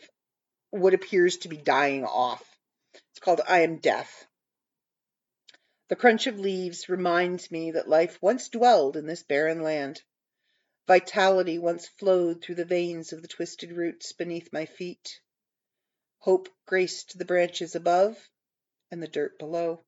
[0.70, 2.44] what appears to be dying off.
[2.94, 4.26] It's called I Am Death.
[5.88, 10.02] The crunch of leaves reminds me that life once dwelled in this barren land.
[10.86, 15.20] Vitality once flowed through the veins of the twisted roots beneath my feet.
[16.22, 18.16] Hope graced the branches above
[18.92, 19.82] and the dirt below.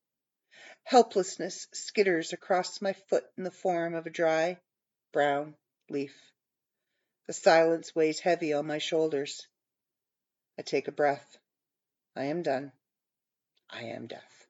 [0.82, 4.58] Helplessness skitters across my foot in the form of a dry,
[5.12, 5.54] brown
[5.88, 6.12] leaf.
[7.28, 9.46] The silence weighs heavy on my shoulders.
[10.58, 11.38] I take a breath.
[12.16, 12.72] I am done.
[13.70, 14.46] I am death.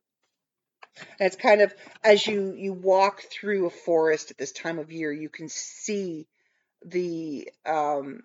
[0.96, 4.90] And it's kind of as you you walk through a forest at this time of
[4.90, 6.28] year, you can see
[6.82, 8.22] the um,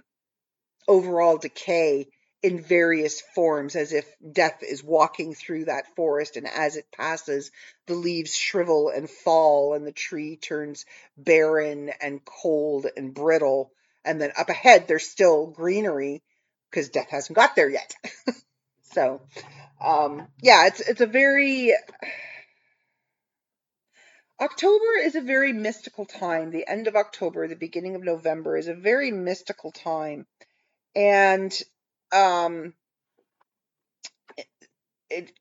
[0.87, 2.07] overall decay
[2.41, 7.51] in various forms, as if death is walking through that forest, and as it passes,
[7.87, 10.85] the leaves shrivel and fall, and the tree turns
[11.17, 13.71] barren and cold and brittle.
[14.05, 16.23] And then up ahead, there's still greenery
[16.69, 17.93] because death hasn't got there yet.
[18.93, 19.21] So,
[19.83, 21.73] um, yeah, it's it's a very
[24.41, 26.49] October is a very mystical time.
[26.49, 30.25] The end of October, the beginning of November is a very mystical time,
[30.95, 31.51] and
[32.11, 32.73] um,
[34.37, 34.47] it,
[35.09, 35.31] it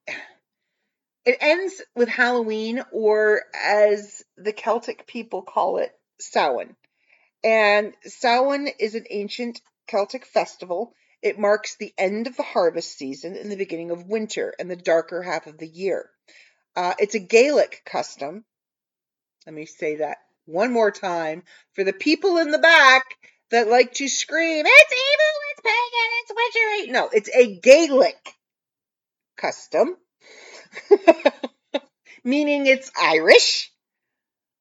[1.25, 6.75] it ends with Halloween, or as the Celtic people call it, Samhain.
[7.45, 10.95] And Samhain is an ancient Celtic festival.
[11.21, 14.77] It marks the end of the harvest season and the beginning of winter and the
[14.77, 16.09] darker half of the year.
[16.75, 18.45] Uh, it's a Gaelic custom.
[19.45, 21.43] Let me say that one more time
[21.75, 23.05] for the people in the back
[23.51, 26.93] that like to scream, it's evil, pagan, it's witchery.
[26.93, 28.35] No, it's a Gaelic
[29.37, 29.97] custom,
[32.25, 33.71] meaning it's Irish.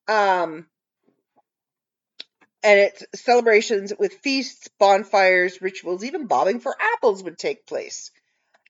[0.08, 0.68] Um,
[2.64, 8.12] and it's celebrations with feasts, bonfires, rituals, even bobbing for apples would take place.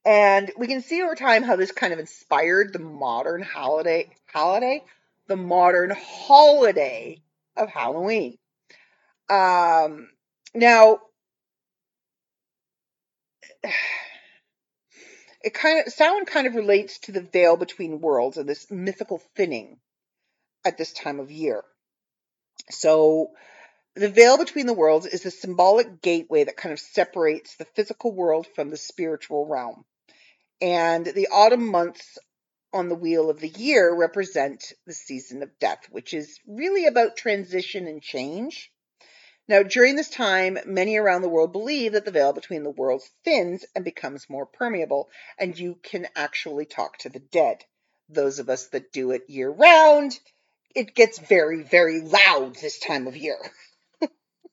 [0.05, 4.83] And we can see over time how this kind of inspired the modern holiday holiday,
[5.27, 7.21] the modern holiday
[7.55, 8.37] of Halloween.
[9.29, 10.09] Um,
[10.53, 10.99] now,
[15.43, 19.21] it kind of sound kind of relates to the veil between worlds and this mythical
[19.35, 19.77] thinning
[20.65, 21.63] at this time of year.
[22.69, 23.31] So
[23.95, 28.11] the veil between the worlds is a symbolic gateway that kind of separates the physical
[28.11, 29.85] world from the spiritual realm.
[30.61, 32.17] And the autumn months
[32.73, 37.15] on the wheel of the year represent the season of death, which is really about
[37.15, 38.71] transition and change.
[39.49, 43.09] Now, during this time, many around the world believe that the veil between the worlds
[43.23, 47.63] thins and becomes more permeable, and you can actually talk to the dead.
[48.09, 50.19] Those of us that do it year round,
[50.75, 53.37] it gets very, very loud this time of year.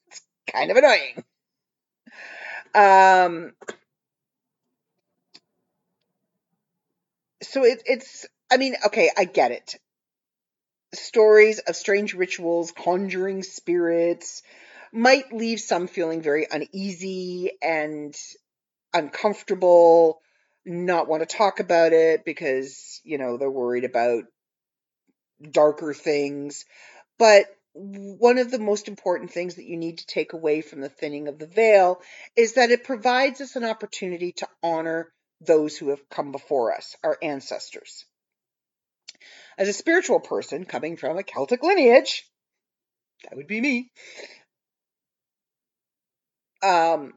[0.07, 1.23] It's kind of annoying.
[2.73, 3.53] Um,
[7.41, 9.75] so it, it's, I mean, okay, I get it.
[10.93, 14.43] Stories of strange rituals, conjuring spirits
[14.95, 18.15] might leave some feeling very uneasy and
[18.93, 20.21] uncomfortable,
[20.65, 24.23] not want to talk about it because, you know, they're worried about
[25.51, 26.65] darker things.
[27.19, 30.89] But one of the most important things that you need to take away from the
[30.89, 31.99] thinning of the veil
[32.37, 36.95] is that it provides us an opportunity to honor those who have come before us,
[37.03, 38.05] our ancestors.
[39.57, 42.23] As a spiritual person coming from a Celtic lineage,
[43.23, 43.91] that would be me.
[46.65, 47.13] Um,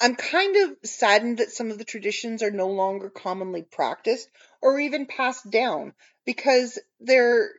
[0.00, 4.28] I'm kind of saddened that some of the traditions are no longer commonly practiced
[4.60, 5.94] or even passed down
[6.24, 7.50] because they're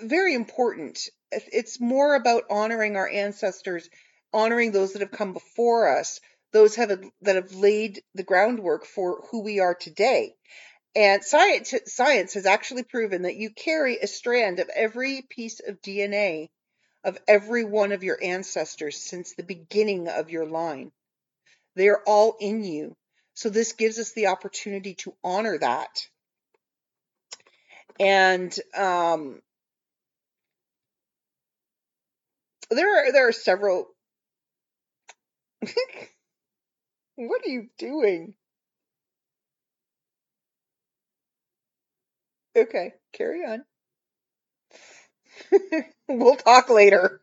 [0.00, 0.98] very important.
[1.30, 3.88] It's more about honoring our ancestors,
[4.32, 6.20] honoring those that have come before us,
[6.52, 6.88] those have
[7.22, 10.34] that have laid the groundwork for who we are today.
[10.96, 15.80] And science science has actually proven that you carry a strand of every piece of
[15.82, 16.48] DNA
[17.04, 20.92] of every one of your ancestors since the beginning of your line.
[21.76, 22.96] They are all in you.
[23.34, 26.08] So this gives us the opportunity to honor that.
[28.00, 29.40] And um,
[32.70, 33.88] there are there are several.
[37.16, 38.34] what are you doing?
[42.54, 43.64] Okay, carry on.
[46.18, 47.20] we'll talk later.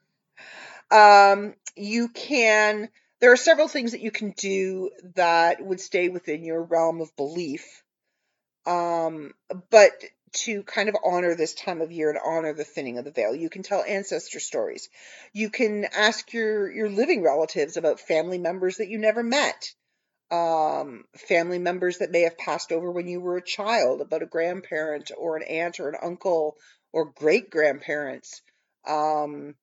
[0.91, 2.90] Um, you can.
[3.20, 7.16] There are several things that you can do that would stay within your realm of
[7.16, 7.84] belief.
[8.68, 9.34] Um,
[9.70, 9.91] but
[10.34, 13.34] to kind of honor this time of year and honor the thinning of the veil.
[13.34, 14.90] You can tell ancestor stories.
[15.34, 19.72] You can ask your your living relatives about family members that you never met.
[20.32, 24.28] Um, family members that may have passed over when you were a child, about a
[24.28, 26.57] grandparent or an aunt or an uncle
[26.91, 28.41] or great grandparents.
[28.88, 29.56] Um,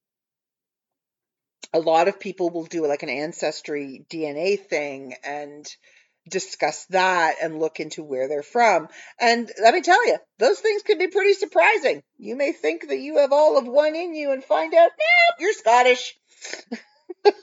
[1.72, 5.66] a lot of people will do like an ancestry DNA thing and
[6.28, 8.88] discuss that and look into where they're from.
[9.18, 12.02] And let me tell you, those things can be pretty surprising.
[12.18, 15.40] You may think that you have all of one in you and find out, nope,
[15.40, 16.14] you're Scottish.
[17.24, 17.38] it's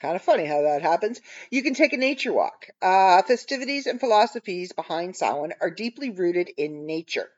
[0.00, 1.20] kind of funny how that happens.
[1.50, 2.66] You can take a nature walk.
[2.80, 7.28] Uh, festivities and philosophies behind Samhain are deeply rooted in nature.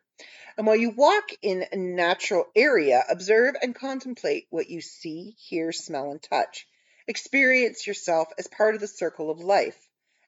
[0.57, 5.73] And while you walk in a natural area, observe and contemplate what you see, hear,
[5.73, 6.67] smell, and touch.
[7.07, 9.79] Experience yourself as part of the circle of life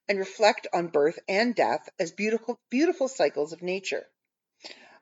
[0.09, 4.05] and reflect on birth and death as beautiful, beautiful cycles of nature.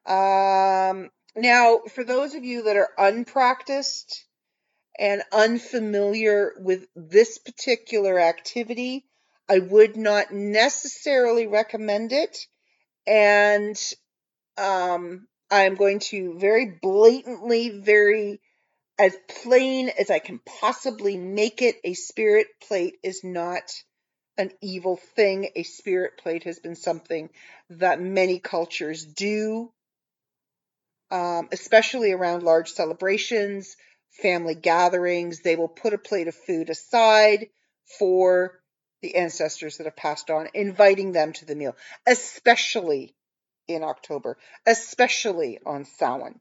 [0.06, 4.24] Um, now, for those of you that are unpracticed
[4.98, 9.06] and unfamiliar with this particular activity,
[9.48, 12.46] I would not necessarily recommend it.
[13.06, 13.76] And
[14.56, 18.40] um, I'm going to very blatantly, very
[18.98, 23.72] as plain as I can possibly make it, a spirit plate is not
[24.38, 25.48] an evil thing.
[25.56, 27.30] A spirit plate has been something
[27.70, 29.72] that many cultures do,
[31.10, 33.76] um, especially around large celebrations,
[34.22, 35.40] family gatherings.
[35.40, 37.48] They will put a plate of food aside
[37.98, 38.60] for
[39.02, 41.76] the ancestors that have passed on, inviting them to the meal,
[42.06, 43.14] especially
[43.68, 44.36] in October,
[44.66, 46.40] especially on Samhain.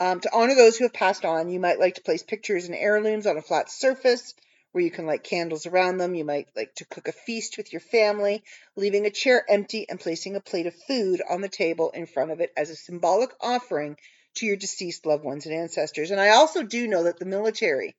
[0.00, 2.74] Um, to honor those who have passed on, you might like to place pictures and
[2.74, 4.34] heirlooms on a flat surface
[4.72, 6.16] where you can light candles around them.
[6.16, 8.42] You might like to cook a feast with your family,
[8.74, 12.32] leaving a chair empty and placing a plate of food on the table in front
[12.32, 13.96] of it as a symbolic offering
[14.34, 16.10] to your deceased loved ones and ancestors.
[16.10, 17.94] And I also do know that the military,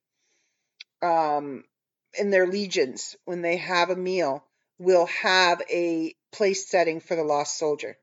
[1.02, 1.64] um,
[2.20, 4.44] in their legions, when they have a meal,
[4.78, 7.98] will have a place setting for the lost soldier.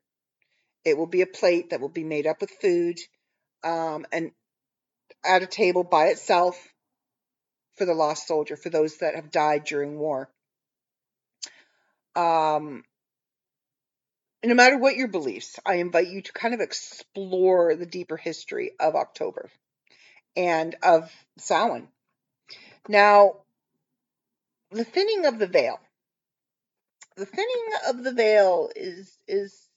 [0.85, 2.99] It will be a plate that will be made up with food
[3.63, 4.31] um, and
[5.23, 6.73] at a table by itself
[7.75, 10.29] for the lost soldier, for those that have died during war.
[12.15, 12.83] Um,
[14.43, 18.71] no matter what your beliefs, I invite you to kind of explore the deeper history
[18.79, 19.49] of October
[20.35, 21.87] and of Samhain.
[22.87, 23.37] Now,
[24.71, 25.79] the thinning of the veil.
[27.15, 29.69] The thinning of the veil is is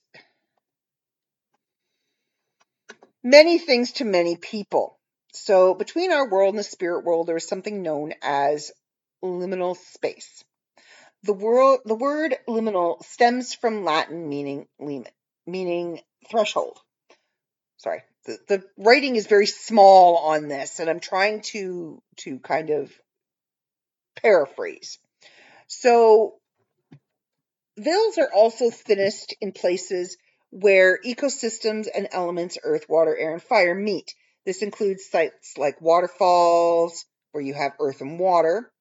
[3.29, 4.97] many things to many people.
[5.33, 8.71] So between our world and the spirit world, there is something known as
[9.23, 10.43] liminal space.
[11.23, 15.13] The world, the word liminal stems from Latin meaning limit,
[15.45, 15.99] meaning
[16.29, 16.79] threshold.
[17.77, 22.69] Sorry, the, the writing is very small on this, and I'm trying to to kind
[22.69, 22.91] of
[24.21, 24.99] paraphrase.
[25.67, 26.35] So
[27.77, 30.17] veils are also thinnest in places
[30.59, 34.15] where ecosystems and elements earth, water, air, and fire meet.
[34.45, 38.71] This includes sites like waterfalls, where you have earth and water,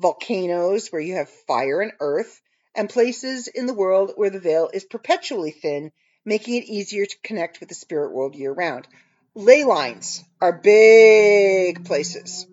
[0.00, 2.40] volcanoes, where you have fire and earth,
[2.74, 5.92] and places in the world where the veil is perpetually thin,
[6.24, 8.88] making it easier to connect with the spirit world year round.
[9.34, 12.46] Ley lines are big places.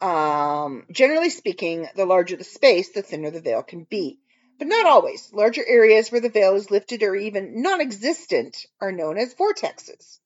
[0.00, 4.18] Um, generally speaking, the larger the space, the thinner the veil can be
[4.60, 5.32] but not always.
[5.32, 10.18] Larger areas where the veil is lifted or even non existent are known as vortexes.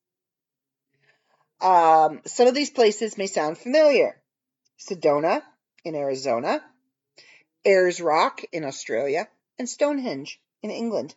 [1.60, 4.20] Um, some of these places may sound familiar
[4.76, 5.42] Sedona
[5.84, 6.60] in Arizona,
[7.64, 11.14] Ayers Rock in Australia, and Stonehenge in England,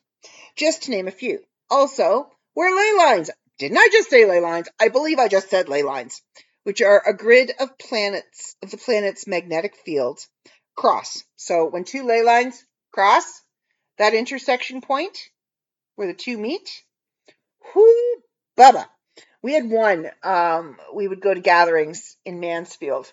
[0.56, 1.40] just to name a few.
[1.72, 3.32] Also, where ley lines.
[3.58, 4.70] Didn't I just say ley lines?
[4.80, 6.22] I believe I just said ley lines,
[6.66, 10.30] which are a grid of planets of the planet's magnetic fields
[10.76, 11.24] cross.
[11.36, 13.42] So when two ley lines cross
[13.98, 15.18] that intersection point
[15.96, 16.84] where the two meet.
[17.76, 18.22] Whoo,
[18.58, 18.86] Bubba.
[19.42, 20.10] We had one.
[20.24, 23.12] Um, we would go to gatherings in Mansfield,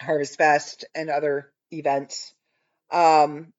[0.00, 2.34] Harvest Fest, and other events.
[2.90, 3.52] Um,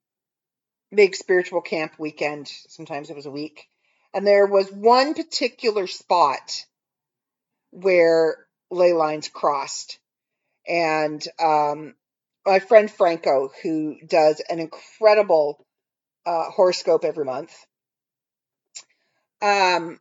[0.93, 2.47] big spiritual camp weekend.
[2.67, 3.67] Sometimes it was a week.
[4.13, 6.65] And there was one particular spot
[7.71, 9.99] where ley lines crossed.
[10.67, 11.95] And um,
[12.45, 15.65] my friend Franco, who does an incredible
[16.25, 17.53] uh, horoscope every month.
[19.41, 19.99] Um,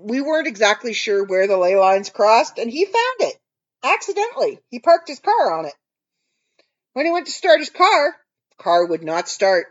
[0.00, 3.36] we weren't exactly sure where the ley lines crossed, and he found it
[3.82, 4.58] accidentally.
[4.70, 5.74] He parked his car on it.
[6.92, 8.16] When he went to start his car,
[8.56, 9.66] the car would not start.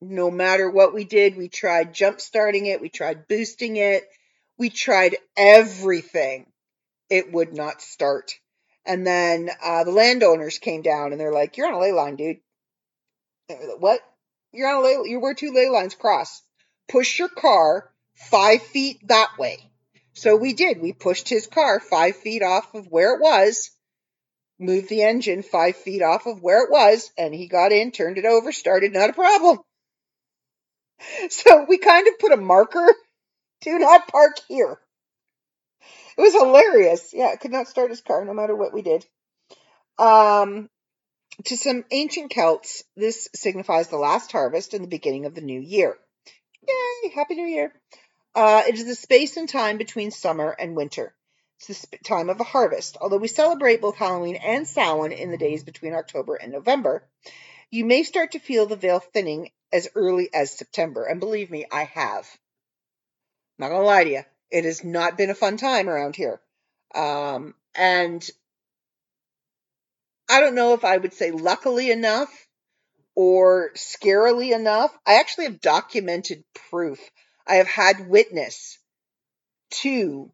[0.00, 4.08] No matter what we did, we tried jump starting it, we tried boosting it,
[4.56, 6.46] we tried everything.
[7.10, 8.38] It would not start.
[8.88, 12.16] And then uh, the landowners came down and they're like, "You're on a ley line,
[12.16, 12.38] dude."
[13.50, 14.00] Like, what?
[14.50, 15.10] You're on a ley.
[15.10, 16.42] You're where two ley lines cross.
[16.88, 19.58] Push your car five feet that way.
[20.14, 20.80] So we did.
[20.80, 23.70] We pushed his car five feet off of where it was,
[24.58, 28.16] moved the engine five feet off of where it was, and he got in, turned
[28.16, 28.92] it over, started.
[28.92, 29.58] Not a problem.
[31.30, 32.92] So we kind of put a marker.
[33.60, 34.80] Do not park here.
[36.18, 37.14] It was hilarious.
[37.14, 39.06] Yeah, it could not start his car no matter what we did.
[39.98, 40.68] Um,
[41.44, 45.60] to some ancient Celts, this signifies the last harvest and the beginning of the new
[45.60, 45.96] year.
[46.66, 47.10] Yay!
[47.14, 47.72] Happy New Year!
[48.34, 51.14] Uh, it is the space and time between summer and winter.
[51.60, 52.96] It's the time of the harvest.
[53.00, 57.08] Although we celebrate both Halloween and Samhain in the days between October and November,
[57.70, 61.04] you may start to feel the veil thinning as early as September.
[61.04, 62.28] And believe me, I have.
[63.58, 66.40] Not gonna lie to you, It has not been a fun time around here.
[66.94, 68.28] Um, and
[70.28, 72.30] I don't know if I would say luckily enough
[73.14, 74.96] or scarily enough.
[75.06, 77.00] I actually have documented proof.
[77.46, 78.78] I have had witness
[79.70, 80.30] to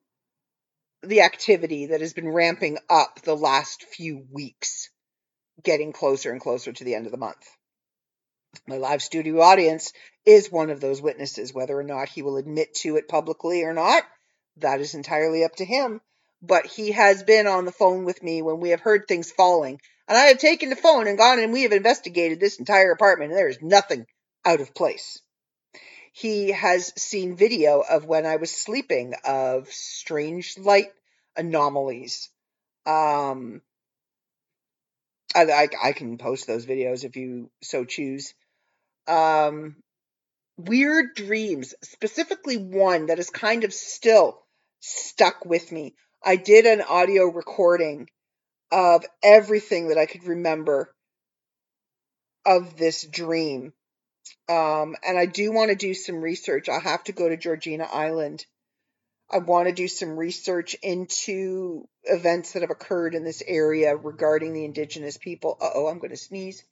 [1.03, 4.91] the activity that has been ramping up the last few weeks,
[5.62, 7.47] getting closer and closer to the end of the month.
[8.66, 9.93] My live studio audience
[10.24, 11.52] is one of those witnesses.
[11.52, 14.05] Whether or not he will admit to it publicly or not,
[14.59, 16.01] that is entirely up to him.
[16.43, 19.81] But he has been on the phone with me when we have heard things falling.
[20.06, 23.31] And I have taken the phone and gone and we have investigated this entire apartment,
[23.31, 24.06] and there is nothing
[24.44, 25.20] out of place.
[26.12, 30.93] He has seen video of when I was sleeping of strange light
[31.36, 32.31] anomalies.
[32.86, 33.62] Um,
[35.35, 38.35] I, I, I can post those videos if you so choose.
[39.06, 39.76] Um,
[40.56, 44.40] weird dreams, specifically one that is kind of still
[44.81, 45.94] stuck with me.
[46.24, 48.09] I did an audio recording
[48.70, 50.94] of everything that I could remember
[52.47, 53.72] of this dream.
[54.48, 56.68] Um, and I do want to do some research.
[56.68, 58.44] I'll have to go to Georgina Island.
[59.31, 64.52] I want to do some research into events that have occurred in this area regarding
[64.52, 65.56] the indigenous people.
[65.60, 66.62] Uh oh, I'm going to sneeze.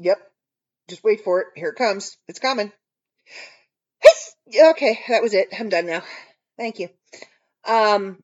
[0.00, 0.18] Yep.
[0.88, 1.46] Just wait for it.
[1.56, 2.16] Here it comes.
[2.28, 2.72] It's coming.
[4.56, 5.48] Okay, that was it.
[5.58, 6.02] I'm done now.
[6.56, 6.88] Thank you.
[7.66, 8.22] Um,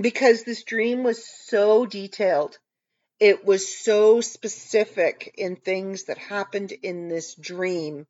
[0.00, 2.58] because this dream was so detailed.
[3.20, 8.06] It was so specific in things that happened in this dream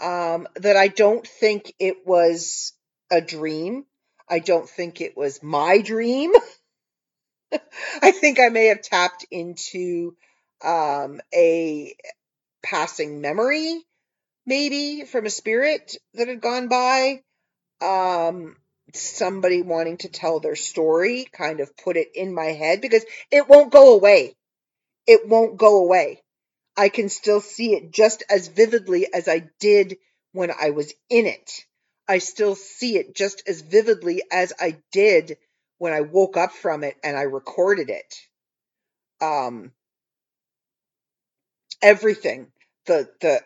[0.00, 2.72] um, that I don't think it was
[3.10, 3.84] a dream.
[4.28, 6.32] I don't think it was my dream.
[8.02, 10.16] I think I may have tapped into
[10.64, 11.94] um, a
[12.62, 13.82] passing memory,
[14.46, 17.22] maybe from a spirit that had gone by.
[17.80, 18.56] Um,
[18.94, 23.48] somebody wanting to tell their story kind of put it in my head because it
[23.48, 24.34] won't go away.
[25.06, 26.22] It won't go away.
[26.76, 29.98] I can still see it just as vividly as I did
[30.32, 31.64] when I was in it.
[32.08, 35.36] I still see it just as vividly as I did
[35.78, 38.14] when I woke up from it and I recorded it.
[39.20, 39.72] Um,
[41.82, 42.48] everything.
[42.86, 43.40] The the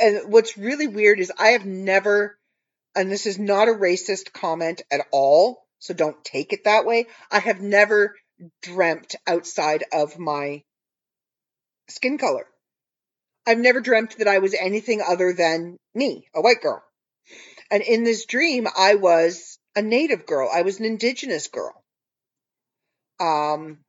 [0.00, 2.36] and what's really weird is I have never
[2.96, 7.06] and this is not a racist comment at all, so don't take it that way.
[7.30, 8.14] I have never
[8.62, 10.62] dreamt outside of my
[11.88, 12.46] skin color.
[13.46, 16.82] I've never dreamt that I was anything other than me, a white girl.
[17.70, 20.48] And in this dream, I was a native girl.
[20.52, 21.74] I was an indigenous girl.
[23.20, 23.83] Um,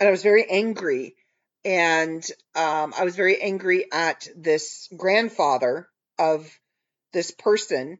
[0.00, 1.14] and I was very angry.
[1.62, 2.24] And
[2.56, 6.50] um, I was very angry at this grandfather of
[7.12, 7.98] this person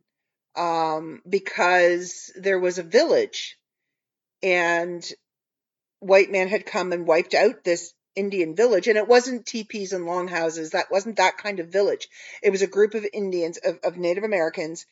[0.57, 3.59] um, because there was a village
[4.43, 5.07] and
[6.01, 10.07] white man had come and wiped out this Indian village, and it wasn't teepees and
[10.07, 10.71] longhouses.
[10.71, 12.09] That wasn't that kind of village.
[12.43, 14.87] It was a group of Indians, of, of Native Americans,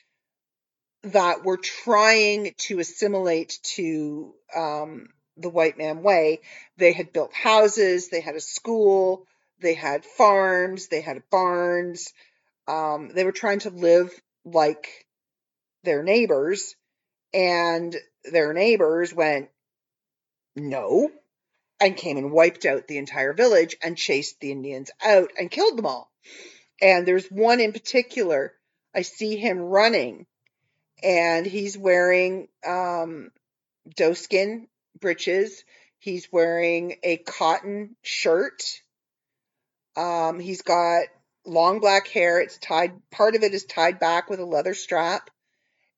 [1.03, 5.09] that were trying to assimilate to um,
[5.39, 6.41] the white man way.
[6.77, 9.27] They had built houses, they had a school,
[9.61, 12.13] they had farms, they had barns.
[12.67, 14.13] Um, they were trying to live
[14.45, 15.07] like
[15.85, 16.77] their neighbors,
[17.33, 19.49] and their neighbors went,
[20.55, 21.11] no,
[21.81, 25.79] and came and wiped out the entire village and chased the Indians out and killed
[25.79, 26.11] them all.
[26.81, 28.53] And there's one in particular,
[28.95, 30.27] I see him running,
[31.03, 33.31] and he's wearing um,
[33.97, 34.67] doeskin
[35.01, 35.65] breeches.
[35.99, 38.63] He's wearing a cotton shirt.
[39.97, 41.05] Um, he's got
[41.45, 42.41] long black hair.
[42.41, 45.31] It's tied, part of it is tied back with a leather strap.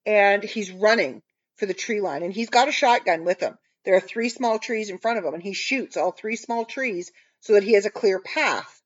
[0.07, 1.23] And he's running
[1.57, 2.23] for the tree line.
[2.23, 3.59] And he's got a shotgun with him.
[3.85, 6.65] There are three small trees in front of him, and he shoots all three small
[6.65, 8.81] trees so that he has a clear path.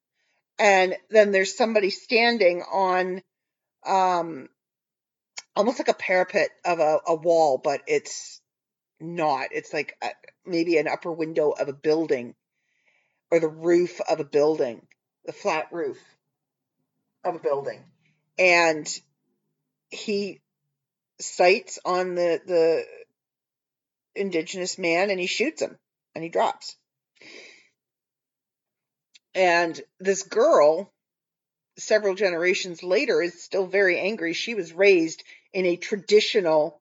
[0.59, 3.23] And then there's somebody standing on
[3.85, 4.49] um,
[5.57, 8.41] almost like a parapet of a, a wall, but it's
[9.05, 9.49] not.
[9.53, 10.09] It's like a,
[10.47, 12.35] maybe an upper window of a building
[13.31, 14.87] or the roof of a building,
[15.25, 15.99] the flat roof
[17.25, 17.83] of a building.
[18.39, 18.89] And
[19.91, 20.41] he
[21.21, 22.85] sights on the, the
[24.15, 25.77] indigenous man and he shoots him
[26.15, 26.77] and he drops.
[29.35, 30.93] And this girl,
[31.77, 34.33] several generations later, is still very angry.
[34.33, 36.81] She was raised in a traditional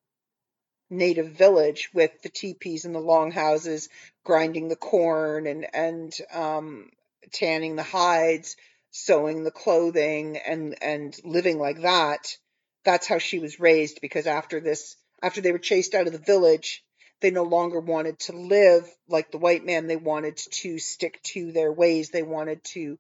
[0.94, 3.90] native village with the teepees and the longhouses,
[4.24, 6.90] grinding the corn and and um,
[7.32, 8.56] tanning the hides.
[8.92, 12.38] sewing the clothing and and living like that.
[12.86, 16.20] That's how she was raised because after this after they were chased out of the
[16.20, 16.84] village
[17.22, 19.88] they no longer wanted to live like the white man.
[19.88, 22.10] They wanted to stick to their ways.
[22.10, 23.00] They wanted to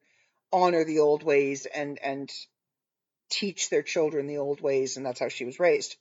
[0.52, 2.32] honor the old ways and and
[3.30, 5.96] teach their children the old ways and that's how she was raised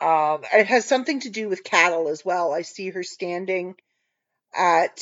[0.00, 3.74] um, it has something to do with cattle as well i see her standing
[4.54, 5.00] at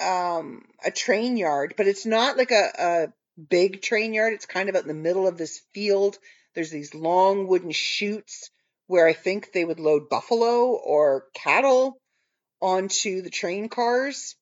[0.00, 3.06] um, a train yard but it's not like a, a
[3.48, 6.18] big train yard it's kind of out in the middle of this field
[6.54, 8.50] there's these long wooden chutes
[8.86, 12.00] where I think they would load buffalo or cattle
[12.60, 14.36] onto the train cars.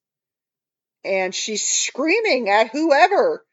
[1.04, 3.44] And she's screaming at whoever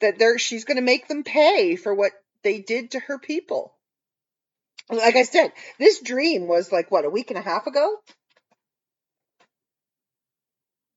[0.00, 2.12] that they're, she's going to make them pay for what
[2.42, 3.73] they did to her people.
[4.90, 7.96] Like I said, this dream was like, what, a week and a half ago?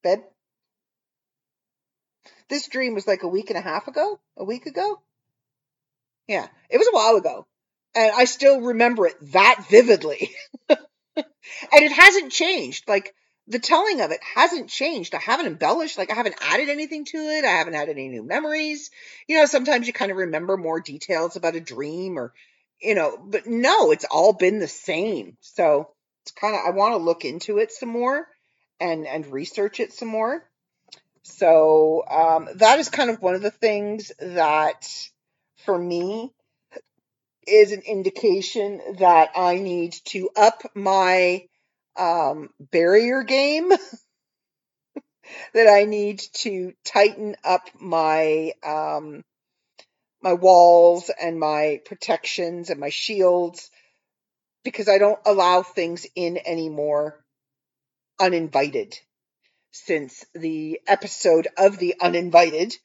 [0.03, 0.23] Bed?
[2.49, 4.19] This dream was like a week and a half ago?
[4.37, 5.01] A week ago?
[6.27, 7.47] Yeah, it was a while ago.
[7.95, 10.31] And I still remember it that vividly.
[10.69, 10.77] and
[11.71, 12.87] it hasn't changed.
[12.87, 13.13] Like
[13.47, 15.15] the telling of it hasn't changed.
[15.15, 17.45] I haven't embellished, like I haven't added anything to it.
[17.45, 18.91] I haven't had any new memories.
[19.27, 22.33] You know, sometimes you kind of remember more details about a dream or,
[22.81, 25.37] you know, but no, it's all been the same.
[25.41, 25.89] So
[26.23, 28.27] it's kind of, I want to look into it some more
[28.79, 30.43] and, and research it some more.
[31.23, 34.87] So um, that is kind of one of the things that
[35.65, 36.31] for me
[37.47, 41.45] is an indication that I need to up my
[41.97, 43.69] um, barrier game,
[45.53, 49.23] that I need to tighten up my um,
[50.27, 53.71] my walls and my protections and my shields
[54.63, 57.23] because I don't allow things in anymore
[58.19, 58.99] uninvited
[59.71, 62.75] since the episode of the uninvited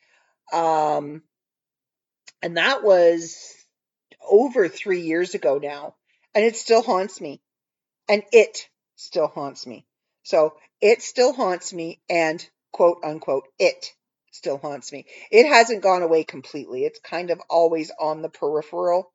[0.52, 1.22] um
[2.42, 3.54] and that was
[4.30, 5.94] over three years ago now,
[6.34, 7.40] and it still haunts me.
[8.08, 9.86] And it still haunts me.
[10.24, 13.92] So it still haunts me, and quote unquote, it
[14.32, 15.06] still haunts me.
[15.30, 16.84] It hasn't gone away completely.
[16.84, 19.12] It's kind of always on the peripheral,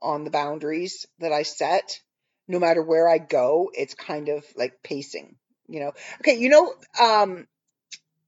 [0.00, 2.00] on the boundaries that I set.
[2.48, 5.36] No matter where I go, it's kind of like pacing,
[5.66, 5.92] you know.
[6.20, 7.46] Okay, you know, um,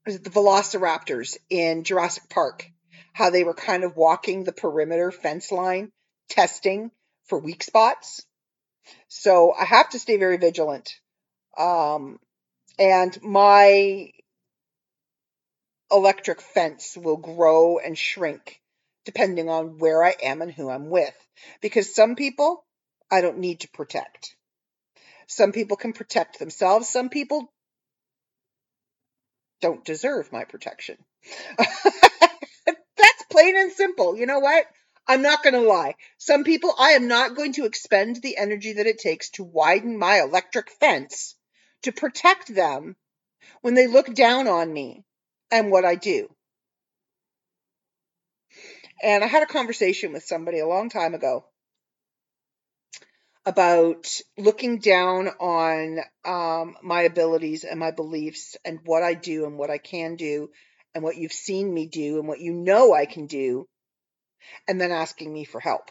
[0.07, 2.71] the velociraptors in Jurassic Park
[3.19, 5.91] how they were kind of walking the perimeter fence line,
[6.29, 6.93] testing
[7.25, 8.25] for weak spots.
[9.09, 10.95] So I have to stay very vigilant.
[11.59, 12.21] Um,
[12.79, 14.13] and my
[15.91, 18.61] electric fence will grow and shrink
[19.05, 21.15] depending on where I am and who I'm with.
[21.63, 22.65] Because some people
[23.11, 24.37] I don't need to protect.
[25.27, 26.89] Some people can protect themselves.
[26.89, 27.51] Some people
[29.61, 30.97] don't deserve my protection.
[31.59, 34.17] That's plain and simple.
[34.17, 34.67] You know what?
[35.07, 35.95] I'm not going to lie.
[36.19, 39.99] Some people, I am not going to expend the energy that it takes to widen
[39.99, 41.35] my electric fence
[41.83, 42.95] to protect them
[43.63, 45.05] when they look down on me
[45.51, 46.29] and what I do.
[49.03, 51.45] And I had a conversation with somebody a long time ago
[53.47, 59.57] about looking down on um, my abilities and my beliefs and what I do and
[59.57, 60.51] what I can do
[60.95, 63.69] and what you've seen me do and what you know I can do,
[64.67, 65.91] and then asking me for help.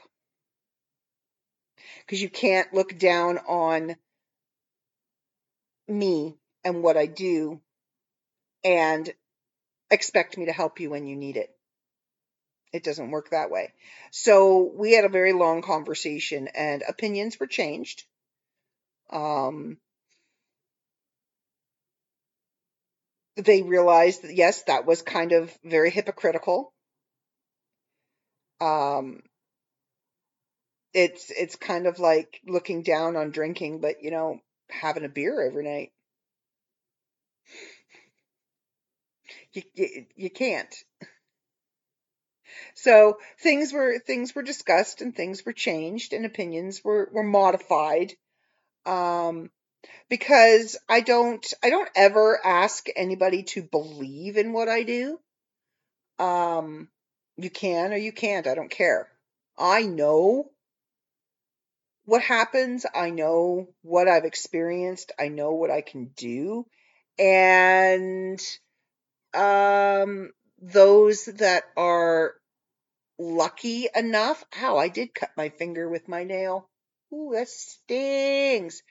[2.05, 3.95] Because you can't look down on
[5.88, 7.61] me and what I do
[8.63, 9.11] and
[9.89, 11.49] expect me to help you when you need it.
[12.73, 13.73] It doesn't work that way.
[14.11, 18.03] So we had a very long conversation and opinions were changed.
[19.09, 19.77] Um,
[23.38, 26.73] they realized that yes, that was kind of very hypocritical.
[28.59, 29.22] Um,
[30.93, 34.39] it's it's kind of like looking down on drinking, but you know,
[34.69, 35.91] having a beer every night.
[39.53, 40.74] You, you, you can't.
[42.76, 48.14] So things were things were discussed and things were changed and opinions were were modified.
[48.86, 49.49] Um,
[50.10, 55.19] because I don't I don't ever ask anybody to believe in what I do.
[56.19, 56.90] Um
[57.38, 59.07] you can or you can't, I don't care.
[59.57, 60.49] I know
[62.06, 66.65] what happens, I know what I've experienced, I know what I can do
[67.19, 68.40] and
[69.38, 70.31] um
[70.61, 72.34] those that are
[73.19, 76.69] lucky enough, ow, I did cut my finger with my nail.
[77.14, 78.81] Ooh, that stings.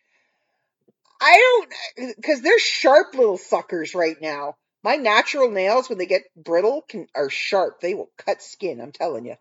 [1.21, 1.65] I
[1.97, 4.55] don't, because they're sharp little suckers right now.
[4.83, 7.81] My natural nails, when they get brittle, can are sharp.
[7.81, 8.81] They will cut skin.
[8.81, 9.37] I'm telling you.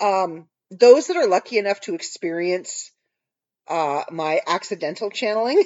[0.00, 2.92] Um, those that are lucky enough to experience
[3.68, 5.64] uh, my accidental channeling,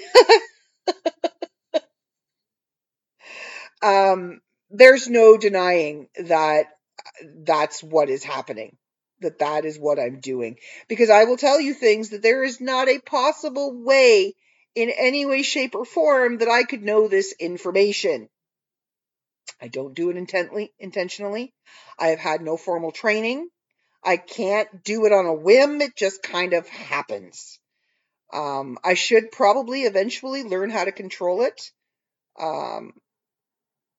[3.82, 4.40] um,
[4.76, 6.66] there's no denying that
[7.44, 8.76] that's what is happening.
[9.20, 10.56] That that is what I'm doing.
[10.88, 14.34] Because I will tell you things that there is not a possible way,
[14.74, 18.28] in any way, shape, or form, that I could know this information.
[19.62, 21.54] I don't do it intently, intentionally.
[21.98, 23.48] I have had no formal training.
[24.02, 25.80] I can't do it on a whim.
[25.80, 27.58] It just kind of happens.
[28.32, 31.70] Um, I should probably eventually learn how to control it.
[32.38, 32.92] Um,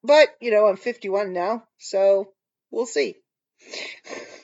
[0.05, 2.31] but, you know, I'm 51 now, so
[2.71, 3.15] we'll see.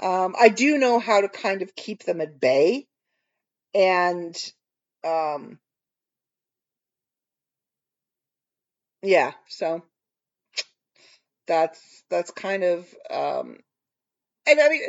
[0.00, 2.86] Um, I do know how to kind of keep them at bay.
[3.74, 4.34] And,
[5.04, 5.58] um,
[9.02, 9.82] yeah, so
[11.46, 13.58] that's, that's kind of, um,
[14.46, 14.82] and I mean,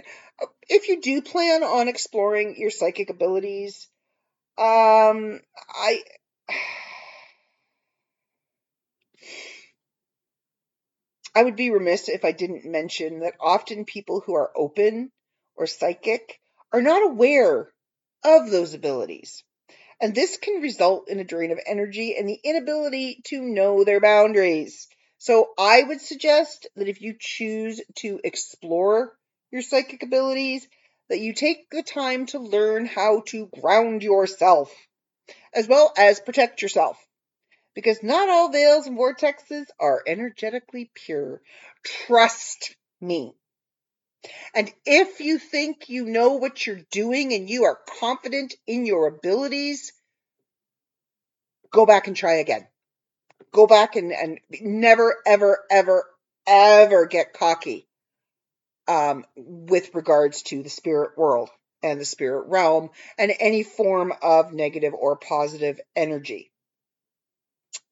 [0.69, 3.87] if you do plan on exploring your psychic abilities,
[4.57, 5.39] um,
[5.69, 6.01] I,
[11.33, 15.11] I would be remiss if I didn't mention that often people who are open
[15.55, 16.39] or psychic
[16.73, 17.71] are not aware
[18.23, 19.43] of those abilities.
[20.01, 23.99] And this can result in a drain of energy and the inability to know their
[23.99, 24.87] boundaries.
[25.19, 29.15] So I would suggest that if you choose to explore
[29.51, 30.67] your psychic abilities,
[31.09, 34.73] that you take the time to learn how to ground yourself
[35.53, 36.97] as well as protect yourself
[37.73, 41.41] because not all veils and vortexes are energetically pure.
[41.83, 43.33] Trust me.
[44.53, 49.07] And if you think you know what you're doing and you are confident in your
[49.07, 49.93] abilities,
[51.71, 52.67] go back and try again.
[53.51, 56.05] Go back and, and never, ever, ever,
[56.45, 57.87] ever get cocky
[58.87, 61.49] um, with regards to the spirit world
[61.81, 66.50] and the spirit realm and any form of negative or positive energy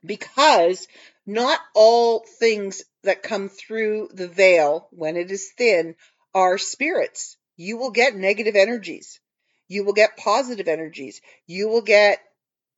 [0.06, 0.88] because
[1.26, 5.96] not all things that come through the veil when it is thin
[6.34, 7.38] are spirits.
[7.58, 9.20] You will get negative energies.
[9.68, 11.22] You will get positive energies.
[11.46, 12.20] You will get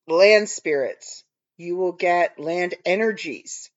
[0.07, 1.23] land spirits.
[1.57, 3.69] You will get land energies.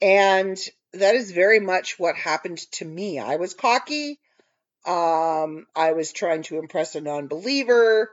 [0.00, 0.58] And
[0.92, 3.18] that is very much what happened to me.
[3.18, 4.18] I was cocky.
[4.86, 8.10] Um, I was trying to impress a non believer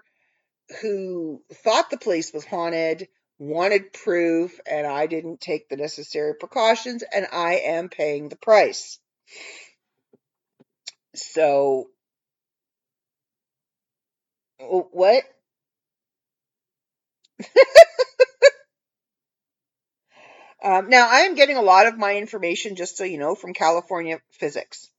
[0.81, 3.07] who thought the place was haunted,
[3.37, 8.99] wanted proof and I didn't take the necessary precautions and I am paying the price.
[11.15, 11.87] So,
[14.59, 15.23] what?
[20.63, 23.53] um, now, I am getting a lot of my information, just so you know, from
[23.53, 24.89] California Psychics.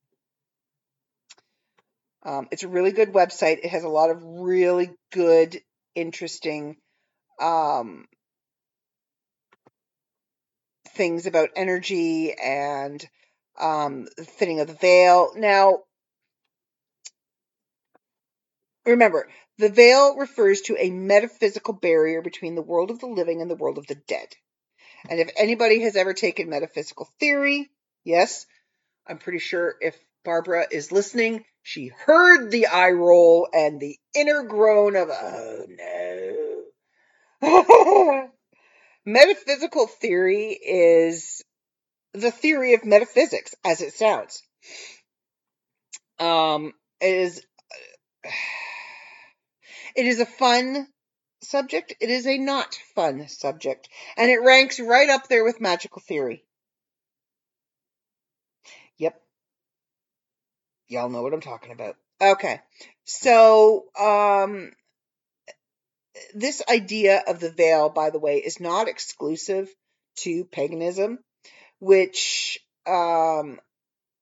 [2.23, 3.59] Um, it's a really good website.
[3.59, 5.61] It has a lot of really good,
[5.95, 6.77] interesting
[7.41, 8.07] um,
[10.97, 13.05] things about energy and
[13.59, 15.31] um, thinning of the veil.
[15.37, 15.81] Now,
[18.85, 19.29] remember,
[19.59, 23.57] the veil refers to a metaphysical barrier between the world of the living and the
[23.57, 24.29] world of the dead.
[25.09, 27.71] And if anybody has ever taken metaphysical theory,
[28.05, 28.47] yes,
[29.07, 34.43] I'm pretty sure if Barbara is listening, she heard the eye roll and the inner
[34.43, 35.67] groan of, oh
[37.43, 38.31] no.
[39.07, 41.43] metaphysical theory is
[42.13, 44.43] the theory of metaphysics, as it sounds.
[46.19, 47.43] Um, it is
[49.97, 50.89] it is a fun
[51.43, 51.95] subject.
[52.01, 56.45] It is a not fun subject, and it ranks right up there with magical theory.
[58.99, 59.21] Yep,
[60.89, 61.97] y'all know what I'm talking about.
[62.21, 62.61] Okay,
[63.05, 64.73] so um,
[66.35, 69.69] this idea of the veil, by the way, is not exclusive
[70.17, 71.19] to paganism,
[71.79, 73.61] which um,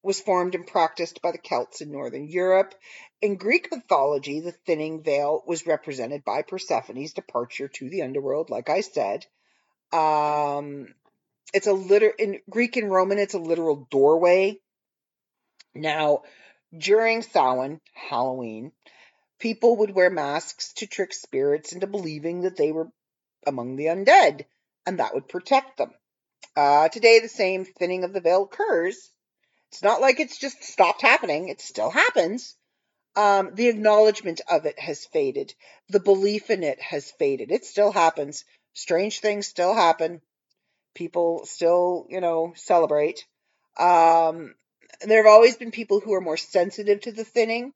[0.03, 2.75] was formed and practiced by the Celts in Northern Europe.
[3.23, 8.69] In Greek mythology, the thinning veil was represented by Persephone's departure to the underworld, like
[8.69, 9.25] I said.
[9.93, 10.89] Um,
[11.55, 14.59] it's a liter in Greek and Roman, it's a literal doorway.
[15.75, 16.23] Now,
[16.77, 18.73] during Samhain, Halloween,
[19.39, 22.89] people would wear masks to trick spirits into believing that they were
[23.47, 24.45] among the undead,
[24.87, 25.93] and that would protect them.
[26.57, 29.11] Uh, today, the same thinning of the veil occurs.
[29.71, 32.55] It's not like it's just stopped happening, it still happens.
[33.17, 35.55] Um, the acknowledgement of it has faded,
[35.89, 37.53] the belief in it has faded.
[37.53, 38.45] It still happens.
[38.73, 40.21] Strange things still happen.
[40.95, 43.25] People still, you know, celebrate.
[43.79, 44.55] Um,
[45.01, 47.73] there have always been people who are more sensitive to the thinning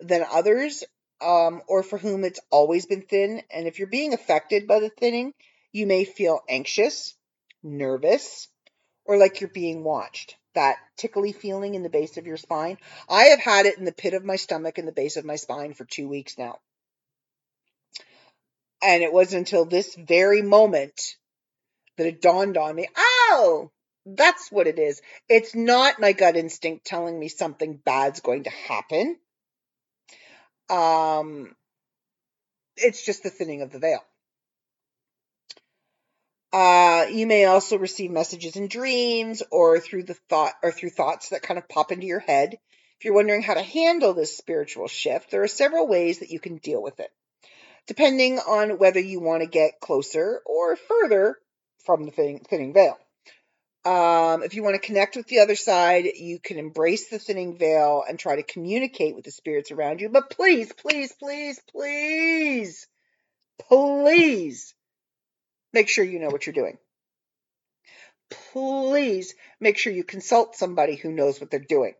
[0.00, 0.84] than others,
[1.20, 3.42] um, or for whom it's always been thin.
[3.50, 5.34] And if you're being affected by the thinning,
[5.72, 7.14] you may feel anxious,
[7.62, 8.48] nervous,
[9.04, 10.36] or like you're being watched.
[10.54, 12.78] That tickly feeling in the base of your spine.
[13.10, 15.36] I have had it in the pit of my stomach and the base of my
[15.36, 16.58] spine for two weeks now.
[18.82, 21.16] And it wasn't until this very moment
[21.96, 23.70] that it dawned on me oh,
[24.06, 25.02] that's what it is.
[25.28, 29.18] It's not my gut instinct telling me something bad's going to happen.
[30.68, 31.54] Um,
[32.76, 34.04] it's just the thinning of the veil.
[36.52, 41.28] Uh, you may also receive messages in dreams or through the thought or through thoughts
[41.28, 42.54] that kind of pop into your head.
[42.98, 46.40] If you're wondering how to handle this spiritual shift, there are several ways that you
[46.40, 47.10] can deal with it,
[47.86, 51.36] depending on whether you want to get closer or further
[51.84, 52.98] from the thinning, thinning veil.
[53.86, 57.56] Um, if you want to connect with the other side, you can embrace the thinning
[57.56, 60.08] veil and try to communicate with the spirits around you.
[60.08, 62.88] But please, please, please, please,
[63.68, 64.74] please
[65.72, 66.78] make sure you know what you're doing.
[68.52, 71.94] Please make sure you consult somebody who knows what they're doing.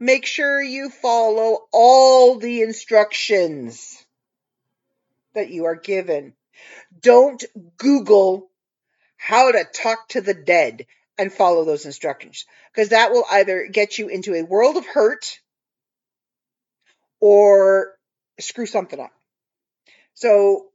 [0.00, 4.04] Make sure you follow all the instructions
[5.34, 6.32] that you are given.
[7.00, 7.44] Don't
[7.76, 8.50] Google
[9.16, 10.86] how to talk to the dead
[11.18, 15.40] and follow those instructions because that will either get you into a world of hurt
[17.20, 17.94] or
[18.40, 19.12] screw something up.
[20.14, 20.66] So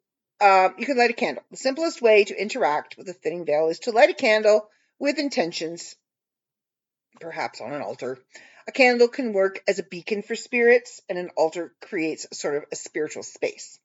[0.41, 1.43] um, you can light a candle.
[1.51, 4.67] The simplest way to interact with a thinning veil is to light a candle
[4.97, 5.95] with intentions,
[7.19, 8.19] perhaps on an altar.
[8.67, 12.65] A candle can work as a beacon for spirits, and an altar creates sort of
[12.71, 13.79] a spiritual space.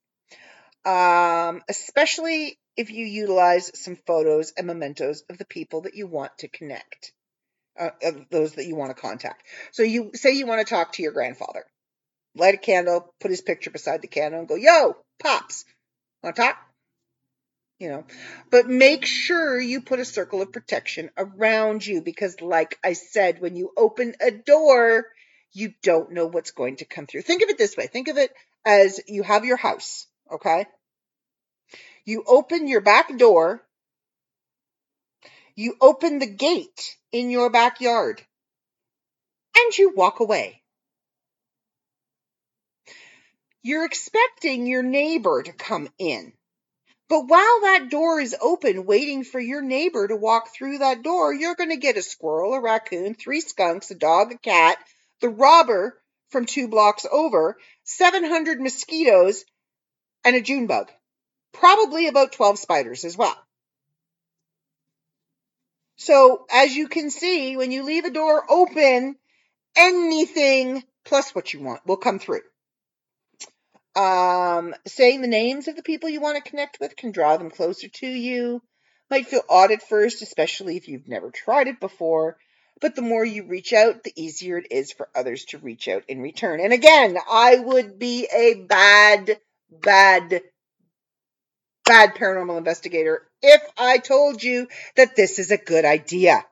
[0.85, 6.37] Um, especially if you utilize some photos and mementos of the people that you want
[6.39, 7.13] to connect,
[7.79, 7.89] uh,
[8.31, 9.43] those that you want to contact.
[9.71, 11.65] So you say you want to talk to your grandfather.
[12.35, 15.65] Light a candle, put his picture beside the candle, and go, "Yo, pops,
[16.21, 16.57] want to talk?"
[17.79, 18.05] You know,
[18.51, 23.41] but make sure you put a circle of protection around you because, like I said,
[23.41, 25.07] when you open a door,
[25.53, 27.21] you don't know what's going to come through.
[27.21, 28.33] Think of it this way: think of it
[28.65, 30.67] as you have your house, okay?
[32.05, 33.65] You open your back door.
[35.55, 38.23] You open the gate in your backyard.
[39.57, 40.61] And you walk away.
[43.63, 46.33] You're expecting your neighbor to come in.
[47.09, 51.33] But while that door is open, waiting for your neighbor to walk through that door,
[51.33, 54.77] you're going to get a squirrel, a raccoon, three skunks, a dog, a cat,
[55.21, 55.99] the robber
[56.29, 59.45] from two blocks over, 700 mosquitoes,
[60.23, 60.91] and a June bug
[61.59, 63.37] probably about 12 spiders as well.
[65.97, 69.15] So as you can see, when you leave a door open,
[69.75, 72.41] anything plus what you want will come through.
[73.95, 77.49] Um, saying the names of the people you want to connect with can draw them
[77.49, 78.61] closer to you.
[79.09, 82.37] Might feel odd at first, especially if you've never tried it before.
[82.81, 86.03] But the more you reach out, the easier it is for others to reach out
[86.09, 86.59] in return.
[86.59, 89.39] And again, I would be a bad,
[89.71, 90.41] bad
[91.85, 96.43] bad paranormal investigator if I told you that this is a good idea.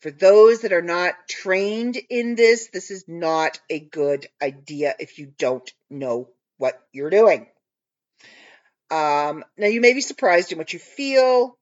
[0.00, 5.18] For those that are not trained in this, this is not a good idea if
[5.18, 7.48] you don't know what you're doing.
[8.90, 11.56] Um, now, you may be surprised in what you feel.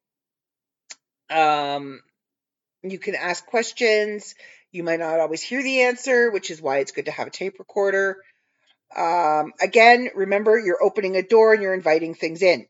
[1.31, 2.01] Um,
[2.83, 4.35] you can ask questions.
[4.71, 7.31] You might not always hear the answer, which is why it's good to have a
[7.31, 8.19] tape recorder.
[8.95, 12.67] Um, again, remember you're opening a door and you're inviting things in.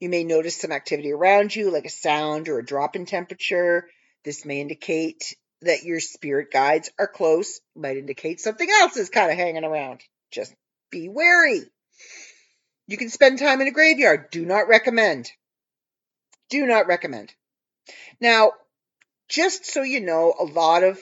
[0.00, 3.88] You may notice some activity around you, like a sound or a drop in temperature.
[4.24, 9.30] This may indicate that your spirit guides are close, might indicate something else is kind
[9.30, 10.00] of hanging around.
[10.30, 10.54] Just
[10.90, 11.62] be wary.
[12.86, 14.30] You can spend time in a graveyard.
[14.30, 15.30] Do not recommend.
[16.48, 17.34] Do not recommend.
[18.20, 18.52] Now,
[19.28, 20.98] just so you know, a lot of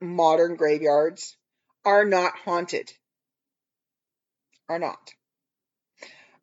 [0.00, 1.36] modern graveyards
[1.84, 2.90] are not haunted
[4.68, 5.12] are not.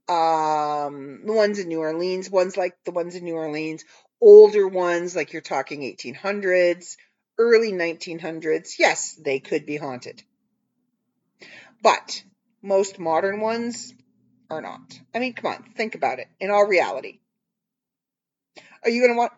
[0.08, 3.84] Um, the ones in New Orleans, ones like the ones in New Orleans,
[4.22, 6.98] older ones like you're talking 1800s,
[7.38, 10.22] early 1900s, yes, they could be haunted.
[11.82, 12.24] But
[12.62, 13.94] most modern ones
[14.50, 15.00] are not.
[15.14, 16.28] I mean, come on, think about it.
[16.40, 17.20] In all reality,
[18.84, 19.34] are you going to want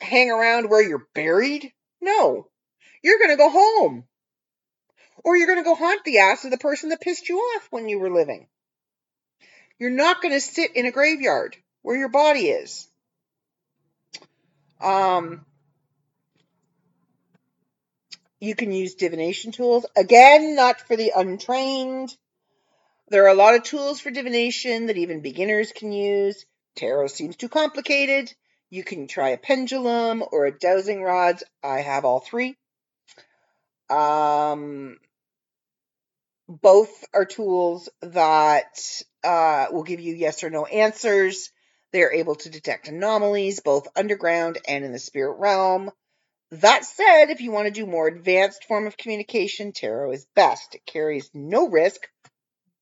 [0.00, 1.72] hang around where you're buried?
[2.00, 2.48] No,
[3.02, 4.04] you're going to go home.
[5.24, 7.66] Or you're going to go haunt the ass of the person that pissed you off
[7.70, 8.46] when you were living.
[9.78, 12.86] You're not going to sit in a graveyard where your body is.
[14.80, 15.44] Um,
[18.38, 19.86] you can use divination tools.
[19.96, 22.14] Again, not for the untrained.
[23.08, 26.44] There are a lot of tools for divination that even beginners can use.
[26.76, 28.32] Tarot seems too complicated.
[28.70, 31.44] You can try a pendulum or a dowsing rods.
[31.62, 32.56] I have all three.
[33.88, 34.98] Um,
[36.48, 41.50] both are tools that uh, will give you yes or no answers.
[41.92, 45.90] They are able to detect anomalies both underground and in the spirit realm.
[46.50, 50.74] That said, if you want to do more advanced form of communication, tarot is best.
[50.74, 52.00] It carries no risk.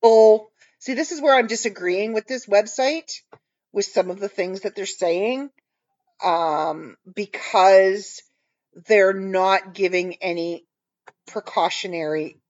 [0.00, 0.50] Bull.
[0.78, 3.12] See, this is where I'm disagreeing with this website
[3.72, 5.50] with some of the things that they're saying
[6.22, 8.22] um, because
[8.86, 10.64] they're not giving any
[11.26, 12.41] precautionary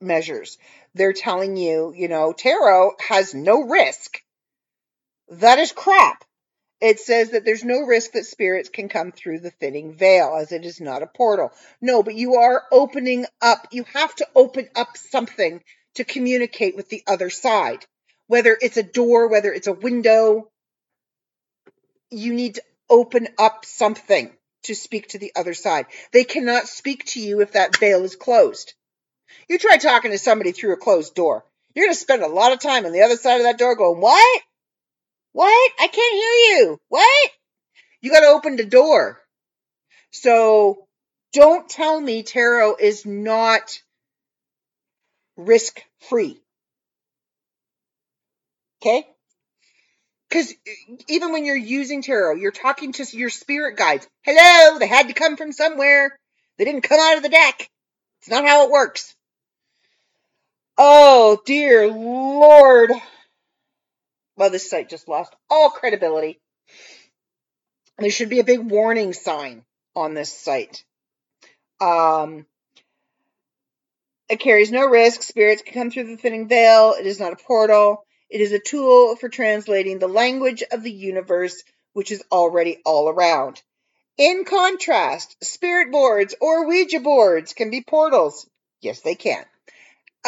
[0.00, 0.58] measures.
[0.94, 4.18] They're telling you, you know, tarot has no risk.
[5.28, 6.24] That is crap.
[6.80, 10.52] It says that there's no risk that spirits can come through the thinning veil as
[10.52, 11.50] it is not a portal.
[11.80, 13.66] No, but you are opening up.
[13.72, 15.62] You have to open up something
[15.94, 17.84] to communicate with the other side.
[18.28, 20.50] Whether it's a door, whether it's a window,
[22.10, 24.30] you need to open up something
[24.64, 25.86] to speak to the other side.
[26.12, 28.74] They cannot speak to you if that veil is closed.
[29.48, 31.44] You try talking to somebody through a closed door.
[31.74, 33.76] You're going to spend a lot of time on the other side of that door
[33.76, 34.42] going, What?
[35.32, 35.72] What?
[35.78, 36.80] I can't hear you.
[36.88, 37.30] What?
[38.00, 39.20] You got to open the door.
[40.10, 40.86] So
[41.32, 43.80] don't tell me tarot is not
[45.36, 46.40] risk free.
[48.80, 49.06] Okay?
[50.28, 50.52] Because
[51.08, 54.06] even when you're using tarot, you're talking to your spirit guides.
[54.22, 56.18] Hello, they had to come from somewhere.
[56.58, 57.70] They didn't come out of the deck.
[58.20, 59.14] It's not how it works.
[60.80, 62.92] Oh, dear Lord.
[64.36, 66.40] Well, this site just lost all credibility.
[67.98, 69.64] There should be a big warning sign
[69.96, 70.84] on this site.
[71.80, 72.46] Um,
[74.28, 75.22] it carries no risk.
[75.24, 76.94] Spirits can come through the thinning veil.
[76.96, 78.04] It is not a portal.
[78.30, 81.60] It is a tool for translating the language of the universe,
[81.92, 83.60] which is already all around.
[84.16, 88.48] In contrast, spirit boards or Ouija boards can be portals.
[88.80, 89.44] Yes, they can.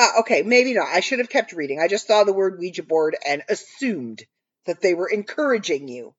[0.00, 0.88] Uh, okay, maybe not.
[0.88, 1.78] I should have kept reading.
[1.78, 4.24] I just saw the word Ouija board and assumed
[4.64, 6.14] that they were encouraging you.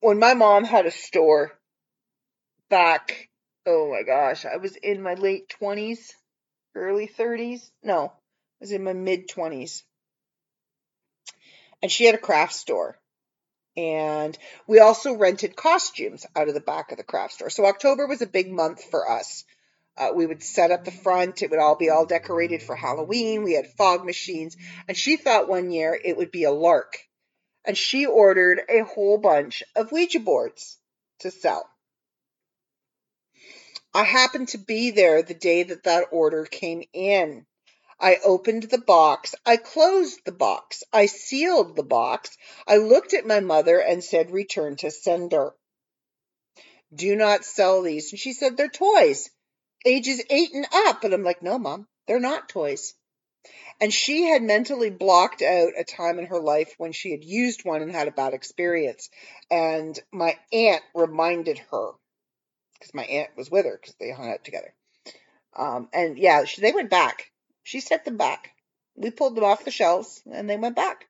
[0.00, 1.52] When my mom had a store
[2.70, 3.28] back,
[3.66, 5.98] oh my gosh, I was in my late 20s,
[6.74, 7.70] early 30s.
[7.82, 8.10] No, I
[8.60, 9.82] was in my mid 20s.
[11.82, 12.98] And she had a craft store.
[13.76, 17.50] And we also rented costumes out of the back of the craft store.
[17.50, 19.44] So October was a big month for us.
[19.98, 21.42] Uh, we would set up the front.
[21.42, 23.42] It would all be all decorated for Halloween.
[23.42, 24.56] We had fog machines.
[24.88, 26.98] And she thought one year it would be a lark.
[27.64, 30.78] And she ordered a whole bunch of Ouija boards
[31.20, 31.68] to sell.
[33.94, 37.46] I happened to be there the day that that order came in.
[37.98, 39.34] I opened the box.
[39.46, 40.82] I closed the box.
[40.92, 42.36] I sealed the box.
[42.68, 45.54] I looked at my mother and said, Return to sender.
[46.94, 48.12] Do not sell these.
[48.12, 49.30] And she said, They're toys
[49.86, 51.04] ages eight and up.
[51.04, 52.94] And I'm like, no, mom, they're not toys.
[53.80, 57.64] And she had mentally blocked out a time in her life when she had used
[57.64, 59.10] one and had a bad experience.
[59.50, 61.90] And my aunt reminded her,
[62.74, 64.74] because my aunt was with her because they hung out together.
[65.56, 67.30] Um, and yeah, she, they went back.
[67.62, 68.50] She set them back.
[68.94, 71.06] We pulled them off the shelves and they went back.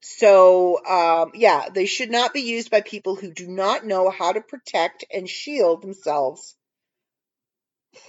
[0.00, 4.32] So, um, yeah, they should not be used by people who do not know how
[4.32, 6.54] to protect and shield themselves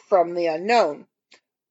[0.07, 1.07] from the unknown.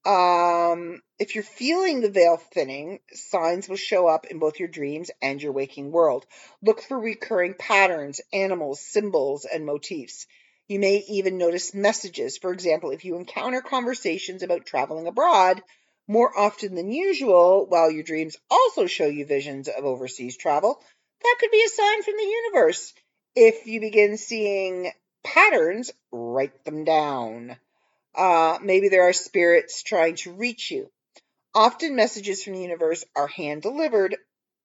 [0.05, 5.11] Um, if you're feeling the veil thinning, signs will show up in both your dreams
[5.21, 6.27] and your waking world.
[6.63, 10.27] Look for recurring patterns, animals, symbols, and motifs.
[10.69, 12.39] You may even notice messages.
[12.39, 15.63] For example, if you encounter conversations about traveling abroad
[16.07, 20.81] more often than usual, while your dreams also show you visions of overseas travel,
[21.23, 22.23] that could be a sign from the
[22.53, 22.93] universe.
[23.35, 24.93] If you begin seeing
[25.25, 27.57] patterns, write them down.
[28.17, 30.91] Uh, maybe there are spirits trying to reach you.
[31.55, 34.17] Often, messages from the universe are hand delivered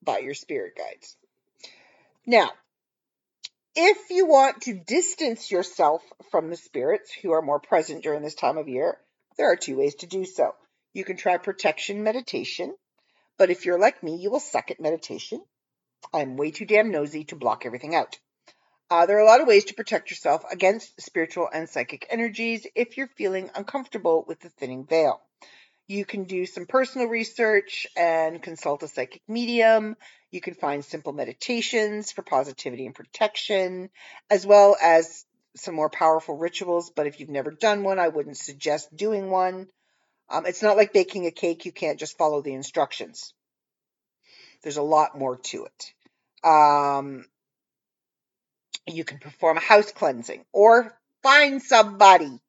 [0.04, 1.16] by your spirit guides.
[2.26, 2.52] Now,
[3.76, 8.36] if you want to distance yourself from the spirits who are more present during this
[8.36, 8.98] time of year,
[9.38, 10.54] there are two ways to do so.
[10.94, 12.76] You can try protection meditation,
[13.38, 15.42] but if you're like me, you will suck at meditation.
[16.14, 18.18] I'm way too damn nosy to block everything out.
[18.92, 22.68] Uh, there are a lot of ways to protect yourself against spiritual and psychic energies
[22.76, 25.22] if you're feeling uncomfortable with the thinning veil.
[25.88, 29.96] You can do some personal research and consult a psychic medium.
[30.30, 33.92] You can find simple meditations for positivity and protection,
[34.30, 35.24] as well as
[35.56, 36.92] some more powerful rituals.
[36.94, 39.68] But if you've never done one, I wouldn't suggest doing one.
[40.30, 43.34] Um, it's not like baking a cake, you can't just follow the instructions.
[44.64, 45.94] There's a lot more to it.
[46.46, 47.26] Um,
[48.88, 52.40] you can perform a house cleansing or find somebody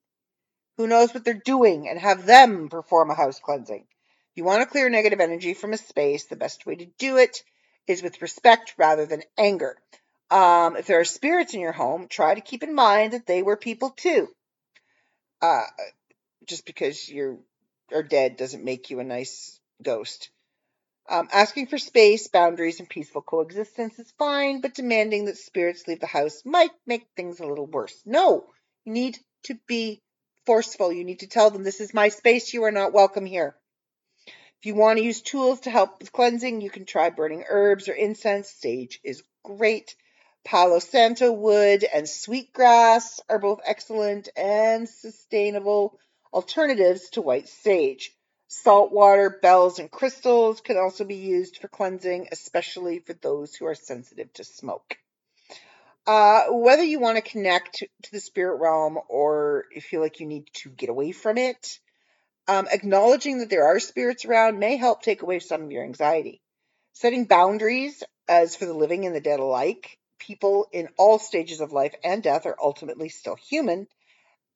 [0.77, 3.81] who knows what they're doing and have them perform a house cleansing.
[3.83, 7.19] If you want to clear negative energy from a space, the best way to do
[7.19, 7.43] it
[7.87, 9.77] is with respect rather than anger.
[10.31, 13.43] Um, if there are spirits in your home, try to keep in mind that they
[13.43, 14.29] were people too.
[15.43, 15.65] Uh,
[16.47, 17.39] just because you're
[17.93, 20.31] are dead doesn't make you a nice ghost.
[21.09, 26.01] Um, asking for space, boundaries, and peaceful coexistence is fine, but demanding that spirits leave
[26.01, 28.01] the house might make things a little worse.
[28.07, 28.47] No,
[28.85, 30.01] you need to be
[30.47, 30.93] forceful.
[30.93, 32.55] You need to tell them, This is my space.
[32.55, 33.57] You are not welcome here.
[34.61, 37.89] If you want to use tools to help with cleansing, you can try burning herbs
[37.89, 38.49] or incense.
[38.49, 39.97] Sage is great.
[40.45, 45.99] Palo Santo wood and sweetgrass are both excellent and sustainable
[46.33, 48.17] alternatives to white sage.
[48.55, 53.65] Salt water, bells, and crystals can also be used for cleansing, especially for those who
[53.65, 54.99] are sensitive to smoke.
[56.07, 60.27] Uh, whether you want to connect to the spirit realm or you feel like you
[60.27, 61.81] need to get away from it,
[62.47, 66.43] um, acknowledging that there are spirits around may help take away some of your anxiety.
[66.93, 71.73] Setting boundaries, as for the living and the dead alike, people in all stages of
[71.73, 73.89] life and death are ultimately still human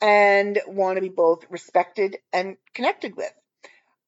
[0.02, 3.32] and want to be both respected and connected with.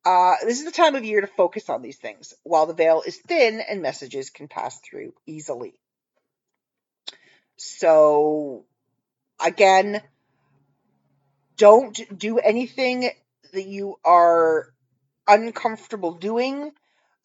[0.04, 3.02] Uh, this is the time of year to focus on these things while the veil
[3.06, 5.74] is thin and messages can pass through easily.
[7.56, 8.64] So,
[9.44, 10.00] again,
[11.56, 13.10] don't do anything
[13.52, 14.72] that you are
[15.26, 16.70] uncomfortable doing,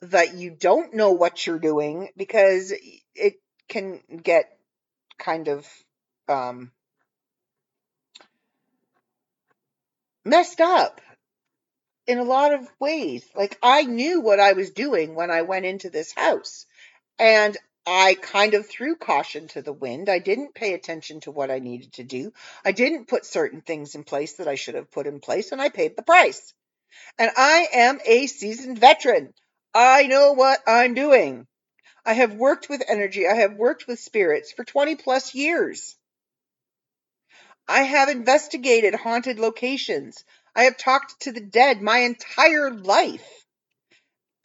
[0.01, 2.73] that you don't know what you're doing, because
[3.15, 3.35] it
[3.69, 4.57] can get
[5.17, 5.67] kind of
[6.27, 6.71] um,
[10.25, 10.99] messed up
[12.07, 13.25] in a lot of ways.
[13.35, 16.65] Like I knew what I was doing when I went into this house.
[17.19, 20.07] And I kind of threw caution to the wind.
[20.07, 22.31] I didn't pay attention to what I needed to do.
[22.63, 25.61] I didn't put certain things in place that I should have put in place, and
[25.61, 26.53] I paid the price.
[27.19, 29.33] And I am a seasoned veteran.
[29.73, 31.45] I know what I'm doing.
[32.05, 33.27] I have worked with energy.
[33.27, 35.97] I have worked with spirits for 20 plus years.
[37.67, 40.23] I have investigated haunted locations.
[40.55, 43.27] I have talked to the dead my entire life.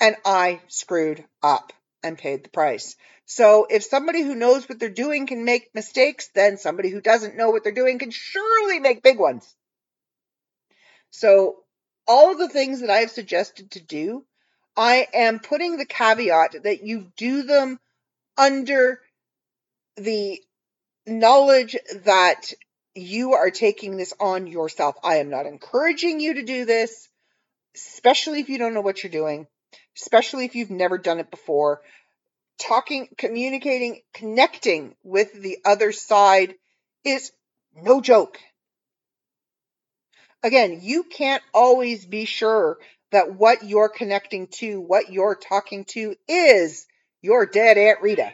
[0.00, 1.72] And I screwed up
[2.02, 2.96] and paid the price.
[3.26, 7.36] So if somebody who knows what they're doing can make mistakes, then somebody who doesn't
[7.36, 9.54] know what they're doing can surely make big ones.
[11.10, 11.56] So
[12.06, 14.24] all of the things that I have suggested to do,
[14.76, 17.78] I am putting the caveat that you do them
[18.36, 19.00] under
[19.96, 20.40] the
[21.06, 22.52] knowledge that
[22.98, 24.96] you are taking this on yourself.
[25.02, 27.08] I am not encouraging you to do this,
[27.74, 29.46] especially if you don't know what you're doing,
[29.96, 31.80] especially if you've never done it before.
[32.58, 36.54] Talking, communicating, connecting with the other side
[37.04, 37.30] is
[37.74, 38.38] no joke.
[40.42, 42.78] Again, you can't always be sure
[43.12, 46.86] that what you're connecting to, what you're talking to, is
[47.22, 48.32] your dead Aunt Rita.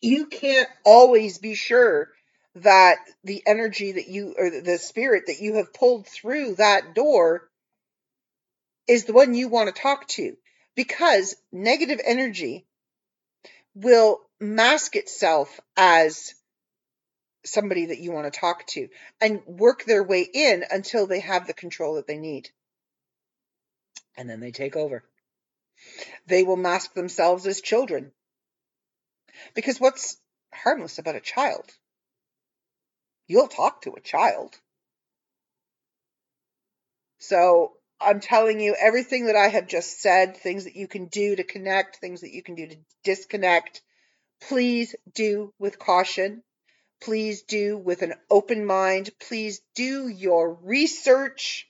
[0.00, 2.08] You can't always be sure
[2.56, 7.48] that the energy that you or the spirit that you have pulled through that door
[8.88, 10.36] is the one you want to talk to
[10.74, 12.66] because negative energy
[13.74, 16.34] will mask itself as
[17.44, 18.88] somebody that you want to talk to
[19.20, 22.50] and work their way in until they have the control that they need.
[24.16, 25.04] And then they take over.
[26.26, 28.12] They will mask themselves as children.
[29.54, 30.18] Because what's
[30.52, 31.64] harmless about a child?
[33.30, 34.58] You'll talk to a child.
[37.20, 41.36] So I'm telling you everything that I have just said, things that you can do
[41.36, 43.82] to connect, things that you can do to disconnect.
[44.48, 46.42] Please do with caution.
[47.00, 49.10] Please do with an open mind.
[49.20, 51.68] Please do your research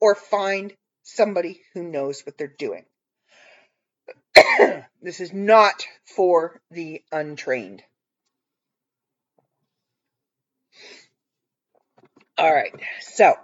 [0.00, 2.86] or find somebody who knows what they're doing.
[5.02, 7.82] this is not for the untrained.
[12.38, 13.34] All right, so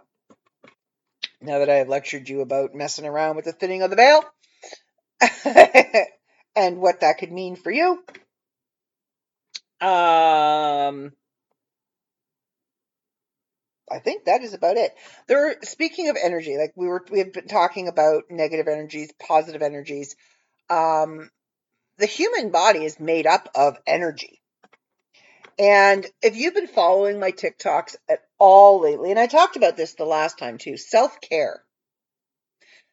[1.40, 4.24] now that I have lectured you about messing around with the thinning of the veil
[6.56, 8.04] and what that could mean for you,
[9.80, 11.10] um,
[13.90, 14.92] I think that is about it.
[15.26, 19.62] There, speaking of energy, like we were, we have been talking about negative energies, positive
[19.62, 20.14] energies.
[20.70, 21.30] Um,
[21.98, 24.40] the human body is made up of energy.
[25.58, 29.94] And if you've been following my TikToks at all lately, and I talked about this
[29.94, 31.62] the last time too, self care.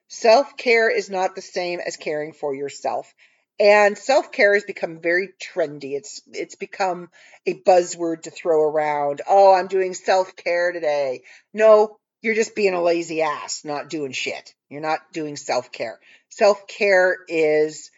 [0.08, 3.14] Self care is not the same as caring for yourself.
[3.60, 5.94] And self care has become very trendy.
[5.94, 7.10] It's it's become
[7.46, 9.22] a buzzword to throw around.
[9.28, 11.24] Oh, I'm doing self care today.
[11.54, 14.54] No, you're just being a lazy ass, not doing shit.
[14.70, 16.00] You're not doing self care.
[16.30, 17.92] Self care is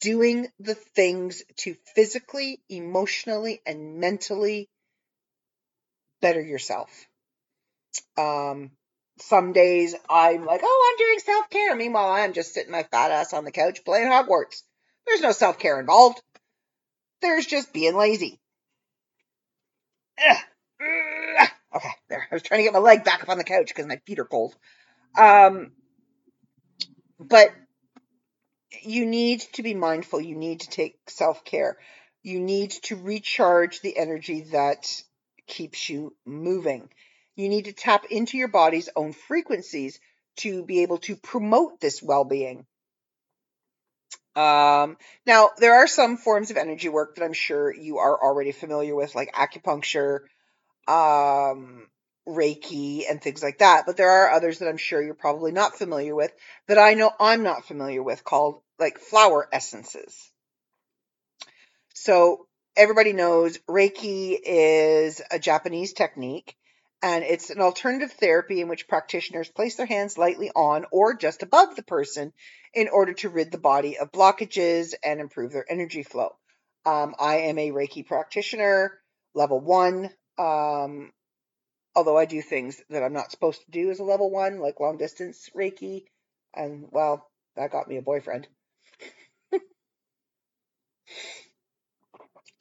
[0.00, 4.68] doing the things to physically, emotionally, and mentally
[6.20, 6.88] better yourself.
[8.16, 8.70] Um,
[9.18, 11.74] some days I'm like, oh, I'm doing self care.
[11.76, 14.62] Meanwhile, I'm just sitting my fat ass on the couch playing Hogwarts.
[15.06, 16.20] There's no self care involved.
[17.22, 18.40] There's just being lazy.
[20.18, 21.48] Ugh.
[21.76, 22.26] Okay, there.
[22.30, 24.18] I was trying to get my leg back up on the couch because my feet
[24.18, 24.54] are cold.
[25.16, 25.72] Um,
[27.18, 27.50] but
[28.82, 30.20] you need to be mindful.
[30.20, 31.78] You need to take self care.
[32.22, 35.02] You need to recharge the energy that
[35.46, 36.88] keeps you moving.
[37.36, 39.98] You need to tap into your body's own frequencies
[40.36, 42.66] to be able to promote this well being.
[44.36, 48.52] Um, now, there are some forms of energy work that I'm sure you are already
[48.52, 50.20] familiar with, like acupuncture,
[50.86, 51.88] um,
[52.28, 53.84] Reiki, and things like that.
[53.86, 56.32] But there are others that I'm sure you're probably not familiar with
[56.68, 60.30] that I know I'm not familiar with called like flower essences.
[61.94, 66.56] So everybody knows Reiki is a Japanese technique
[67.02, 71.42] and it's an alternative therapy in which practitioners place their hands lightly on or just
[71.42, 72.32] above the person
[72.74, 76.36] in order to rid the body of blockages and improve their energy flow.
[76.86, 78.98] Um, I am a Reiki practitioner,
[79.34, 80.10] level one.
[80.38, 81.12] Um,
[81.94, 84.80] although I do things that I'm not supposed to do as a level one, like
[84.80, 86.04] long distance Reiki.
[86.54, 88.48] And well, that got me a boyfriend.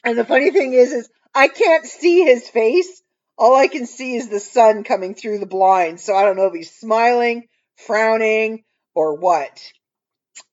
[0.03, 3.01] and the funny thing is, is I can't see his face.
[3.38, 6.03] All I can see is the sun coming through the blinds.
[6.03, 7.47] So I don't know if he's smiling,
[7.77, 9.72] frowning, or what.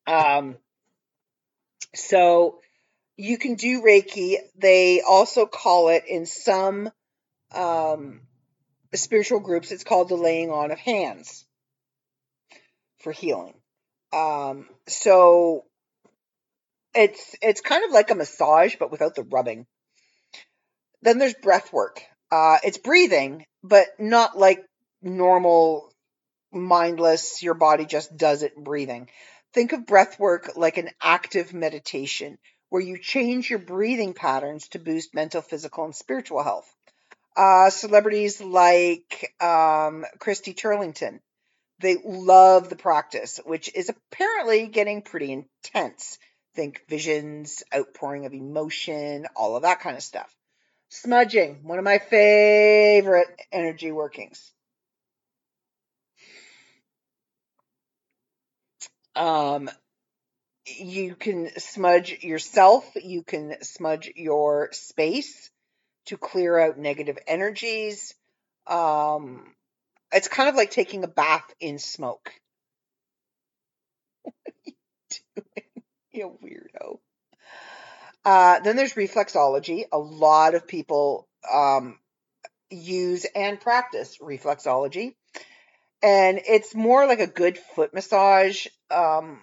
[0.06, 0.56] Um,
[1.94, 2.60] so
[3.16, 4.36] you can do Reiki.
[4.56, 6.90] They also call it in some
[7.54, 8.20] um,
[8.94, 11.44] spiritual groups, it's called the laying on of hands
[13.00, 13.54] for healing.
[14.12, 15.64] Um, so
[16.94, 19.66] it's it's kind of like a massage, but without the rubbing.
[21.02, 22.02] Then there's breath work.
[22.30, 24.64] Uh, it's breathing, but not like
[25.02, 25.92] normal,
[26.52, 27.42] mindless.
[27.42, 29.08] Your body just does it breathing.
[29.52, 32.38] Think of breath work like an active meditation
[32.68, 36.75] where you change your breathing patterns to boost mental, physical, and spiritual health.
[37.36, 41.20] Uh, celebrities like um, Christy Turlington,
[41.80, 46.18] they love the practice, which is apparently getting pretty intense.
[46.54, 50.34] Think visions, outpouring of emotion, all of that kind of stuff.
[50.88, 54.52] Smudging, one of my favorite energy workings.
[59.14, 59.68] Um,
[60.64, 65.50] you can smudge yourself, you can smudge your space
[66.06, 68.14] to clear out negative energies.
[68.66, 69.54] Um,
[70.12, 72.32] it's kind of like taking a bath in smoke.
[74.22, 74.72] what are you
[75.34, 75.82] doing?
[76.12, 76.98] You weirdo.
[78.24, 79.84] Uh, then there's reflexology.
[79.92, 81.98] A lot of people um,
[82.70, 85.14] use and practice reflexology.
[86.02, 88.66] And it's more like a good foot massage.
[88.90, 89.40] Um,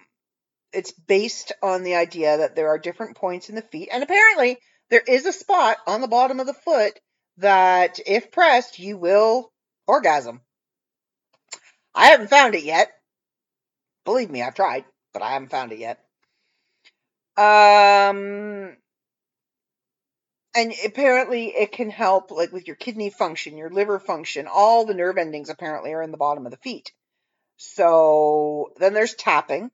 [0.72, 3.88] it's based on the idea that there are different points in the feet.
[3.92, 4.58] And apparently,
[4.94, 7.00] there is a spot on the bottom of the foot
[7.38, 9.50] that, if pressed, you will
[9.88, 10.40] orgasm.
[11.92, 12.92] I haven't found it yet.
[14.04, 15.98] Believe me, I've tried, but I haven't found it yet.
[17.36, 18.76] Um,
[20.54, 24.94] and apparently it can help like with your kidney function, your liver function, all the
[24.94, 26.92] nerve endings apparently are in the bottom of the feet.
[27.56, 29.72] So then there's tapping.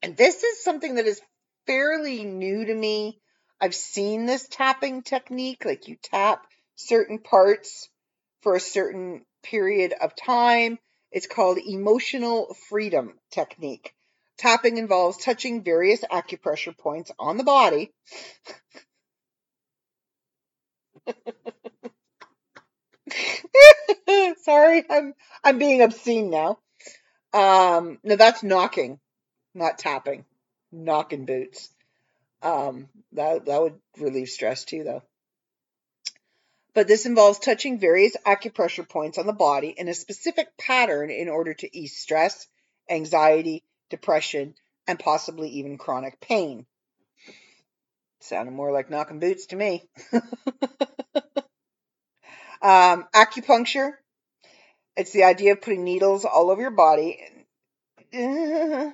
[0.00, 1.20] And this is something that is
[1.66, 3.20] fairly new to me.
[3.60, 7.88] I've seen this tapping technique, like you tap certain parts
[8.42, 10.78] for a certain period of time.
[11.10, 13.94] It's called emotional freedom technique.
[14.38, 17.92] Tapping involves touching various acupressure points on the body.
[24.42, 26.58] Sorry, I'm I'm being obscene now.
[27.32, 29.00] Um, no, that's knocking,
[29.54, 30.26] not tapping.
[30.72, 31.70] Knocking boots.
[32.46, 35.02] Um, that that would relieve stress too, though.
[36.74, 41.28] but this involves touching various acupressure points on the body in a specific pattern in
[41.28, 42.46] order to ease stress,
[42.88, 44.54] anxiety, depression,
[44.86, 46.66] and possibly even chronic pain.
[48.20, 49.88] Sounded more like knocking boots to me.
[52.62, 53.92] um, acupuncture.
[54.96, 57.20] It's the idea of putting needles all over your body.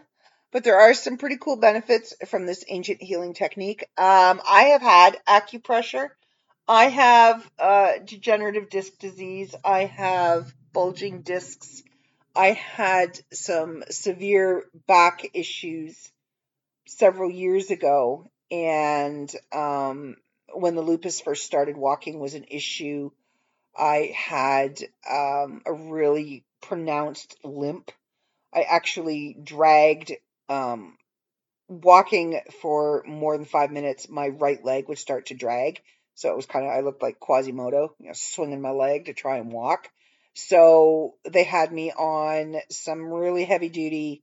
[0.52, 3.84] But there are some pretty cool benefits from this ancient healing technique.
[3.96, 6.10] Um, I have had acupressure.
[6.68, 9.54] I have uh, degenerative disc disease.
[9.64, 11.82] I have bulging discs.
[12.36, 16.12] I had some severe back issues
[16.86, 20.16] several years ago, and um,
[20.52, 23.10] when the lupus first started, walking was an issue.
[23.76, 24.78] I had
[25.10, 27.90] um, a really pronounced limp.
[28.54, 30.12] I actually dragged
[30.52, 30.96] um,
[31.68, 34.08] walking for more than five minutes.
[34.08, 35.80] My right leg would start to drag,
[36.14, 39.14] so it was kind of I looked like Quasimodo, you know, swinging my leg to
[39.14, 39.88] try and walk.
[40.34, 44.22] So they had me on some really heavy duty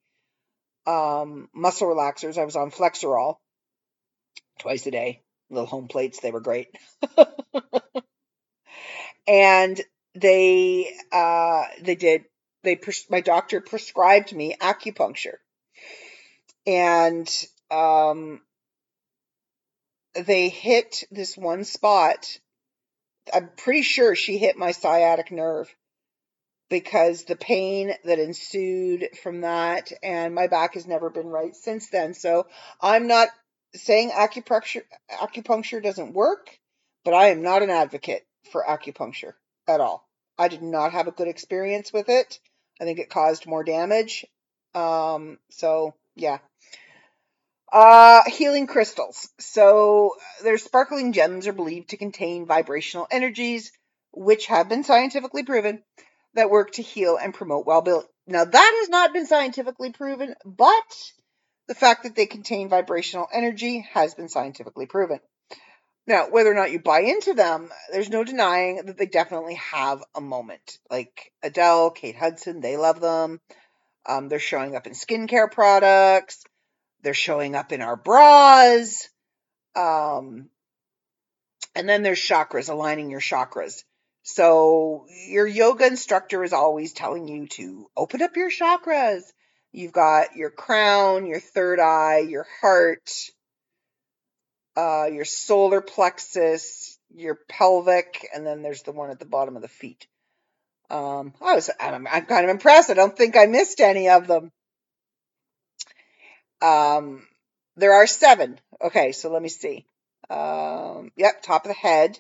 [0.88, 2.38] um, muscle relaxers.
[2.38, 3.38] I was on Flexeril
[4.60, 6.20] twice a day, little home plates.
[6.20, 6.68] They were great.
[9.28, 9.80] and
[10.16, 12.26] they uh, they did
[12.64, 15.38] they pres- my doctor prescribed me acupuncture,
[16.66, 17.30] and
[17.72, 18.42] um,
[20.16, 22.40] they hit this one spot.
[23.34, 25.74] I'm pretty sure she hit my sciatic nerve
[26.70, 31.90] because the pain that ensued from that and my back has never been right since
[31.90, 32.14] then.
[32.14, 32.48] So
[32.82, 33.30] I'm not
[33.76, 36.58] saying acupuncture acupuncture doesn't work,
[37.04, 39.34] but I am not an advocate for acupuncture
[39.68, 40.08] at all.
[40.38, 42.40] I did not have a good experience with it.
[42.80, 44.26] I think it caused more damage.
[44.74, 46.40] Um, so yeah.
[47.72, 49.30] Uh, healing crystals.
[49.40, 53.72] So their sparkling gems are believed to contain vibrational energies,
[54.12, 55.84] which have been scientifically proven
[56.34, 58.02] that work to heal and promote well-being.
[58.26, 61.12] Now that has not been scientifically proven, but
[61.68, 65.20] the fact that they contain vibrational energy has been scientifically proven.
[66.08, 70.04] Now, whether or not you buy into them, there's no denying that they definitely have
[70.16, 70.80] a moment.
[70.90, 73.40] Like Adele, Kate Hudson, they love them.
[74.08, 76.44] Um, they're showing up in skincare products.
[77.02, 79.10] They're showing up in our bras.
[79.76, 80.50] Um,
[81.76, 83.84] and then there's chakras, aligning your chakras.
[84.24, 89.24] So your yoga instructor is always telling you to open up your chakras.
[89.72, 93.10] You've got your crown, your third eye, your heart,
[94.76, 99.62] uh, your solar plexus, your pelvic, and then there's the one at the bottom of
[99.62, 100.08] the feet.
[100.90, 102.90] Um, I was, I'm, I'm kind of impressed.
[102.90, 104.52] I don't think I missed any of them.
[106.62, 107.24] Um,
[107.78, 108.60] there are seven.
[108.82, 109.86] Okay, so let me see.
[110.30, 112.20] Um, yep, top of the head,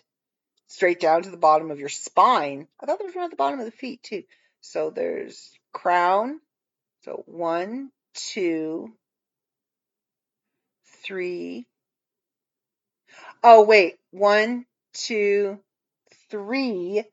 [0.67, 2.67] straight down to the bottom of your spine.
[2.79, 4.23] I thought there was one at the bottom of the feet too.
[4.61, 6.39] So there's crown.
[7.03, 8.93] So one, two,
[11.03, 11.65] three.
[13.43, 13.95] Oh, wait.
[14.11, 15.59] One, two,
[16.29, 17.03] three,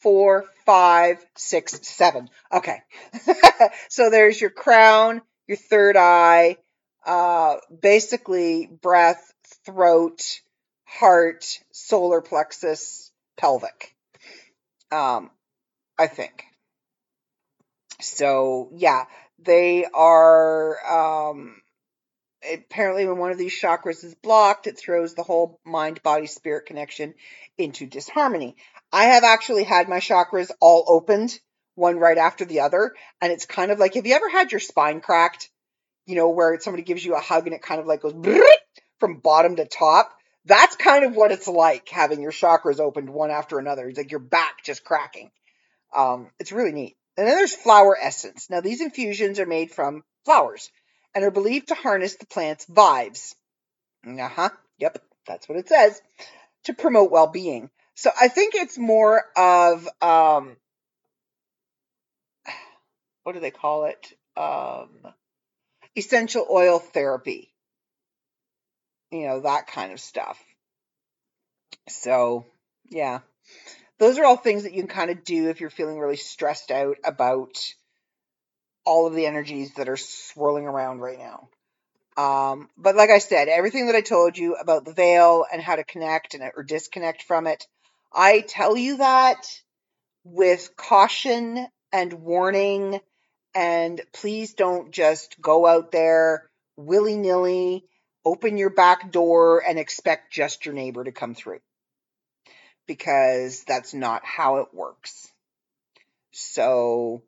[0.00, 2.28] four, five, six, seven.
[2.52, 2.78] Okay.
[3.88, 6.58] so there's your crown, your third eye,
[7.04, 9.32] uh, basically breath,
[9.66, 10.20] throat,
[10.84, 13.94] heart, solar plexus, pelvic.
[14.92, 15.30] Um,
[15.98, 16.44] I think.
[18.00, 19.04] So yeah,
[19.40, 21.56] they are um,
[22.52, 26.66] apparently when one of these chakras is blocked, it throws the whole mind body spirit
[26.66, 27.14] connection
[27.56, 28.56] into disharmony.
[28.92, 31.38] I have actually had my chakras all opened,
[31.78, 34.60] one right after the other, and it's kind of like have you ever had your
[34.60, 35.50] spine cracked?
[36.06, 38.14] You know, where somebody gives you a hug and it kind of like goes
[38.98, 40.10] from bottom to top.
[40.44, 43.88] That's kind of what it's like having your chakras opened one after another.
[43.88, 45.30] It's like your back just cracking.
[45.94, 46.96] Um, it's really neat.
[47.16, 48.48] And then there's flower essence.
[48.48, 50.70] Now, these infusions are made from flowers
[51.14, 53.34] and are believed to harness the plant's vibes.
[54.06, 54.50] Uh huh.
[54.78, 56.00] Yep, that's what it says.
[56.64, 57.70] To promote well being.
[57.94, 60.56] So I think it's more of, um,
[63.28, 64.10] what do they call it?
[64.38, 64.88] Um,
[65.94, 67.52] essential oil therapy.
[69.10, 70.42] You know, that kind of stuff.
[71.90, 72.46] So,
[72.88, 73.18] yeah.
[73.98, 76.70] Those are all things that you can kind of do if you're feeling really stressed
[76.70, 77.52] out about
[78.86, 81.50] all of the energies that are swirling around right now.
[82.16, 85.76] Um, but like I said, everything that I told you about the veil and how
[85.76, 87.66] to connect and or disconnect from it,
[88.10, 89.46] I tell you that
[90.24, 93.00] with caution and warning.
[93.58, 97.84] And please don't just go out there willy nilly,
[98.24, 101.60] open your back door, and expect just your neighbor to come through.
[102.86, 105.28] because that's not how it works.
[106.32, 107.22] So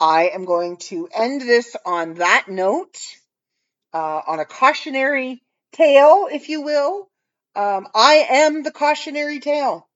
[0.00, 2.98] I am going to end this on that note,
[3.94, 5.42] uh, on a cautionary
[5.72, 7.08] tale, if you will.
[7.56, 9.88] Um, I am the cautionary tale.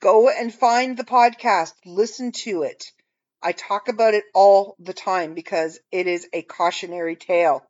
[0.00, 2.92] Go and find the podcast, listen to it.
[3.44, 7.62] I talk about it all the time because it is a cautionary tale.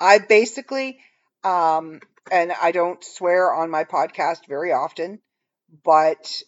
[0.00, 0.98] I basically,
[1.44, 2.00] um,
[2.32, 5.20] and I don't swear on my podcast very often,
[5.84, 6.42] but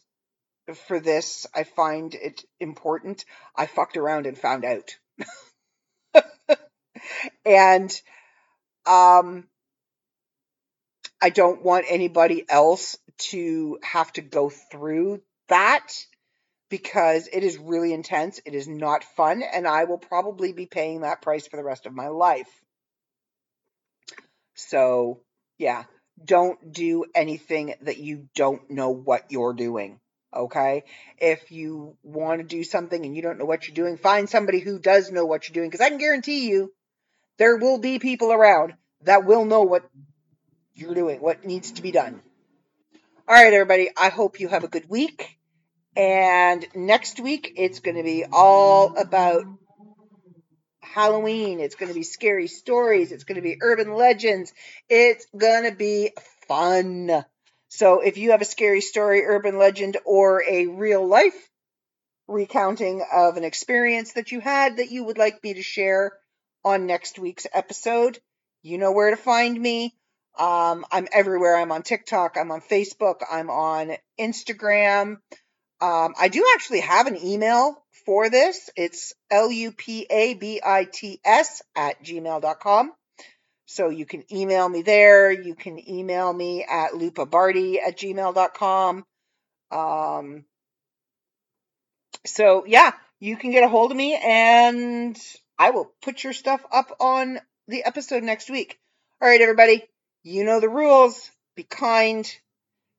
[0.75, 3.25] for this, I find it important.
[3.55, 4.97] I fucked around and found out.
[7.47, 8.03] and
[8.85, 9.47] um,
[11.23, 12.99] I don't want anybody else
[13.31, 15.89] to have to go through that
[16.69, 18.41] because it is really intense.
[18.45, 21.87] It is not fun, and I will probably be paying that price for the rest
[21.87, 22.49] of my life.
[24.55, 25.21] So,
[25.57, 25.85] yeah,
[26.23, 30.01] don't do anything that you don't know what you're doing.
[30.35, 30.85] Okay.
[31.17, 34.61] If you want to do something and you don't know what you're doing, find somebody
[34.61, 36.73] who does know what you're doing because I can guarantee you
[37.39, 38.75] there will be people around
[39.05, 39.89] that will know what
[40.75, 42.21] you're doing, what needs to be done.
[43.27, 43.91] All right, everybody.
[43.97, 45.38] I hope you have a good week.
[45.97, 49.45] And next week, it's going to be all about
[50.81, 51.61] Halloween.
[51.61, 53.13] It's going to be scary stories.
[53.13, 54.53] It's going to be urban legends.
[54.89, 56.13] It's going to be
[56.47, 57.25] fun.
[57.69, 61.49] So if you have a scary story, urban legend, or a real life
[62.27, 66.13] recounting of an experience that you had that you would like me to share
[66.65, 68.19] on next week's episode,
[68.63, 69.95] you know where to find me.
[70.39, 71.57] Um, I'm everywhere.
[71.57, 72.37] I'm on TikTok.
[72.37, 73.21] I'm on Facebook.
[73.31, 75.17] I'm on Instagram.
[75.81, 78.69] Um, I do actually have an email for this.
[78.77, 80.03] It's L-U-P-A-B-I-T-S
[81.77, 82.93] at gmail.com.
[83.67, 85.31] So you can email me there.
[85.31, 89.05] You can email me at lupabarty at gmail.com.
[89.71, 90.45] Um,
[92.25, 95.19] so yeah, you can get a hold of me and
[95.59, 98.79] I will put your stuff up on the episode next week.
[99.21, 99.85] All right, everybody.
[100.23, 101.31] You know the rules.
[101.55, 102.27] Be kind.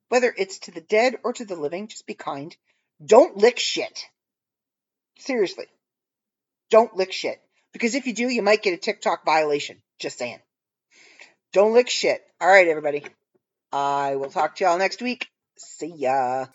[0.08, 2.56] Whether it's to the dead or to the living, just be kind.
[3.04, 4.06] Don't lick shit.
[5.18, 5.66] Seriously.
[6.70, 7.40] Don't lick shit.
[7.72, 9.78] Because if you do, you might get a TikTok violation.
[9.98, 10.38] Just saying.
[11.52, 12.20] Don't lick shit.
[12.40, 13.04] All right, everybody.
[13.72, 15.28] I will talk to y'all next week.
[15.56, 16.46] See ya.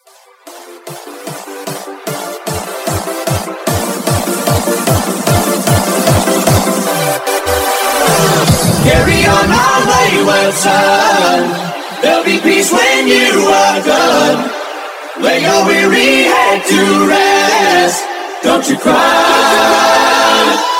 [8.83, 12.01] Carry on my wayward son.
[12.01, 14.54] There'll be peace when you are gone.
[15.21, 18.03] Lay your weary head to rest.
[18.43, 18.93] Don't you cry.
[18.93, 20.74] Don't you cry?